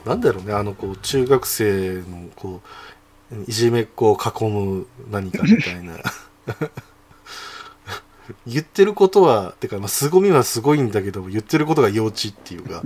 [0.06, 2.62] なんだろうね、あのこう中学生のこ
[3.32, 5.98] ういじめっ子を囲む何かみたいな。
[8.46, 12.84] 言ってることは、てか、まあ、凄みはすごいんだけども、言ってることが幼稚っていうか、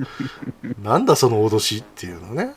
[0.83, 2.53] なんだその脅しっていうのね。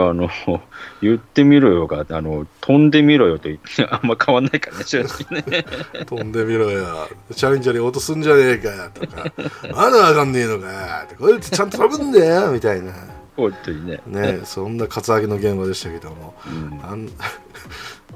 [0.00, 0.28] あの、
[1.02, 5.64] 言ってみろよが、あの、飛んでみろよと言って、 あんま変わんないからね、正直ね。
[6.06, 7.08] 飛んでみろよ。
[7.34, 9.32] チャレンジャーに落とすんじゃねえかとか、
[9.74, 12.92] まだわかんねえのかこうやってちゃんと飛ぶんだよみたいな。
[13.36, 14.00] 本当にね。
[14.06, 16.34] ね、そんなカツアゲの現場でしたけども。
[16.46, 17.08] うんあん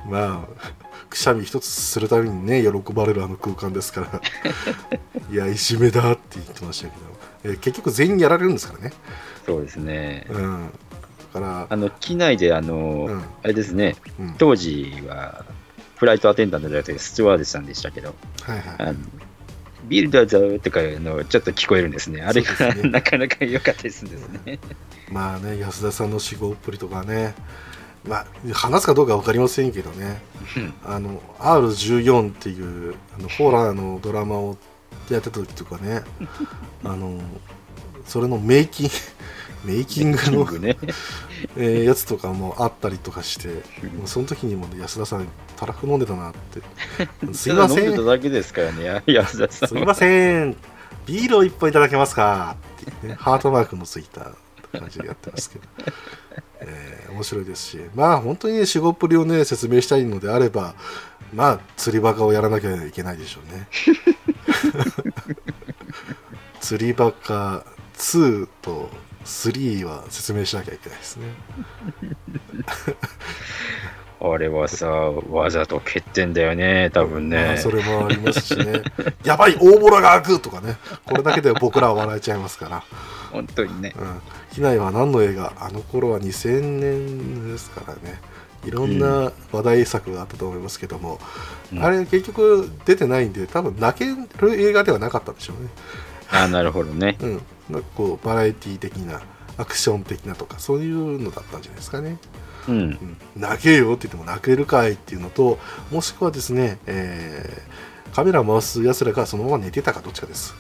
[0.08, 0.70] まあ、
[1.10, 4.20] くしゃみ一つするためにね、喜ばれるあの空間ですから。
[5.30, 7.02] いや、いじめだって言ってましたけど、
[7.44, 8.92] えー結局全員やられるんですからね。
[9.44, 10.26] そうですね。
[10.30, 10.70] うん。
[11.36, 14.34] だから、あの、機内で、あの、うんあれですね、うん。
[14.38, 15.44] 当時は、
[15.96, 18.76] フライトアテンダントじゃなくて、スチュワーデスさんでしたけど、はいはい。
[18.78, 18.94] あの
[19.84, 22.20] ビルだぞとかいうのちょっと聞こえるんですね。
[22.20, 24.58] あれがね なかなか良かったですですね。
[25.12, 27.34] まあね、安田さんの死後っぷりとかね、
[28.04, 30.20] まあ、話すかどうか分かりませんけどね、
[30.84, 34.58] あの R14 っていうあのホラーのドラマを
[35.08, 36.02] やってた時とかね、
[36.82, 37.20] あの
[38.06, 38.90] それのメイキン
[39.66, 40.76] メイキングの、キングね。
[41.56, 46.60] えーやつとかもあったりとかして、もうその時にもね安田さんたらふ飲んでたなって。
[47.34, 47.90] すいません。
[47.90, 49.68] でたんだけですからね、や 安田さんは。
[49.68, 50.56] すいません。
[51.06, 53.08] ビールを一杯いただけますかって。
[53.08, 54.32] ねハートマークのついた
[54.78, 55.64] 感じでやってますけど、
[56.60, 57.80] えー面白いですし。
[57.94, 60.74] まあ本当にね仕事っぷりをね説明したいのであれば
[61.32, 63.68] まあ釣りバカをやらなきゃいけないでしょうね。
[66.60, 67.64] 釣りバカ
[67.96, 68.90] 2と
[69.26, 71.26] 3は説明しなきゃいけないですね。
[74.18, 77.58] あれはさ、わざと欠点だよね、多分まあね。
[77.58, 78.82] それもありますしね。
[79.24, 80.78] やばい大ボラが開くとかね。
[81.04, 82.82] これだけで僕らは笑えちゃいますから。
[83.30, 83.94] 本当にね。
[83.98, 84.20] うん、
[84.52, 85.52] 機内は何の映画？
[85.60, 88.20] あの頃は2000年ですからね。
[88.64, 91.20] いろんな話題作があったと思いますけども、
[91.72, 91.84] うん。
[91.84, 94.06] あれ結局出てないんで多分泣け
[94.40, 95.68] る映画ではなかったんでしょうね、
[96.30, 97.16] あなるほどね。
[97.20, 99.20] うん、なんかこうバラエティ的な
[99.58, 102.18] アクション的なとかそういうのだったんじゃないですかね、
[102.68, 102.76] うん。
[102.76, 105.58] うん、泣けよって言っても泣けるかいっていうのと
[105.90, 110.54] もしくはですね、えーカメラ回すやつらがそのまま寝てたかどっちかです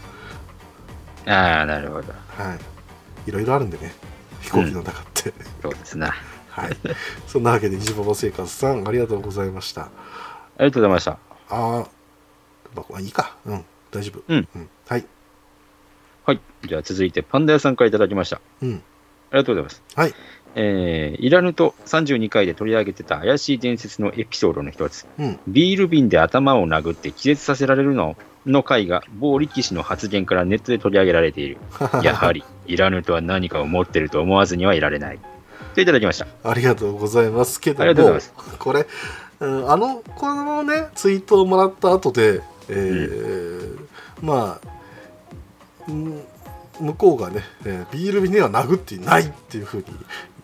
[1.24, 2.12] ああ、なるほど。
[2.12, 3.94] はいいろいろあるんでね
[4.42, 6.14] 飛行機の中って、そうですな。
[6.50, 6.76] はい。
[7.26, 9.82] そんなわけで、ジババ生活さん、ありがとうございました。
[9.82, 9.88] あ
[10.60, 11.18] りがとうございました。
[11.48, 11.88] あー、
[12.74, 13.36] まあ、いいか。
[13.46, 14.22] うん、大丈夫。
[14.28, 14.48] うん。
[14.86, 15.06] はい。
[16.26, 16.40] はい。
[16.66, 18.40] じゃあ続いて、パンダ屋さんからいただきました。
[18.60, 18.82] うん。
[19.30, 19.82] ありがとうございます。
[19.94, 20.14] はい。
[20.56, 25.38] えー、イラヌと32回で取り上げてた怪しい伝説のエピソードの一つ、うん。
[25.46, 31.58] ビール瓶で頭を殴って気絶させられるのの回が某力士の発言からネットで取り上げられている。
[32.02, 35.20] やはり、イラヌとは何かを持ってると思わずにはいられない。
[35.76, 36.26] といただきました。
[36.42, 38.86] ありがとうございますけども、ありがとうございこれ、
[39.38, 43.78] うんあの、このね、ツイートをもらった後で、えー
[44.22, 44.75] まあ、うん
[45.88, 49.84] 向こうがね、えービール瓶には殴っていないっていうふう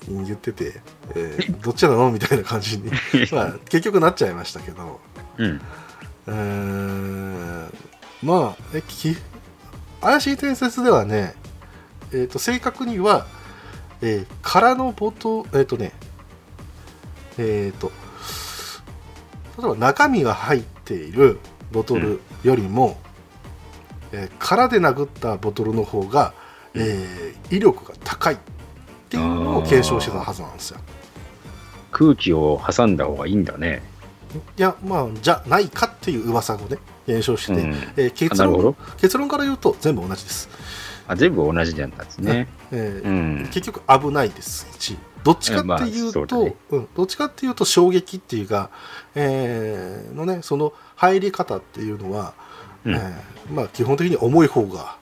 [0.08, 0.80] に言ってて、
[1.14, 2.10] えー どっちなの？
[2.10, 2.90] みたいな感じに、
[3.32, 5.00] まあ、結局なっちゃいましたけど、
[5.38, 5.60] うん。
[6.26, 7.74] うーん
[8.22, 9.16] まあえき
[10.00, 11.34] 怪しい伝説ではね、
[12.12, 13.26] えー、と正確には、
[14.00, 15.92] えー空のボトえっ、とね
[17.38, 17.90] えっ、と
[19.58, 21.38] 例えば中身が入っている
[21.72, 22.98] ボトルよりも、
[24.12, 26.34] えー空で殴ったボトルの方が、
[26.74, 28.38] えー威力が高いっ
[29.10, 30.80] ていうのを継承してたはずなんですよ。
[31.90, 33.82] 空気を挟んだ方がいいんだね。
[34.56, 38.74] いやまあじゃないかっていう噂をね検証して、うんえー結論。
[38.96, 40.48] 結論から言うと全部同じです、
[41.06, 42.48] あ全部同じなんですね。
[42.70, 43.50] えーうん。
[43.52, 48.70] 結局危ないですしどっちかっていうと、まあそうだねうん、どっちかっていうと衝撃っていうか、
[49.14, 52.32] えーのねその入り方っていうのは、
[52.84, 52.94] うん。
[52.94, 53.12] えー
[53.52, 54.96] まあ基本的に重い方が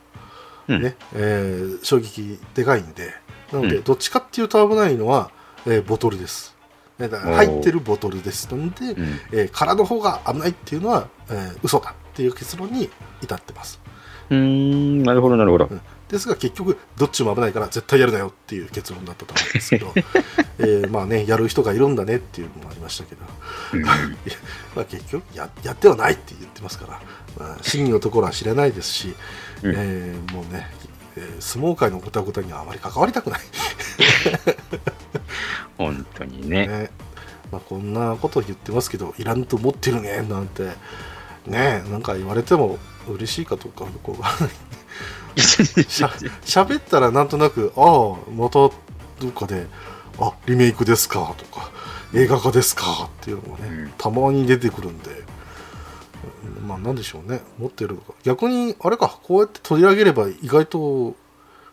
[0.69, 0.82] うん。
[0.82, 3.12] ね、えー衝撃でかいんで。
[3.52, 3.82] なので、うん。
[3.82, 5.31] どっちかっていうと危ないのは、
[5.66, 6.57] えーボトルです。
[6.98, 8.48] 入ってるボトルです。
[8.55, 9.20] ので、うん。
[9.32, 12.90] えー空の方が危ないっていうのは、えー嘘だっていう結論に
[13.23, 13.81] 至ってます。
[14.31, 15.69] うーん、なるほど、なるほど。
[16.09, 19.93] ですが結局どっちも危ないから絶対やるなよっていう結論だったと思うんですけど、
[20.59, 23.23] えーまあねやる人がいるんだねっていうのもありましたけど、
[23.74, 23.82] うん。
[24.74, 27.01] まあ、結局ややってはないって言ってますから、
[27.41, 29.15] まあ、真偽のところは知らないですし、
[29.62, 29.75] うん。
[29.75, 30.67] えーもうね、
[31.17, 33.41] えー相撲界のごたごたにはあまり関わりたくない、
[35.79, 36.69] 本当にね。
[36.69, 36.91] ね。
[37.51, 40.71] まあ、こんなこと言ってますけどいらんと思ってるねなんて。
[41.47, 44.55] ねなんか言われても嬉しいかどうかよくわからない。
[45.41, 46.09] しゃ
[46.45, 48.71] 喋ったらなんとなく、ああ、またど
[49.27, 49.67] っかで、
[50.19, 51.71] あリメイクですかとか、
[52.12, 53.93] 映画化ですかっていうのがね、うん。
[53.97, 55.30] たまに出てくるんで、うん
[56.70, 58.14] まあなんでしょうね、持ってるのか。
[58.22, 61.16] 逆に、あれか、こうやって取り上げれば意外と、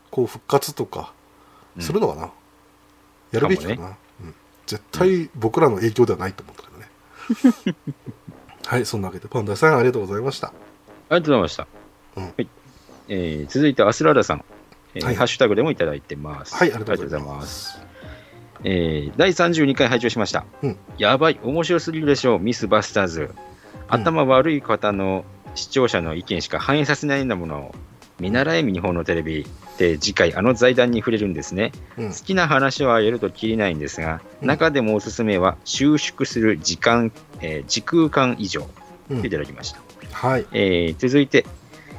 [0.09, 1.13] こう復活とか、
[1.79, 2.31] するのかな。
[3.31, 3.87] やるべきかな、かも
[4.21, 4.35] うん。
[4.65, 7.75] 絶対僕らの影響ではないと思ったけどね。
[8.65, 10.47] はい、そんなわけで、パンダさんありがとうございました。
[10.47, 10.57] あり
[11.11, 11.67] がとうございました。
[12.15, 12.47] うんはい
[13.09, 14.43] えー続いて、アスラーダさん、
[14.95, 16.55] えーはいハッシュタグでもいただいてます。
[16.55, 17.79] はい、ありがとうございます。
[18.63, 20.43] えー第32回拝聴しました。
[20.63, 23.29] うんやばい、面白すぎるでしょう、ミスバスターズ。
[23.87, 27.75] 頭悪い方の視聴者の意見しか反映させないようなものを
[28.19, 29.45] 見習え日本のテレビ
[29.77, 31.71] で次回あの財団に触れるんですね。
[31.97, 37.11] うん好きな話はやるときりないんですが、うん中でもおすすめは収縮する時間、
[37.41, 38.67] えー時空間以上
[39.23, 39.81] いただきました。
[40.11, 40.45] はい。
[40.51, 41.45] えー続いて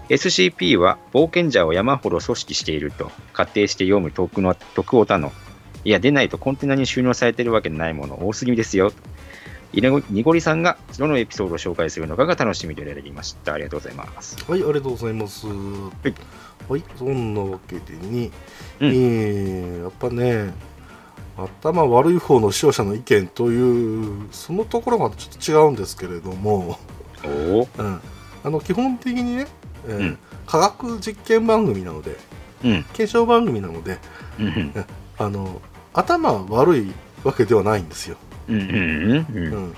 [0.08, 5.32] SCP は冒険者を山ほど組織していると仮定して読む徳の徳オタの
[5.84, 8.92] いや出ないとコンテナに収納されているわけないもの多すぎですよ
[9.72, 13.52] いねごにごりさんがどのエピソードを紹介するのかが楽しみで選びました。
[13.54, 14.36] ありがとうございます。
[14.48, 15.46] はい、ありがとうございます。
[15.46, 16.14] はい
[16.68, 18.30] はい、そんなわけでに、
[18.80, 20.52] うんえーやっぱね、
[21.36, 26.78] 頭悪い方の視聴者の意見という、そのところがちょっと違うんですけれども、
[27.24, 27.28] お
[27.60, 27.68] お。
[27.78, 28.00] うん、
[28.44, 29.46] あの基本的にね、
[29.86, 30.18] えーうん
[30.48, 32.16] 科学実験番組なので、
[32.64, 32.82] うん。
[32.94, 33.98] 検証番組なので、
[34.40, 34.72] うん。
[35.18, 35.60] あの
[35.92, 36.92] 頭悪い
[37.22, 38.16] わけではないんですよ。
[38.48, 38.60] うん。
[38.60, 39.26] うん。
[39.34, 39.52] うん。
[39.54, 39.74] うん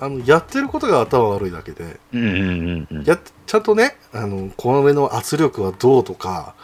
[0.00, 2.22] あのやってることが頭悪いだけで、うん。
[2.22, 2.88] うん。
[2.88, 3.04] うん。
[3.04, 6.54] やっちゃんとね、あのこのの圧力はどうとか、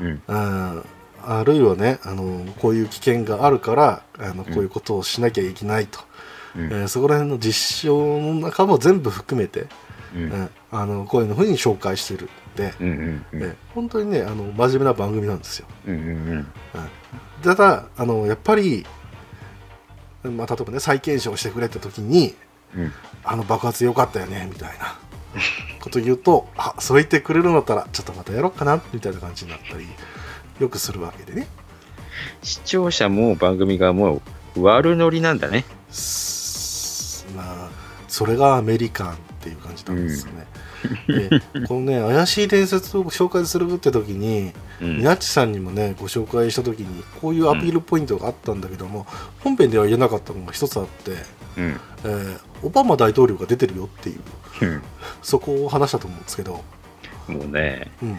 [0.00, 0.22] うん。
[0.26, 0.84] うん
[1.22, 6.00] あるいはねあのこういう危険があるからあのこういうことをしなきゃいけないと、
[6.56, 9.66] うんえーそこら辺の実証の中も全部含めて、
[10.16, 10.22] うん。
[10.22, 12.88] うんあのこういうふうに紹介してるんで、うん。
[13.32, 13.42] うん。
[13.42, 15.66] えー本当にねあの真面目な番組なんですよ。
[15.86, 15.94] うん。
[15.94, 15.98] う
[16.38, 16.46] ん。
[17.44, 18.84] ただあのやっぱり、
[20.24, 22.34] まあ、例えばね再検証してくれた時に
[22.76, 22.92] うん。
[23.24, 24.98] あの爆発良かったよねみたいな
[25.80, 29.86] こと言うとあそう言ってくれるんだったらちょっとまたやろうかなみたいな感じになったり
[30.58, 31.46] よくするわけでね
[32.42, 34.22] 視聴者も番組がも
[34.56, 35.64] う悪ノリなんだね。
[35.90, 37.70] すまあ
[38.08, 40.59] それがアメリカンっていう感じなんですよね、で
[41.66, 49.06] このね怪しい伝説を紹介するって時にうんみなっちさんにもねご紹介した時にこういうアピールポイントがあったんだけども、
[49.40, 51.12] 本編では言えなかったのが一つあって、
[51.56, 51.80] うん。
[52.04, 54.20] えーオバマ大統領が出てるよっていう
[54.62, 54.82] うん。
[55.22, 56.62] そこを話したと思うんですけど、
[57.26, 58.18] もうね、うん、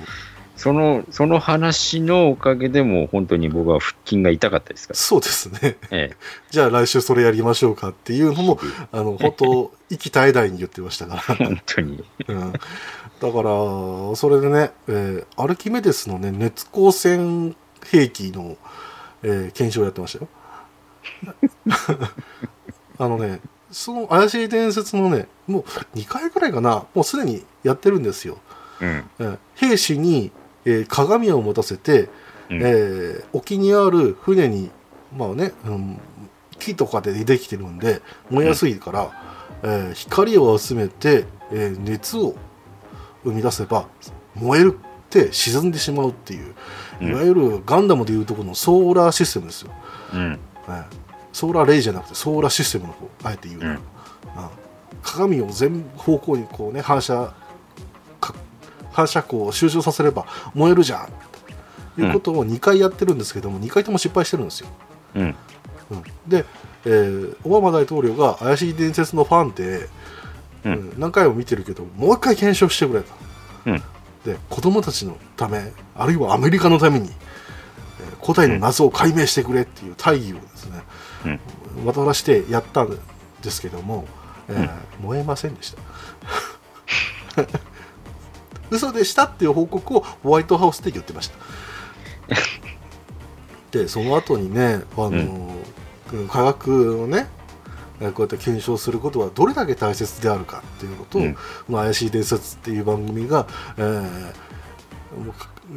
[0.61, 4.99] その、その話のおかげでもう本当に僕は腹筋が痛かったですから。
[4.99, 6.11] そうですねえ
[6.51, 8.59] じゃあ来週それやりましょうかっていうのも
[8.93, 11.45] あの本当息絶え絶えに言ってましたかえ。
[11.45, 12.03] 本当に。
[12.27, 12.59] ら、うん、だか
[13.19, 13.31] ら
[14.15, 18.55] それでね、えーアルキメデスのね熱光線兵器の、
[19.23, 20.27] えー検証をやってましたよ
[22.99, 23.39] あのね
[23.71, 25.63] その怪しい伝説のねもう
[25.97, 28.37] 2回ぐらいかなもうすでにやってるんですよ
[28.79, 29.09] うん。
[29.19, 30.31] えー兵士に、
[30.65, 32.09] えー鏡を持たせて、
[32.49, 32.61] うん。
[32.61, 34.69] えー沖にある船に
[35.17, 35.99] まあね、うん、
[36.59, 39.11] 木とかでできてるんで燃えやすいから、
[39.63, 42.35] えー光を集めて、えー熱を
[43.23, 43.87] 生み出せば
[44.35, 46.55] 燃えるって沈んでしまうっていう、
[47.01, 47.09] うん。
[47.09, 49.71] いわゆるガンダムでいうところのソーラーシステムですよ、
[50.13, 50.39] うん。
[50.67, 50.83] えー
[51.33, 53.77] ソーラーレイじゃなくてソーラーシステムの方あえて言うなら、うん。
[53.77, 53.81] うん
[55.03, 57.33] 鏡を全方向にこうね反射か
[58.91, 61.09] 反射光を集中させれば燃えるじゃん。
[61.95, 64.67] ということを2回やってるんですけども、2回とも失敗してるんですよ、
[65.15, 65.35] うん。
[65.91, 66.03] うん。
[66.27, 66.45] で、
[66.85, 69.89] えーオバマ大統領が怪しい伝説のファンで、
[70.63, 70.73] うん。
[70.73, 73.07] うん何回も見てるけどもう一回検証してくれと、
[73.65, 73.83] うん。
[74.25, 81.39] で子供たちのためあるいはアメリカのために、えー古代の謎を解明してくれっていう大義をですね、
[81.85, 82.89] 渡らしてやったん
[83.41, 84.05] ですけども、
[84.47, 84.69] えー
[85.03, 85.81] 燃えませんでした
[88.71, 91.35] 嘘でしたっていう報告をホワイトハウスで言ってました。
[93.77, 95.11] でその後にねあの、う
[96.21, 96.27] ん。
[96.27, 97.27] 科学をね
[98.01, 101.37] えーこうやって検証することはどれだけ大切であるかっていうことを、うん。
[101.69, 104.33] まあ怪しい伝説っていう番組が、えー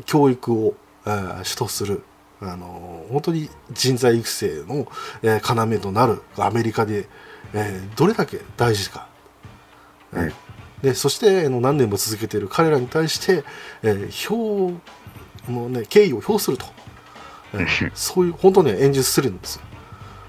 [0.06, 0.74] 教育を、
[1.06, 2.04] えー主とする
[2.40, 4.86] あの本当に人材育成の、
[5.22, 7.08] えー要となるアメリカで、
[7.52, 9.06] えーどれだけ大事か、
[10.12, 10.32] えーうん
[10.84, 13.42] でそしてあの何年も続けている彼らに対して、
[13.82, 14.70] えー評
[15.50, 16.66] もうね敬意を表すると、
[17.54, 19.62] えーそういう本当に演説するんですよ、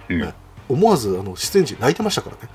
[0.10, 0.22] うん。
[0.22, 0.34] えー
[0.68, 2.50] 思わずあの出演時泣いてましたからね、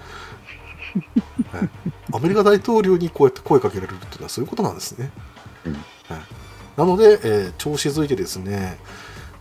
[1.54, 5.10] えーアメリカ大統領にこうやって声かけられるっていうのはそういうことなんですね、
[5.66, 5.72] うん。
[6.10, 6.18] えー
[6.76, 8.78] なので、えー調子づいてですね、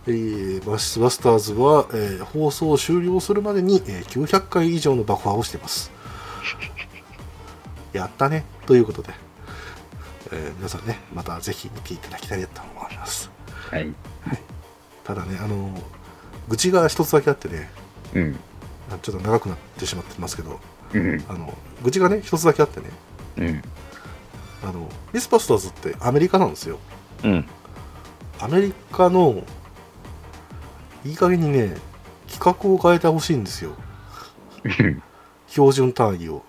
[0.06, 5.90] えーバスバスターズは、えー放送終了するまでに、えー900回以上の爆破をしています。
[7.92, 9.12] やったねということで、
[10.32, 13.30] えー皆さんね、またぜひ見ていただきたいと思います。
[13.70, 13.92] はい。
[15.04, 15.72] ただね、あの、
[16.48, 17.70] 愚痴が一つだけあってね、
[18.14, 18.38] うん。
[18.92, 20.60] あちょっと長くなってしまってますけど、
[20.94, 21.24] うん。
[21.28, 21.52] あの
[21.82, 22.86] 愚痴がね、一つだけあってね、
[23.38, 23.62] うん。
[24.62, 26.78] あのミスバスターズってアメリカなんですよ。
[27.24, 27.46] うん。
[28.40, 29.42] アメリカの
[31.04, 31.76] いい加減にね
[32.30, 33.72] 企画を変えてほしいんですよ
[34.64, 35.02] うん。
[35.48, 36.42] 標準単位を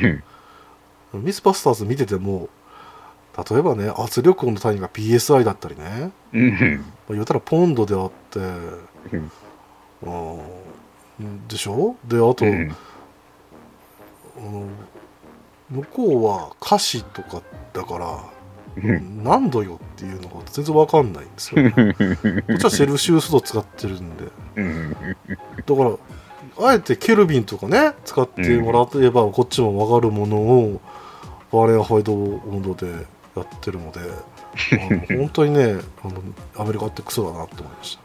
[0.00, 0.22] うん。
[1.18, 2.48] ミスバスターズ見てても
[3.50, 6.50] 例えばね圧力の単位が PSI だったりね、うん。
[6.50, 6.56] ま
[7.10, 9.30] あ、言ったらポンドであってうん。
[10.04, 10.40] あー
[11.48, 11.96] でしょ？
[12.06, 12.44] であと、
[15.70, 17.42] 向こうは歌詞とか
[17.72, 18.24] だから
[18.76, 19.22] うん。
[19.24, 21.80] 何度よっていうのが全然わかんないんですよ こ
[22.54, 24.24] っちはセルシウス度使ってるんで
[24.56, 24.90] うん。
[24.92, 30.80] だからあえてケルビンとかね使ってもらえばこっちも分かるものを
[31.54, 32.90] バーレンハイド温度で
[33.36, 34.00] やってるので
[35.16, 36.20] 本当にねあの
[36.56, 37.98] アメリカってクソだなって思いまし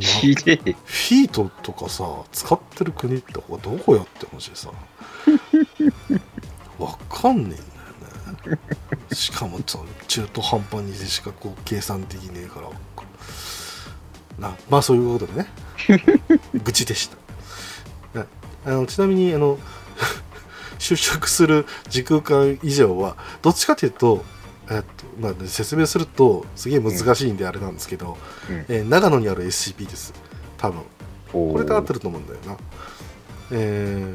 [0.00, 0.72] た、ひでえ。
[0.72, 4.72] フィートとかさ使ってる国って他どこやってほしいさ
[6.78, 7.58] わかんねえ
[8.42, 8.58] んだよね。
[9.12, 12.68] しかもちょ中途半端にしかこう計算できねえから。
[14.40, 15.48] なまあそういうことでね。
[16.64, 17.08] 愚痴でし
[18.12, 18.18] た。
[18.18, 18.28] はい
[18.66, 19.56] あのちなみにあの
[20.84, 24.24] 就職する時空間以上はどっちかというと
[24.70, 28.16] えっとまあ、説明するとすげえ難しいんであれなんですけど、
[28.48, 28.56] うん。
[28.68, 30.14] えー長野にある SCP です。
[30.56, 30.80] 多分。
[31.32, 32.56] ここれで合ってると思うんだよな。
[33.52, 34.14] え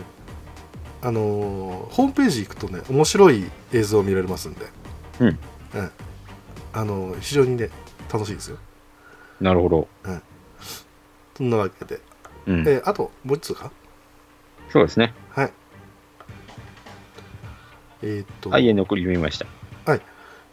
[1.03, 4.65] ーあのーホームページ行くとね面白い映像を見られますんで、
[5.19, 5.27] うん。
[5.27, 5.91] うん
[6.73, 7.69] あのー非常にね
[8.11, 8.57] 楽しいですよ。
[9.39, 9.87] なるほど。
[11.37, 12.01] そんなわけで、
[12.47, 12.59] うん。
[12.61, 13.71] えーあともう一つか？
[14.71, 15.13] そうですね。
[15.29, 15.53] はい
[18.01, 19.45] えーっと、はい、残り読みました。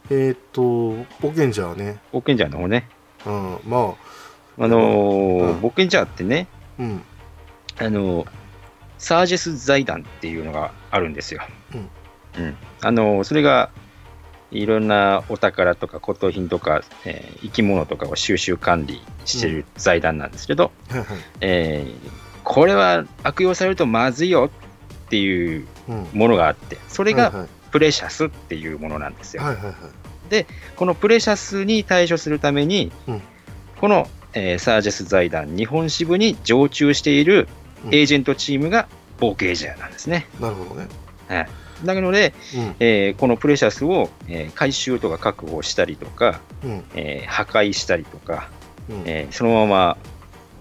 [0.09, 0.61] えーっと
[1.21, 2.87] 冒険者はね、冒険者の方ね。
[3.25, 3.95] うん、ま
[4.59, 6.47] ああのうんー冒険者ってね、
[6.79, 7.01] うん
[7.79, 8.27] あのー
[8.97, 11.41] サージェス財団っていうのがあるんですよ。
[11.75, 11.77] う
[12.41, 12.57] ん。
[12.81, 13.69] あのーそれが、
[14.49, 21.07] いろんなお宝とか骨董品とか、えー生き物とかを収集管理してる財団なんですけど、はいはい
[21.41, 22.09] えー
[22.43, 24.49] これは悪用されるとまずいよ
[25.05, 25.67] っていううん
[26.13, 29.43] ものがあって、それがプレシャスっていうものなんですよ。
[29.43, 30.45] はいはいはい。
[30.75, 33.21] このプレシャスに対処するために、うん。
[33.79, 37.47] この、えーサージェス財団日本支部に常駐している
[37.85, 37.93] うん。
[37.95, 38.87] エージェントチームが
[39.19, 40.27] 冒険者なんですね。
[40.39, 40.87] なるほどね。
[41.29, 41.47] はい、
[41.83, 42.75] なので、うん。
[42.79, 46.83] えーこのプレシャスを、えー回収とか確保したりとか、うん。
[46.95, 48.49] えー破壊したりとか、
[48.89, 49.03] うん。
[49.05, 49.97] えーそのまま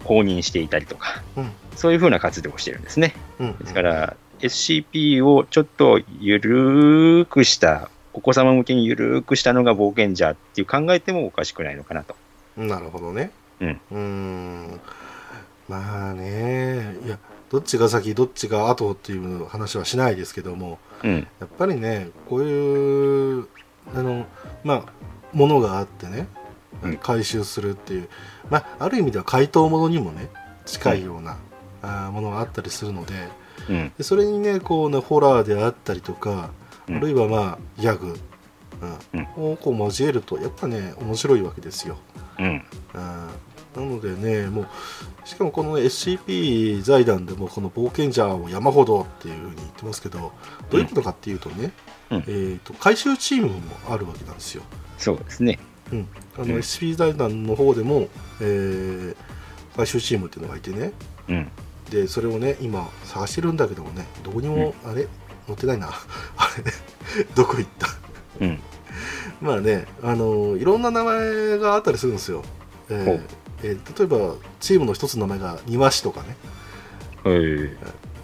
[0.04, 1.50] 放任していたりとか、うん。
[1.74, 3.14] そういうふうな活動をしてるんですね。
[3.40, 3.56] うん。
[3.58, 12.16] ですから、SCP をちょっとゆるーくした、お子様向けにゆるーくしたのが冒険者っていう考えてもおかしくないのかなと。
[12.56, 13.30] なるほどね。
[13.60, 14.80] うんーん。
[15.68, 17.18] まあね、いや、
[17.50, 21.26] どっちが先、どっちが後っていう話はしないですけども、うん。
[21.40, 23.48] やっぱりね、こういう、
[23.94, 24.26] あの、
[24.64, 24.92] まあ、
[25.32, 26.28] ものがあってね
[26.82, 28.08] うん、回収するっていう、
[28.50, 30.28] まあ、ある意味では怪盗ものにもね、
[30.66, 31.38] 近いような、
[31.82, 33.14] あーものがあったりするので、
[33.68, 33.92] うん。
[33.96, 36.50] でそれにね、こうね、ホラーであったりとか、
[36.88, 38.16] うんあるいはまあ、ギャグ、
[38.80, 38.86] う
[39.16, 41.98] んうんをこう交えると、やっぱね、面白いわけですよ。
[42.38, 42.62] うん。
[42.94, 44.66] なのでね、もう
[45.24, 50.32] しかもこの SCP 財団でもこの冒険者を山ほどっていうふうに言ってますけど、
[50.70, 51.72] どういうことかっていうとね、
[52.10, 53.60] うんえー、と回収チームも
[53.90, 54.62] あるわけなんですよ。
[54.96, 55.58] そうですね。
[55.92, 58.08] うん、あのうん SCP 財団の方でも、
[58.40, 59.16] えー
[59.76, 60.92] 回収チームっていうのがいてね、
[61.28, 61.50] うん。
[61.90, 65.06] でそれをね、今探してるんだけどもね、どこにも、あれ
[65.46, 65.88] 載ってないな。
[66.36, 67.88] あれどこ行った？
[68.40, 68.60] うん。
[69.40, 72.42] まあね、あのいろんな名前があったりするんですよ。
[72.88, 76.36] えーえー例えば、チームの一つの名前が庭師とかね。
[77.24, 77.40] はい。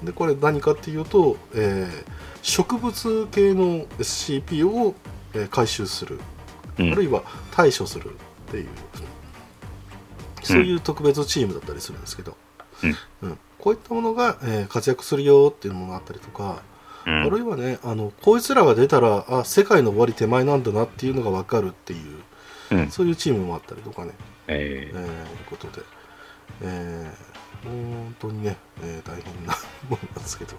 [0.05, 2.12] で、これ何かっていうと、えー
[2.44, 4.94] 植物系の SCP を、
[5.34, 6.18] えー回収する、
[6.78, 7.22] うんあるいは
[7.52, 8.68] 対処するっていう、
[10.43, 12.36] そういう特別チームだったりするんですけど、
[13.23, 13.39] うん。
[13.59, 16.62] こういったものが、えー活躍するよっていうものがあったりとか、
[17.07, 17.23] うん。
[17.23, 22.19] あるいはね、あのこいつらが出たら、あ世界の終わり手前なんだなっていうのが分かるっていう、
[22.73, 22.90] うん。
[22.90, 24.12] そういうチームもあったりとかね、
[24.49, 25.82] ええー、いうことで、
[26.62, 29.55] えー、本当にね、えー大変な
[29.89, 30.55] ものなんですけど、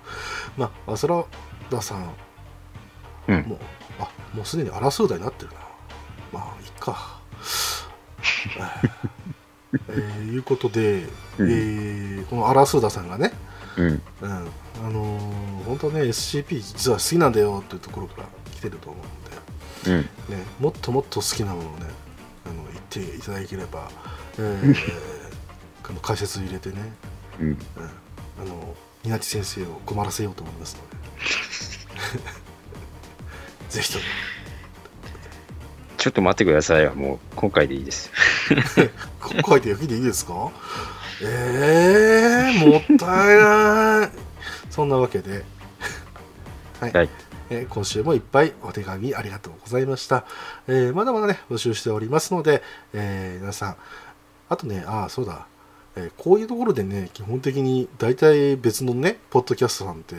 [0.58, 1.24] まあ、アスラ
[1.70, 2.14] ダさん、
[3.28, 3.42] うん。
[3.44, 3.60] もう、
[4.00, 5.56] あもうすでに争う代になってるな。
[6.32, 7.20] まあ、いっか。
[9.90, 11.04] えー、いうことで、
[11.38, 14.02] うんえーこのアラスーダさんがね、ーうん。
[14.22, 19.00] うん、あのー本当ね SCP 実は好きなんだよっていうところから来てると思
[19.86, 20.02] うんで、うん。
[20.02, 21.86] ね、もっともっと好きなものをね
[22.46, 23.90] あの言っていただければ、
[24.38, 24.76] えー
[25.86, 26.76] この解説入れてね、
[27.42, 27.48] うん。
[27.48, 27.58] うん、
[28.42, 30.98] あの稲地先生を困らせようと思いますので
[33.70, 34.04] ぜひとも
[36.04, 36.94] ちょっと待ってくださいよ。
[36.96, 38.12] もう、今回でいいです。
[39.22, 40.52] 今回で雪でいいですか？
[41.22, 44.10] えー、もったいない。
[44.70, 45.46] そんなわけで、
[46.82, 46.92] はい。
[46.92, 47.10] はい。
[47.50, 50.26] えー今週もいっぱいお手紙ありがとうございました、
[50.68, 52.62] えーまだまだね募集しておりますので、
[52.92, 53.78] えー皆さん。
[54.50, 55.48] あとねああそうだ、
[55.96, 60.16] えーこういうところでね基本的に大体別のねポッドキャストさんって、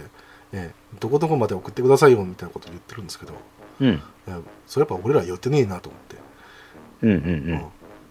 [0.54, 3.34] えーどこどこまで送ってくださいよみたいなこと言ってるんですけど、
[3.80, 4.02] うん。
[4.66, 6.16] それやっぱ俺ら寄ってねえなと思って
[7.02, 7.64] うんうん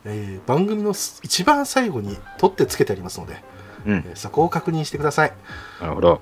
[0.06, 3.42] えー番組のす一番最後に取ってつけてありますので、
[3.86, 3.94] うん。
[3.94, 5.34] えーそこを確認してください、
[5.82, 6.22] なるほど。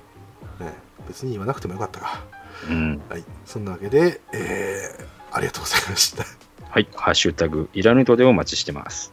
[0.60, 0.74] ね
[1.08, 2.24] 別に言わなくてもよかったか
[2.70, 3.02] うん。
[3.10, 6.26] はいそんなわけで、えーありがとうございました
[6.70, 6.88] はい。
[6.94, 9.12] ハッシュタグ、いらぬとでお待ちしてます。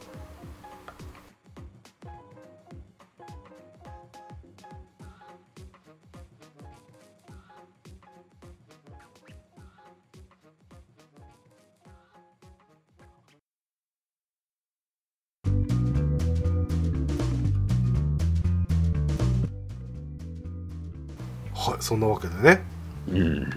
[21.73, 22.63] はいそんなわけでね
[23.09, 23.51] うん。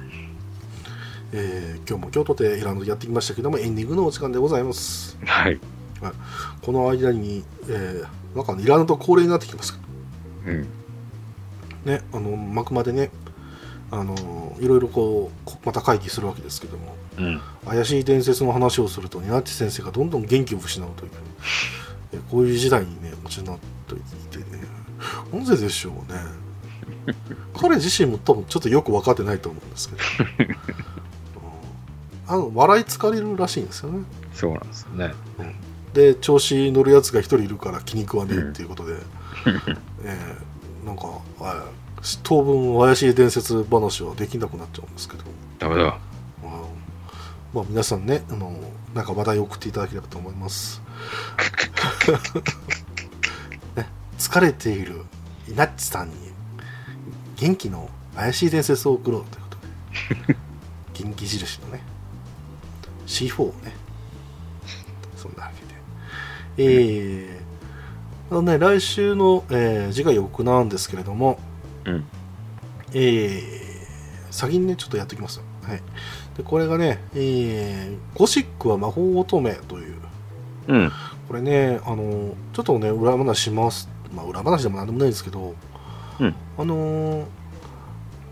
[1.34, 5.60] えー今日も京都でイランドでやってきましたけどもエンディングのお時間でございますはい。
[6.62, 9.78] この間に、えーなんかねイランド恒例になってきます
[10.46, 10.68] うん。
[11.86, 13.12] ねあの幕までね
[13.92, 17.42] あのいろいろこうこまた会議するわけですけどもうん。
[17.66, 21.12] 怪しい伝説の話をするとニナッチ先生がどんどん元気を失うという、
[22.14, 23.58] えこういう時代にねおちになっ
[23.88, 23.98] てい
[24.32, 24.64] てね
[25.34, 26.20] なぜでしょうね
[27.60, 30.02] 彼自身も多分ちょっとよく分かってないと思うんですけど、
[30.44, 30.56] うん。
[32.28, 34.04] あの笑い疲れるらしいんですよね。
[34.34, 35.14] そうなんですね。
[35.94, 38.96] で調子乗るやつが一人いるから気に食わねえっていうことで、
[40.04, 41.04] えーなんか
[41.40, 41.66] あ
[42.24, 45.24] 当分怪しい伝説話はできなくなっちゃうんですけど、
[45.60, 45.86] なるほど。
[45.86, 46.82] うん。
[47.54, 48.58] まあ皆さんねあの
[48.96, 50.82] なんか話題を送っていただければと思います、
[53.76, 53.88] ね、
[54.18, 55.04] 疲れている
[55.48, 56.31] イナッチさんに
[57.42, 60.38] 元気の怪しい伝説を送ろうということで
[61.06, 61.82] 元気印のね
[63.08, 63.74] C4 をね
[65.16, 65.72] そんなわけで
[66.58, 71.40] えー、あのね来週の、えー次回予告なんですけれども
[71.86, 72.06] うん。
[72.94, 73.42] えー、
[74.30, 75.44] 先にね、ちょっとやっておきますよ。
[75.64, 75.82] はい。
[76.38, 79.96] で、これがね、えー、ゴシックは魔法乙女という、
[80.68, 80.92] うん。
[81.28, 83.90] これね、あの、ちょっとね、裏話します。
[84.14, 85.56] まあ、裏話でもなんでもないんですけど、
[86.22, 86.36] うん。
[86.58, 87.26] あのー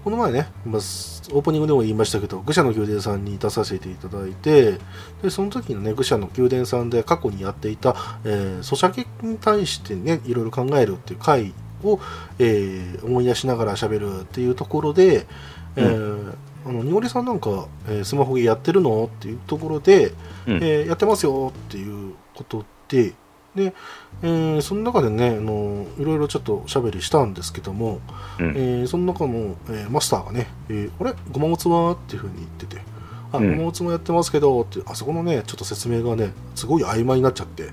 [0.01, 4.79] この前ね、まあ、オープニングでも言いましたけど、愚者の宮殿さんに出させていただいて、
[5.21, 11.53] で、その時のね、愚者の宮殿さんで過去にやっていた、えー、咀嚼に対してね、いろいろ考えるっていう回
[11.83, 11.99] を、
[12.39, 15.27] えー思い出しながら喋るっていうところで、
[15.75, 16.33] えー
[16.65, 19.03] あの、にごりさんなんか、えースマホゲーやってるの？
[19.03, 20.13] っていうところで、
[20.47, 20.63] うん。
[20.63, 23.13] えーやってますよっていうことで、
[23.59, 23.75] で、
[24.23, 27.99] えーその中でね、あのいろいろちょっとおしゃべりしたんですけども、
[28.39, 28.49] うん。
[28.55, 31.13] えーその中の、えーマスターがね、えーあれ？
[31.31, 31.91] ごまもつは？
[31.91, 32.81] っていうふうに言ってて、
[33.31, 33.51] あ、うん。
[33.51, 37.69] ごまもつもやってますけど、って、あそこのね、ちょっと説明がね、すごい曖昧になっちゃって、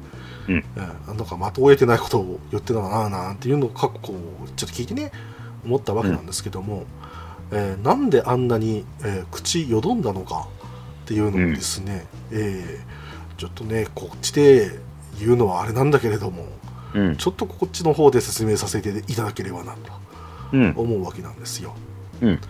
[0.49, 0.65] うん。
[0.77, 4.13] えーなんか的を得てないことを言ってたななんていうのを過去こ
[4.45, 5.13] うちょっと聞いてね、
[5.65, 6.85] 思ったわけなんですけども、
[7.53, 10.49] えーなんであんなに、えー口よどんだのか
[11.05, 13.07] っていうのをですね、えー
[13.37, 14.79] ちょっとね、こっちで
[15.19, 16.47] 言うのはあれなんだけれども、
[16.95, 17.17] うん。
[17.17, 19.79] ちょっとこっちの方で説明させていただければなと。
[20.53, 20.75] うん。
[20.77, 21.75] 思うわけなんですよ。
[22.23, 22.41] うん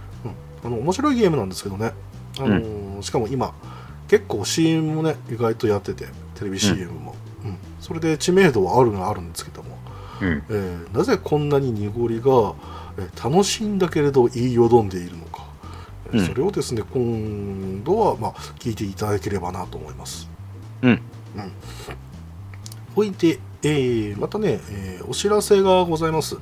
[0.64, 1.92] あの面白いゲームなんですけどね、
[2.38, 3.54] あのーしかも今
[4.08, 7.14] 結構 CM もね意外とやっててテレビ CM も、
[7.44, 9.78] うんそれで知名度はあるのはあるんですけども、
[10.22, 10.42] うん。
[10.48, 12.54] えーなぜこんなに濁りが、
[12.98, 15.44] えー楽しいんだけれど言いよどんでいるのか、
[16.12, 20.28] えーうんそれをですね今度はまあ聞いていただければなと思います。
[20.82, 21.00] うん。
[22.96, 26.36] ほいで、えーまたね、えーお知らせがございます。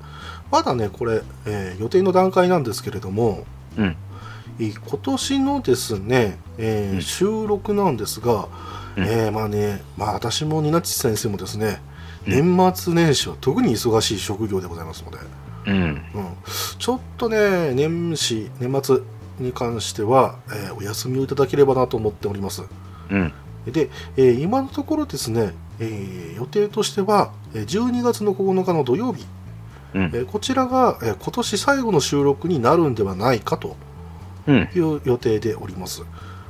[0.51, 3.45] まだね、これ、えー予定の段階なんですけれども、
[3.77, 3.97] うん。
[4.61, 8.49] えー今年のですね、えーうん収録なんですが、
[8.97, 11.81] うんえーまあね、まあ私もニナッチ先生もですね、
[12.27, 15.19] うん年末年始は特に忙しい職業でございますので、
[15.67, 15.77] うん。
[15.77, 16.03] うん、
[16.79, 18.99] ちょっとね、年始、年末
[19.41, 22.63] に関しては、えーお休みをいただければなと思っております。
[23.11, 23.33] うん。
[23.67, 29.27] で、えー今のところですね、えー予定としては、えー12月の9日の土曜日、
[29.95, 33.77] うんえーこちらが、えー今年最後の収録になるんではないかと
[34.47, 34.69] うん。
[34.75, 36.03] いう予定でおります。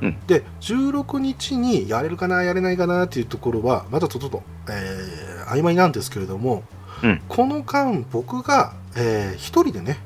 [0.03, 6.63] うんで、16日にやれるかな、やれないかなっていうところは、まだちょっと、えー曖昧なんですけれども、
[7.03, 9.99] うんこの間、僕が、えー一人でね、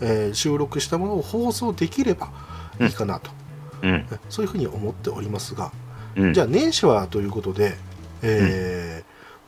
[0.00, 2.30] えー収録したものを放送できれば
[2.80, 3.30] いいかなと、
[3.82, 3.90] うん。
[3.90, 5.70] えそういうふうに思っておりますが、
[6.16, 6.34] うん。
[6.34, 7.76] じゃあ年始はということで、
[8.22, 9.04] え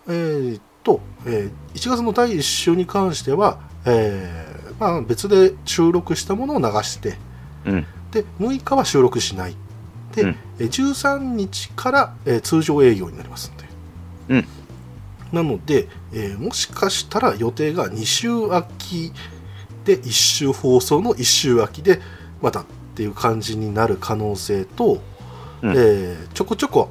[0.08, 7.16] ーえーっと、えー1月の第1週に関しては、えーまあ、別で収録したものを流して、
[7.64, 7.86] うん。
[8.10, 9.56] で6日は収録しない。
[10.14, 13.68] で、うんえー13日から、えー通常営業になりますので。
[14.30, 14.46] うん
[15.30, 19.12] なので、えーもしかしたら予定が2週空き
[19.84, 22.00] で1週放送の1週空きで
[22.40, 22.64] またっ
[22.94, 25.02] ていう感じになる可能性と、
[25.62, 25.70] うん。
[25.72, 26.90] えーちょこちょこ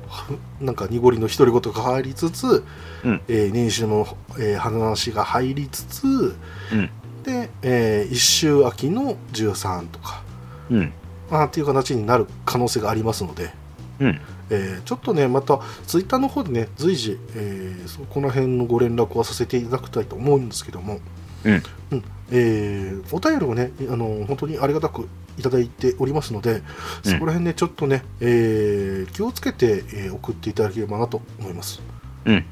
[0.59, 2.63] なんか濁りの独り言が入りつつ、
[3.05, 3.21] うん。
[3.27, 4.07] えー年始の、
[4.39, 6.89] えー話が入りつつ、うん。
[7.23, 10.21] で、え1週秋の13とか、
[10.69, 10.93] うん。
[11.29, 13.51] まあ、っていう形になる可能性がありますので、
[13.99, 14.19] うん。
[14.49, 20.99] えーちょっとねまたツイッターの方でね随時、えーそこの辺のご連絡はさせていただきたいと思うんですけども、
[21.43, 21.63] うん。
[21.91, 22.03] うん。
[22.31, 25.07] えーお便りをねあの本当にありがたく
[25.37, 26.61] いただいておりますので、
[27.05, 27.11] うん。
[27.13, 31.81] そこら辺ねちょっとね、えー気をつけて、えー送っていただければなと思います、
[32.25, 32.45] うん。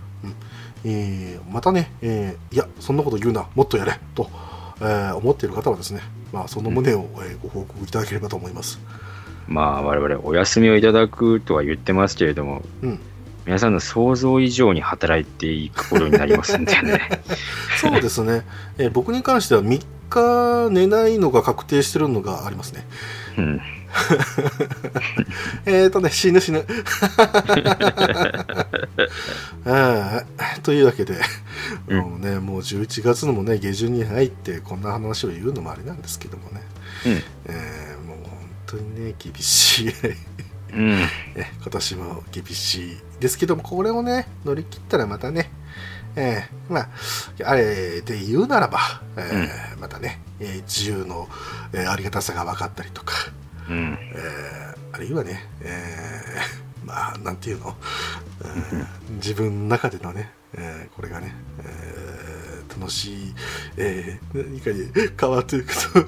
[0.83, 4.29] えーまたね、えーいやそんなこと言うなもっとやれと、
[4.79, 6.01] えー思っている方はですね、
[6.31, 8.79] まあ、その旨を、えーご報告いただければと思います、
[9.47, 12.99] まあ、我々お休みをいただくとは言ってますけれども、うん、
[13.45, 17.01] 皆さんの想像以上に働いていくことになりますんでね。
[17.79, 18.45] そうですね、
[18.77, 22.85] えー僕に関しては3日寝ないのが確定してるのがありますね。
[23.37, 23.61] うん。
[25.65, 26.65] えーとね、死ぬ死ぬ。
[30.63, 31.15] というわけで、
[31.87, 36.61] うんもうね、もう11月のもね、下旬に入って、こんな話を言うのもあれなんですけどもね、
[37.05, 37.23] うん。
[37.45, 38.37] えーもう本
[38.67, 39.93] 当にね、厳しい。
[40.73, 40.91] うん。
[41.35, 45.49] え今年も厳しいですけども、これをね、乗り切ったらまたね、
[46.17, 46.89] えーまあ、
[47.43, 51.27] あれで言うならば、えーまたね、えー自由の、
[51.73, 53.13] えーありがたさが分かったりとか、
[53.69, 53.97] うん。
[54.13, 57.75] えーあるいはね、えーまあ、なんていうの、
[59.09, 63.33] うん自分の中でのね、えーこれがね、えー楽しい、
[63.77, 64.89] えー何かに
[65.19, 66.05] 変わっていくと、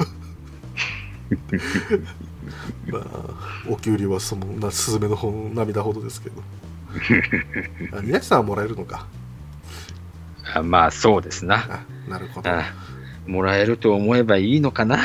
[2.91, 3.35] まあ、
[3.69, 6.41] お給料はそんなスズメのほ涙ほどですけど。
[7.97, 9.05] あ宮地さんはもらえるのか？
[10.56, 11.84] あまあ、そうですな。
[12.07, 12.49] あなるほど。
[12.49, 12.64] あ
[13.28, 14.99] もらえると思えばいいのかな？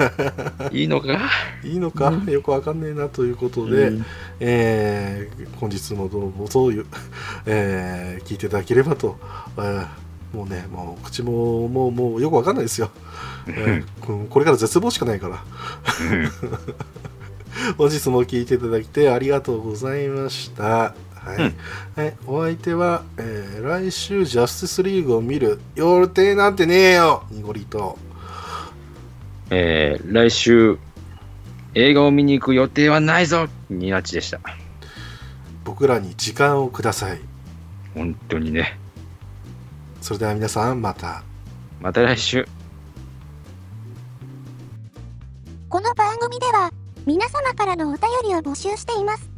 [0.72, 1.18] いいのか？
[1.62, 4.04] いいのか、うんよくわかんねえなということで、うん
[4.40, 6.86] えー本日もどうもそういう、
[7.44, 9.18] えー聞いていただければと、
[9.58, 9.86] えー
[10.34, 12.90] もうね、もう口ももうもうよくわかんないですよ、
[13.48, 15.44] えーここれから絶望しかないから。
[17.76, 20.94] 本日も聞いていただいてありがとうございました。
[21.24, 21.54] はいうん
[21.96, 27.98] はい、お相手は、えー来週ジャスティスリーグを見る予定なんてねえよ、濁りと。
[29.50, 30.78] えー来週、
[31.74, 34.40] 映画を見に行く予定はないぞニナチでした。
[35.64, 37.20] 僕らに時間をください。
[37.94, 38.78] 本当にね。
[40.00, 41.22] それでは皆さんまた。
[41.80, 42.48] また来週。
[45.68, 46.72] この番組では
[47.06, 49.30] 皆様からのお便りを募集しています。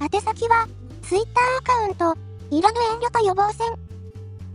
[0.00, 0.68] 宛先は
[1.06, 1.22] Twitter
[1.58, 2.18] アカウント、
[2.50, 3.68] いらぬ遠慮と予防線、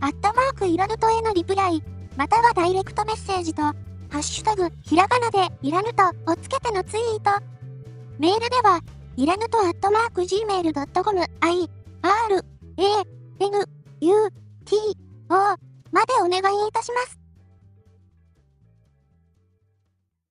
[0.00, 1.80] アットマークいらぬとへのリプライ、
[2.16, 3.74] またはダイレクトメッセージと、ハ
[4.14, 7.40] ッシュタグひらがなでいらぬとをつけてのツイート。
[8.18, 8.80] メールでは、
[9.16, 11.70] いらぬとアットマーク gmail.com、i,
[12.02, 12.44] r,
[12.78, 12.82] a,
[13.38, 13.68] n,
[14.00, 14.30] u,
[14.64, 14.76] t,
[15.28, 15.34] o
[15.92, 17.19] までお願いいたします。